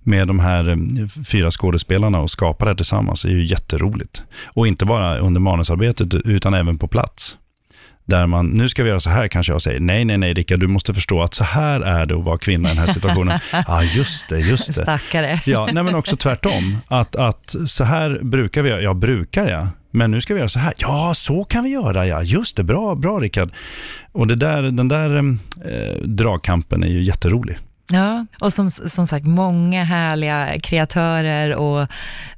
med 0.00 0.28
de 0.28 0.38
här 0.38 0.68
eh, 0.68 0.76
fyra 1.24 1.50
skådespelarna 1.50 2.20
och 2.20 2.30
skapa 2.30 2.64
det 2.64 2.70
här 2.70 2.76
tillsammans 2.76 3.24
är 3.24 3.28
ju 3.28 3.44
jätteroligt. 3.44 4.22
Och 4.44 4.66
inte 4.66 4.84
bara 4.84 5.18
under 5.18 5.40
manusarbetet 5.40 6.14
utan 6.14 6.54
även 6.54 6.78
på 6.78 6.88
plats. 6.88 7.36
Där 8.12 8.26
man, 8.26 8.46
nu 8.46 8.68
ska 8.68 8.82
vi 8.82 8.88
göra 8.88 9.00
så 9.00 9.10
här 9.10 9.28
kanske 9.28 9.52
jag 9.52 9.62
säger, 9.62 9.80
nej, 9.80 10.04
nej, 10.04 10.18
nej 10.18 10.34
Rickard, 10.34 10.60
du 10.60 10.66
måste 10.66 10.94
förstå 10.94 11.22
att 11.22 11.34
så 11.34 11.44
här 11.44 11.80
är 11.80 12.06
det 12.06 12.14
att 12.14 12.24
vara 12.24 12.36
kvinna 12.36 12.68
i 12.68 12.74
den 12.74 12.86
här 12.86 12.94
situationen. 12.94 13.40
Ja, 13.52 13.64
ah, 13.66 13.82
just 13.82 14.28
det, 14.28 14.40
just 14.40 14.66
det. 14.66 14.72
Stackare. 14.72 15.40
Ja, 15.46 15.68
nej 15.72 15.82
men 15.82 15.94
också 15.94 16.16
tvärtom. 16.16 16.78
Att, 16.88 17.16
att 17.16 17.54
så 17.66 17.84
här 17.84 18.20
brukar 18.22 18.62
vi 18.62 18.68
göra, 18.68 18.80
ja 18.80 18.94
brukar 18.94 19.46
jag, 19.46 19.68
men 19.90 20.10
nu 20.10 20.20
ska 20.20 20.34
vi 20.34 20.38
göra 20.38 20.48
så 20.48 20.58
här. 20.58 20.74
Ja, 20.76 21.12
så 21.16 21.44
kan 21.44 21.64
vi 21.64 21.70
göra, 21.70 22.06
ja. 22.06 22.22
Just 22.22 22.56
det, 22.56 22.62
bra, 22.62 22.94
bra 22.94 23.20
Rickard. 23.20 23.50
Och 24.12 24.26
det 24.26 24.36
där, 24.36 24.62
den 24.62 24.88
där 24.88 25.16
eh, 25.16 26.02
dragkampen 26.02 26.82
är 26.82 26.88
ju 26.88 27.02
jätterolig. 27.02 27.58
Ja, 27.90 28.26
och 28.40 28.52
som, 28.52 28.70
som 28.70 29.06
sagt, 29.06 29.26
många 29.26 29.84
härliga 29.84 30.60
kreatörer 30.60 31.54
och 31.54 31.88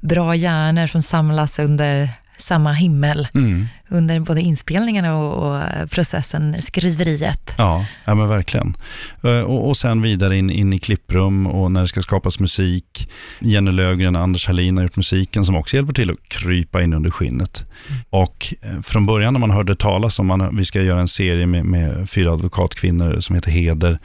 bra 0.01 0.35
hjärnor 0.35 0.87
som 0.87 1.01
samlas 1.01 1.59
under 1.59 2.09
samma 2.45 2.73
himmel 2.73 3.27
mm. 3.33 3.67
under 3.89 4.19
både 4.19 4.41
inspelningarna 4.41 5.17
och, 5.17 5.53
och, 5.53 5.89
processen, 5.89 6.55
skriveriet. 6.61 7.55
Ja, 7.57 7.85
ja 8.05 8.15
men 8.15 8.27
verkligen. 8.27 8.77
Eh, 9.23 9.41
och, 9.41 9.67
och 9.67 9.77
sen 9.77 10.01
vidare 10.01 10.37
in, 10.37 10.49
in 10.49 10.73
i 10.73 10.79
klipprum 10.79 11.47
och 11.47 11.71
när 11.71 11.81
det 11.81 11.87
ska 11.87 12.01
skapas 12.01 12.39
musik. 12.39 13.09
Jenny 13.39 13.71
Lögren 13.71 14.15
och 14.15 14.21
Anders 14.21 14.47
Hallin 14.47 14.77
har 14.77 14.83
gjort 14.83 14.95
musiken 14.95 15.45
som 15.45 15.55
också 15.55 15.75
hjälper 15.75 15.93
till 15.93 16.11
att 16.11 16.29
krypa 16.29 16.83
in 16.83 16.93
under 16.93 17.09
skinnet. 17.09 17.65
Mm. 17.89 18.01
Och 18.09 18.53
eh, 18.61 18.81
från 18.81 19.05
början 19.05 19.33
när 19.33 19.39
man 19.39 19.51
hörde 19.51 19.75
talas 19.75 20.19
om 20.19 20.31
att 20.31 20.53
vi 20.53 20.65
ska 20.65 20.81
göra 20.81 20.99
en 20.99 21.07
serie 21.07 21.45
med, 21.45 21.65
med 21.65 22.09
fyra 22.09 22.33
advokatkvinnor 22.33 23.19
som 23.19 23.35
heter 23.35 23.51
Heder, 23.51 23.99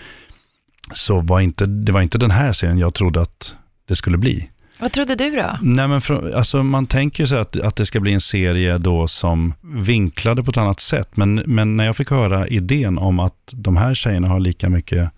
så 0.94 1.20
var 1.20 1.40
inte, 1.40 1.66
det 1.66 1.92
var 1.92 2.00
inte 2.00 2.18
den 2.18 2.30
här 2.30 2.52
serien 2.52 2.78
jag 2.78 2.94
trodde 2.94 3.20
att 3.20 3.54
det 3.88 3.96
skulle 3.96 4.18
bli. 4.18 4.50
Vad 4.80 4.92
trodde 4.92 5.14
du 5.14 5.30
då? 5.30 5.58
Nej, 5.62 5.88
men 5.88 6.00
för, 6.00 6.36
alltså, 6.36 6.62
man 6.62 6.86
tänker 6.86 7.26
sig 7.26 7.38
att, 7.38 7.60
att 7.60 7.76
det 7.76 7.86
ska 7.86 8.00
bli 8.00 8.12
en 8.12 8.20
serie 8.20 8.78
då 8.78 9.08
som 9.08 9.54
vinklade 9.62 10.42
på 10.42 10.50
ett 10.50 10.56
annat 10.56 10.80
sätt. 10.80 11.16
Men, 11.16 11.34
men 11.34 11.76
när 11.76 11.86
jag 11.86 11.96
fick 11.96 12.10
höra 12.10 12.48
idén 12.48 12.98
om 12.98 13.20
att 13.20 13.36
de 13.50 13.76
här 13.76 13.94
tjejerna 13.94 14.28
har 14.28 14.40
lika 14.40 14.68
mycket 14.68 15.10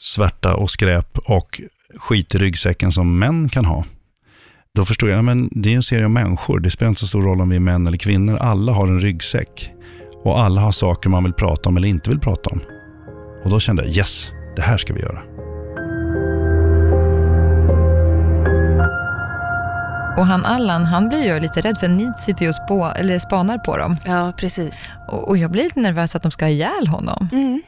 svärta 0.00 0.54
och 0.54 0.70
skräp 0.70 1.18
och 1.18 1.60
skit 1.96 2.34
i 2.34 2.38
ryggsäcken 2.38 2.92
som 2.92 3.18
män 3.18 3.48
kan 3.48 3.64
ha. 3.64 3.84
Då 4.74 4.84
förstod 4.84 5.10
jag, 5.10 5.28
att 5.28 5.48
det 5.50 5.72
är 5.72 5.76
en 5.76 5.82
serie 5.82 6.06
om 6.06 6.12
människor. 6.12 6.60
Det 6.60 6.70
spelar 6.70 6.88
inte 6.88 7.00
så 7.00 7.06
stor 7.06 7.22
roll 7.22 7.40
om 7.40 7.48
vi 7.48 7.56
är 7.56 7.60
män 7.60 7.86
eller 7.86 7.98
kvinnor. 7.98 8.36
Alla 8.36 8.72
har 8.72 8.88
en 8.88 9.00
ryggsäck. 9.00 9.70
Och 10.24 10.40
alla 10.40 10.60
har 10.60 10.72
saker 10.72 11.08
man 11.08 11.24
vill 11.24 11.32
prata 11.32 11.68
om 11.68 11.76
eller 11.76 11.88
inte 11.88 12.10
vill 12.10 12.20
prata 12.20 12.50
om. 12.50 12.60
Och 13.44 13.50
då 13.50 13.60
kände 13.60 13.82
jag, 13.82 13.96
yes, 13.96 14.30
det 14.56 14.62
här 14.62 14.76
ska 14.76 14.94
vi 14.94 15.00
göra. 15.00 15.31
Och 20.16 20.26
han 20.26 20.44
Allan, 20.44 20.84
han 20.84 21.08
blir 21.08 21.24
ju 21.24 21.40
lite 21.40 21.60
rädd 21.60 21.78
för 21.78 21.88
ni 21.88 22.12
sitter 22.18 22.42
ju 22.42 22.48
och 22.48 22.54
spå, 22.54 22.92
eller 22.96 23.18
spanar 23.18 23.58
på 23.58 23.76
dem. 23.76 23.96
Ja, 24.04 24.32
precis. 24.36 24.88
Och, 25.08 25.28
och, 25.28 25.36
jag 25.36 25.50
blir 25.50 25.64
lite 25.64 25.80
nervös 25.80 26.16
att 26.16 26.22
de 26.22 26.32
ska 26.32 26.44
ha 26.44 26.50
ihjäl 26.50 26.86
honom. 26.86 27.28
Mm. 27.32 27.62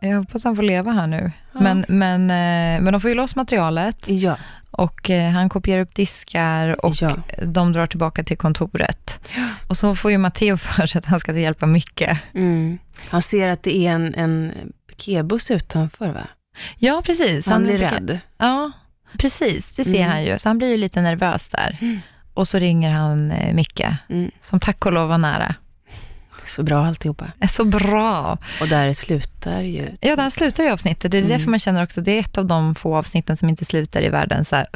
Jag 0.00 0.18
hoppas 0.18 0.44
han 0.44 0.56
får 0.56 0.62
leva 0.62 0.92
här 0.92 1.06
nu. 1.06 1.30
Ja. 1.52 1.60
Men, 1.60 1.84
men, 1.88 2.20
eh, 2.30 2.82
men 2.82 2.92
de 2.92 3.00
får 3.00 3.10
ju 3.10 3.16
loss 3.16 3.36
materialet. 3.36 4.08
Ja. 4.08 4.36
Och 4.70 5.10
eh, 5.10 5.30
han 5.30 5.48
kopierar 5.48 5.80
upp 5.80 5.94
diskar 5.94 6.84
och 6.84 6.94
ja. 7.00 7.16
de 7.42 7.72
drar 7.72 7.86
tillbaka 7.86 8.24
till 8.24 8.36
kontoret. 8.36 9.20
Och 9.68 9.76
så 9.76 9.94
får 9.94 10.10
ju 10.10 10.18
Matteo 10.18 10.56
för 10.56 10.86
sig 10.86 10.98
att 10.98 11.06
han 11.06 11.20
ska 11.20 11.38
hjälpa 11.38 11.66
Micke. 11.66 12.08
Mm. 12.34 12.78
Han 13.10 13.22
ser 13.22 13.48
att 13.48 13.62
det 13.62 13.76
är 13.86 13.92
en, 13.92 14.14
en 14.14 14.52
piketbuss 14.88 15.50
utanför 15.50 16.08
va? 16.08 16.26
Ja, 16.78 17.02
precis. 17.04 17.46
Han, 17.46 17.52
han 17.52 17.64
blir 17.64 17.78
rädd. 17.78 18.18
Ja, 18.38 18.72
Precis, 19.18 19.76
det 19.76 19.84
ser 19.84 19.96
mm. 19.96 20.10
han 20.10 20.24
ju. 20.24 20.38
Så 20.38 20.48
han 20.48 20.58
blir 20.58 20.68
ju 20.68 20.76
lite 20.76 21.00
nervös 21.00 21.48
där. 21.48 21.78
Mm. 21.80 22.00
Och 22.34 22.48
så 22.48 22.58
ringer 22.58 22.90
han 22.90 23.30
eh, 23.30 23.54
Micke, 23.54 23.86
mm. 24.08 24.30
som 24.40 24.60
tack 24.60 24.86
och 24.86 24.92
lov 24.92 25.08
var 25.08 25.18
nära. 25.18 25.54
Så 26.46 26.62
bra 26.62 26.86
alltihopa. 26.86 27.32
Är 27.40 27.46
så 27.46 27.64
bra. 27.64 28.38
Och 28.60 28.68
där 28.68 28.92
slutar 28.92 29.60
ju... 29.60 29.88
Ja, 30.00 30.16
där 30.16 30.30
slutar 30.30 30.64
ju 30.64 30.70
avsnittet. 30.70 31.12
Det 31.12 31.18
är 31.18 31.22
mm. 31.22 31.32
därför 31.32 31.50
man 31.50 31.58
känner 31.58 31.82
också, 31.82 32.00
det 32.00 32.12
är 32.12 32.20
ett 32.20 32.38
av 32.38 32.46
de 32.46 32.74
få 32.74 32.96
avsnitten 32.96 33.36
som 33.36 33.48
inte 33.48 33.64
slutar 33.64 34.02
i 34.02 34.08
världen 34.08 34.44
så 34.44 34.56
här, 34.56 34.66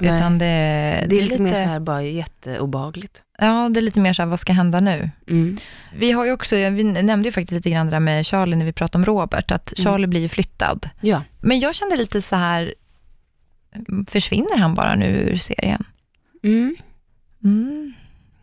utan 0.00 0.38
det, 0.38 0.44
det, 0.44 1.06
det, 1.08 1.16
är 1.16 1.22
lite, 1.22 1.32
lite 1.32 1.42
mer 1.42 1.52
så 1.52 1.58
här, 1.58 1.80
bara 1.80 2.02
jätteobagligt. 2.02 3.22
Ja, 3.38 3.68
det 3.68 3.80
är 3.80 3.82
lite 3.82 4.00
mer 4.00 4.12
så 4.12 4.22
här, 4.22 4.26
vad 4.26 4.40
ska 4.40 4.52
hända 4.52 4.80
nu? 4.80 5.10
Mm. 5.28 5.56
Vi 5.94 6.12
har 6.12 6.24
ju 6.24 6.32
också, 6.32 6.56
vi 6.56 6.84
nämnde 6.84 7.28
ju 7.28 7.32
faktiskt 7.32 7.52
lite 7.52 7.70
grann 7.70 7.86
det 7.86 7.92
där 7.92 8.00
med 8.00 8.26
Charlie 8.26 8.56
när 8.56 8.64
vi 8.64 8.72
pratade 8.72 8.98
om 8.98 9.04
Robert, 9.04 9.50
att 9.50 9.78
mm. 9.78 9.84
Charlie 9.84 10.06
blir 10.06 10.20
ju 10.20 10.28
flyttad. 10.28 10.88
Ja. 11.00 11.22
Men 11.40 11.60
jag 11.60 11.74
kände 11.74 11.96
lite 11.96 12.22
så 12.22 12.36
här, 12.36 12.74
försvinner 14.08 14.58
han 14.58 14.74
bara 14.74 14.94
nu 14.94 15.06
ur 15.06 15.36
serien? 15.36 15.84
Mm. 16.42 16.76
Mm. 17.44 17.92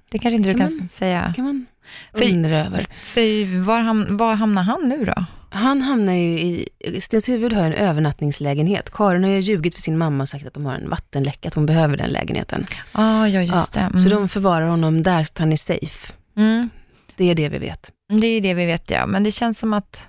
Det 0.09 0.19
kanske 0.19 0.35
inte 0.35 0.49
kan 0.49 0.59
du 0.59 0.67
kan 0.67 0.77
man, 0.79 0.89
säga. 0.89 1.33
kan 1.35 1.45
man 1.45 1.65
undra 2.13 2.65
över. 2.65 2.85
För 3.03 3.63
var, 3.63 3.79
ham, 3.79 4.17
var 4.17 4.35
hamnar 4.35 4.63
han 4.63 4.89
nu 4.89 5.05
då? 5.05 5.25
Han 5.49 5.81
hamnar 5.81 6.13
ju 6.13 6.39
i, 6.39 6.69
Stenshuvud 6.99 7.53
har 7.53 7.63
en 7.63 7.73
övernattningslägenhet. 7.73 8.91
Karin 8.91 9.23
har 9.23 9.31
ju 9.31 9.39
ljugit 9.39 9.75
för 9.75 9.81
sin 9.81 9.97
mamma 9.97 10.23
och 10.23 10.29
sagt 10.29 10.47
att 10.47 10.53
de 10.53 10.65
har 10.65 10.75
en 10.75 10.89
vattenläcka, 10.89 11.47
att 11.47 11.53
hon 11.53 11.65
behöver 11.65 11.97
den 11.97 12.09
lägenheten. 12.09 12.65
Ah, 12.91 13.27
ja, 13.27 13.41
just 13.41 13.75
ja, 13.75 13.81
det. 13.81 13.87
Mm. 13.87 13.99
Så 13.99 14.09
de 14.09 14.29
förvarar 14.29 14.67
honom 14.67 15.03
där 15.03 15.23
så 15.23 15.31
att 15.33 15.37
han 15.37 15.53
är 15.53 15.57
safe. 15.57 16.13
Mm. 16.37 16.69
Det 17.15 17.25
är 17.25 17.35
det 17.35 17.49
vi 17.49 17.57
vet. 17.57 17.91
Det 18.21 18.27
är 18.27 18.41
det 18.41 18.53
vi 18.53 18.65
vet, 18.65 18.91
ja. 18.91 19.05
Men 19.07 19.23
det 19.23 19.31
känns 19.31 19.59
som 19.59 19.73
att, 19.73 20.07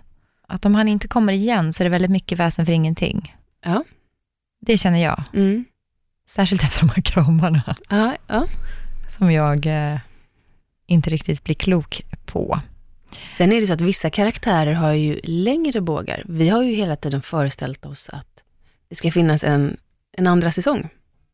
att 0.48 0.64
om 0.64 0.74
han 0.74 0.88
inte 0.88 1.08
kommer 1.08 1.32
igen 1.32 1.72
så 1.72 1.82
är 1.82 1.84
det 1.84 1.90
väldigt 1.90 2.10
mycket 2.10 2.38
väsen 2.38 2.66
för 2.66 2.72
ingenting. 2.72 3.34
Ja. 3.64 3.84
Det 4.60 4.78
känner 4.78 4.98
jag. 4.98 5.22
Mm. 5.34 5.64
Särskilt 6.28 6.62
efter 6.62 6.80
de 6.80 6.88
här 6.88 7.02
kramarna. 7.02 7.76
Ja, 7.88 8.16
ja. 8.26 8.46
Som 9.18 9.32
jag 9.32 9.66
eh, 9.66 9.98
inte 10.86 11.10
riktigt 11.10 11.44
blir 11.44 11.54
klok 11.54 12.02
på. 12.26 12.60
Sen 13.32 13.52
är 13.52 13.60
det 13.60 13.66
så 13.66 13.72
att 13.72 13.80
vissa 13.80 14.10
karaktärer 14.10 14.72
har 14.72 14.92
ju 14.92 15.20
längre 15.22 15.80
bågar. 15.80 16.22
Vi 16.28 16.48
har 16.48 16.62
ju 16.62 16.74
hela 16.74 16.96
tiden 16.96 17.22
föreställt 17.22 17.86
oss 17.86 18.08
att 18.08 18.42
det 18.88 18.94
ska 18.94 19.10
finnas 19.10 19.44
en, 19.44 19.76
en 20.12 20.26
andra 20.26 20.52
säsong. 20.52 20.88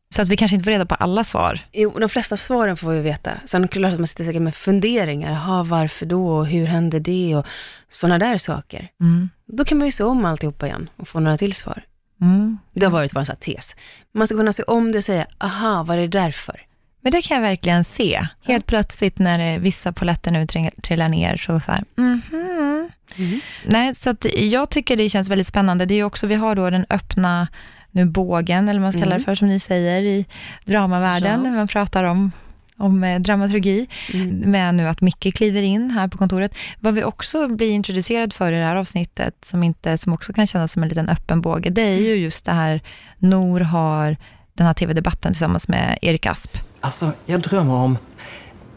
Så 0.09 0.21
att 0.21 0.27
vi 0.27 0.37
kanske 0.37 0.55
inte 0.55 0.63
får 0.63 0.71
reda 0.71 0.85
på 0.85 0.95
alla 0.95 1.23
svar? 1.23 1.59
Jo, 1.73 1.99
de 1.99 2.09
flesta 2.09 2.37
svaren 2.37 2.77
får 2.77 2.91
vi 2.91 3.01
veta. 3.01 3.31
Sen 3.45 3.63
är 3.63 3.67
det 3.67 3.71
klart 3.71 3.93
att 3.93 3.99
man 3.99 4.07
sitter 4.07 4.25
säkert 4.25 4.41
med 4.41 4.55
funderingar. 4.55 5.31
Jaha, 5.31 5.63
varför 5.63 6.05
då? 6.05 6.43
hur 6.43 6.65
hände 6.65 6.99
det? 6.99 7.35
Och 7.35 7.45
sådana 7.89 8.17
där 8.17 8.37
saker. 8.37 8.91
Mm. 9.01 9.29
Då 9.45 9.65
kan 9.65 9.77
man 9.77 9.87
ju 9.87 9.91
se 9.91 10.03
om 10.03 10.25
alltihopa 10.25 10.67
igen 10.67 10.89
och 10.95 11.07
få 11.07 11.19
några 11.19 11.37
till 11.37 11.53
svar. 11.53 11.83
Mm. 12.21 12.57
Det 12.73 12.85
har 12.85 12.91
varit 12.91 13.15
vår 13.15 13.35
tes. 13.35 13.75
Man 14.11 14.27
ska 14.27 14.37
kunna 14.37 14.53
se 14.53 14.63
om 14.63 14.91
det 14.91 14.97
och 14.97 15.03
säga, 15.03 15.25
aha, 15.37 15.83
vad 15.83 15.97
är 15.97 16.01
det 16.01 16.07
därför? 16.07 16.61
Men 17.01 17.11
det 17.11 17.21
kan 17.21 17.35
jag 17.35 17.41
verkligen 17.41 17.83
se. 17.83 18.27
Helt 18.41 18.65
plötsligt 18.65 19.19
när 19.19 19.59
vissa 19.59 19.91
poletter 19.91 20.31
nu 20.31 20.47
trillar 20.81 21.09
ner, 21.09 21.37
så 21.37 21.59
så 21.59 21.71
här, 21.71 21.83
mm 21.97 22.21
-hmm. 22.31 22.89
mm. 23.15 23.39
Nej, 23.65 23.95
så 23.95 24.09
att 24.09 24.25
jag 24.33 24.69
tycker 24.69 24.95
det 24.95 25.09
känns 25.09 25.29
väldigt 25.29 25.47
spännande. 25.47 25.85
Det 25.85 25.95
är 25.95 26.03
också, 26.03 26.27
vi 26.27 26.35
har 26.35 26.55
då 26.55 26.69
den 26.69 26.85
öppna 26.89 27.47
nu 27.91 28.05
bågen, 28.05 28.69
eller 28.69 28.79
vad 28.79 28.85
man 28.85 28.91
ska 28.91 29.01
kalla 29.01 29.15
det 29.15 29.15
mm. 29.15 29.25
för, 29.25 29.35
som 29.35 29.47
ni 29.47 29.59
säger, 29.59 30.01
i 30.01 30.25
dramavärlden, 30.65 31.31
ja. 31.31 31.49
när 31.49 31.57
man 31.57 31.67
pratar 31.67 32.03
om 32.03 32.31
om 32.77 33.03
eh, 33.03 33.19
dramaturgi, 33.19 33.87
mm. 34.13 34.51
med 34.51 34.75
nu 34.75 34.87
att 34.87 35.01
Micke 35.01 35.35
kliver 35.35 35.61
in 35.61 35.91
här 35.91 36.07
på 36.07 36.17
kontoret. 36.17 36.55
Vad 36.79 36.93
vi 36.93 37.03
också 37.03 37.47
blir 37.47 37.71
introducerad 37.71 38.33
för 38.33 38.51
i 38.51 38.55
det 38.55 38.65
här 38.65 38.75
avsnittet, 38.75 39.35
som, 39.45 39.63
inte, 39.63 39.97
som 39.97 40.13
också 40.13 40.33
kan 40.33 40.47
kännas 40.47 40.71
som 40.71 40.83
en 40.83 40.89
liten 40.89 41.09
öppen 41.09 41.41
båge, 41.41 41.69
det 41.69 41.81
är 41.81 41.97
ju 41.97 42.11
mm. 42.11 42.23
just 42.23 42.45
det 42.45 42.51
här, 42.51 42.81
Nor 43.19 43.59
har 43.59 44.17
den 44.53 44.67
här 44.67 44.73
tv-debatten 44.73 45.31
tillsammans 45.31 45.67
med 45.67 45.99
Erik 46.01 46.25
Asp. 46.25 46.57
Alltså, 46.81 47.11
jag 47.25 47.41
drömmer 47.41 47.73
om 47.73 47.97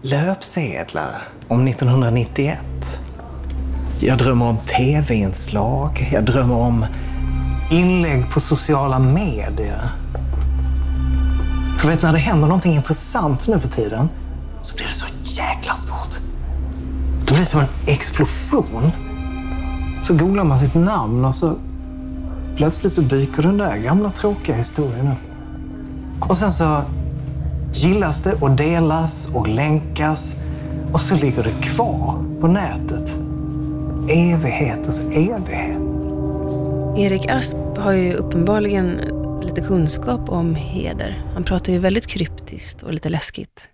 löpsedlar 0.03 1.23
om 1.49 1.67
1991. 1.67 2.59
Jag 4.01 4.19
drömmer 4.19 4.47
om 4.47 4.57
tv-inslag. 4.57 6.09
Jag 6.13 6.25
drömmer 6.25 6.55
om 6.55 6.87
inlägg 7.71 8.31
på 8.31 8.41
sociala 8.41 8.99
medier. 8.99 9.81
För 11.79 11.89
vet, 11.89 12.03
när 12.03 12.13
det 12.13 12.19
händer 12.19 12.49
någonting 12.49 12.75
intressant 12.75 13.49
nu 13.49 13.59
för 13.59 13.69
tiden 13.69 14.09
så 14.63 14.77
blir 14.77 14.87
det 14.87 14.95
så 14.95 15.07
jäkla 15.41 15.73
stort. 15.73 16.21
Det 17.27 17.35
blir 17.35 17.45
som 17.45 17.61
en 17.61 17.67
explosion. 17.87 18.93
Så 20.05 20.15
googlar 20.15 20.45
man 20.45 20.59
sitt 20.59 20.75
namn 20.75 21.25
och 21.25 21.35
så 21.35 21.57
plötsligt 22.57 22.93
så 22.93 23.01
dyker 23.01 23.43
den 23.43 23.59
där 23.59 23.77
gamla 23.77 24.11
tråkiga 24.11 24.57
historien 24.57 25.09
upp. 25.09 26.31
Och 26.31 26.39
sen 26.39 26.53
så 26.53 26.81
gillas 27.73 28.23
det 28.23 28.35
och 28.41 28.51
delas 28.51 29.29
och 29.35 29.49
länkas 29.49 30.35
och 30.93 31.01
så 31.01 31.15
ligger 31.15 31.43
det 31.43 31.63
kvar 31.63 32.25
på 32.41 32.47
nätet. 32.47 33.15
Evigheters 34.09 35.01
evighet. 35.01 35.81
Erik 36.97 37.31
Asp 37.31 37.57
har 37.77 37.93
ju 37.93 38.15
uppenbarligen 38.15 39.01
lite 39.49 39.61
kunskap 39.61 40.29
om 40.29 40.55
heder. 40.55 41.23
Han 41.35 41.45
pratar 41.45 41.73
ju 41.73 41.79
väldigt 41.79 42.07
kryptiskt 42.07 42.83
och 42.83 42.93
lite 42.93 43.09
läskigt. 43.09 43.69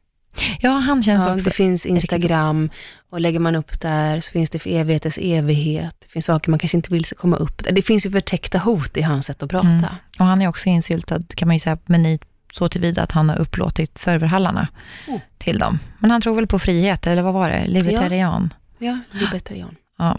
Ja, 0.60 0.70
han 0.70 1.02
känns 1.02 1.26
ja, 1.26 1.34
också... 1.34 1.44
Det 1.44 1.50
finns 1.50 1.86
Instagram 1.86 2.70
och 3.10 3.20
lägger 3.20 3.38
man 3.38 3.56
upp 3.56 3.80
där 3.80 4.20
så 4.20 4.30
finns 4.30 4.50
det 4.50 4.58
för 4.58 4.70
evighetens 4.70 5.18
evighet. 5.18 5.96
Det 6.00 6.08
finns 6.08 6.24
saker 6.24 6.50
man 6.50 6.58
kanske 6.58 6.76
inte 6.76 6.92
vill 6.92 7.04
komma 7.04 7.36
upp. 7.36 7.62
Det 7.70 7.82
finns 7.82 8.06
ju 8.06 8.10
förtäckta 8.10 8.58
hot 8.58 8.96
i 8.96 9.02
hans 9.02 9.26
sätt 9.26 9.42
att 9.42 9.50
prata. 9.50 9.68
Mm. 9.68 9.84
Och 10.18 10.24
han 10.24 10.42
är 10.42 10.48
också 10.48 10.68
insyltad, 10.68 11.22
kan 11.34 11.48
man 11.48 11.56
ju 11.56 11.60
säga, 11.60 11.78
med 11.86 12.00
nit 12.00 12.22
så 12.52 12.68
tillvida 12.68 13.02
att 13.02 13.12
han 13.12 13.28
har 13.28 13.36
upplåtit 13.36 13.98
serverhallarna 13.98 14.68
mm. 15.06 15.20
till 15.38 15.58
dem. 15.58 15.78
Men 15.98 16.10
han 16.10 16.20
tror 16.20 16.34
väl 16.34 16.46
på 16.46 16.58
frihet, 16.58 17.06
eller 17.06 17.22
vad 17.22 17.34
var 17.34 17.50
det? 17.50 17.66
Libertarian? 17.66 18.54
Ja, 18.78 18.86
ja 18.86 19.18
libertarian. 19.20 19.76
Ja. 19.98 20.18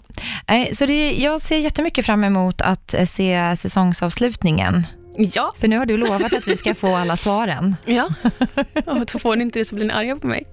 Så 0.74 0.86
det, 0.86 1.12
jag 1.12 1.42
ser 1.42 1.58
jättemycket 1.58 2.06
fram 2.06 2.24
emot 2.24 2.60
att 2.60 2.94
eh, 2.94 3.06
se 3.06 3.56
säsongsavslutningen. 3.56 4.86
Ja. 5.18 5.54
För 5.60 5.68
nu 5.68 5.78
har 5.78 5.86
du 5.86 5.96
lovat 5.96 6.32
att 6.32 6.48
vi 6.48 6.56
ska 6.56 6.74
få 6.74 6.94
alla 6.94 7.16
svaren. 7.16 7.76
Ja, 7.84 8.08
och 8.86 9.06
då 9.12 9.18
får 9.18 9.36
ni 9.36 9.42
inte 9.42 9.58
det 9.58 9.64
så 9.64 9.74
blir 9.74 9.86
ni 9.86 9.92
arga 9.92 10.16
på 10.16 10.26
mig. 10.26 10.46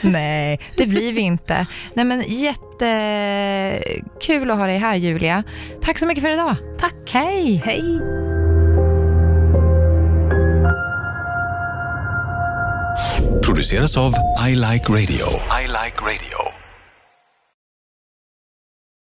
Nej, 0.00 0.60
det 0.76 0.86
blir 0.86 1.12
vi 1.12 1.20
inte. 1.20 1.66
Nej 1.94 2.04
men 2.04 2.24
jättekul 2.28 2.80
att 4.50 4.58
ha 4.58 4.66
dig 4.66 4.78
här 4.78 4.96
Julia. 4.96 5.44
Tack 5.82 5.98
så 5.98 6.06
mycket 6.06 6.24
för 6.24 6.30
idag. 6.30 6.56
Tack. 6.80 6.94
Hej. 7.12 7.62
Hej. 7.64 8.00
Produceras 13.44 13.96
av 13.96 14.14
I 14.48 14.54
Like 14.54 14.92
Radio. 14.92 15.26
I 15.62 15.66
like 15.66 15.96
radio. 16.00 16.61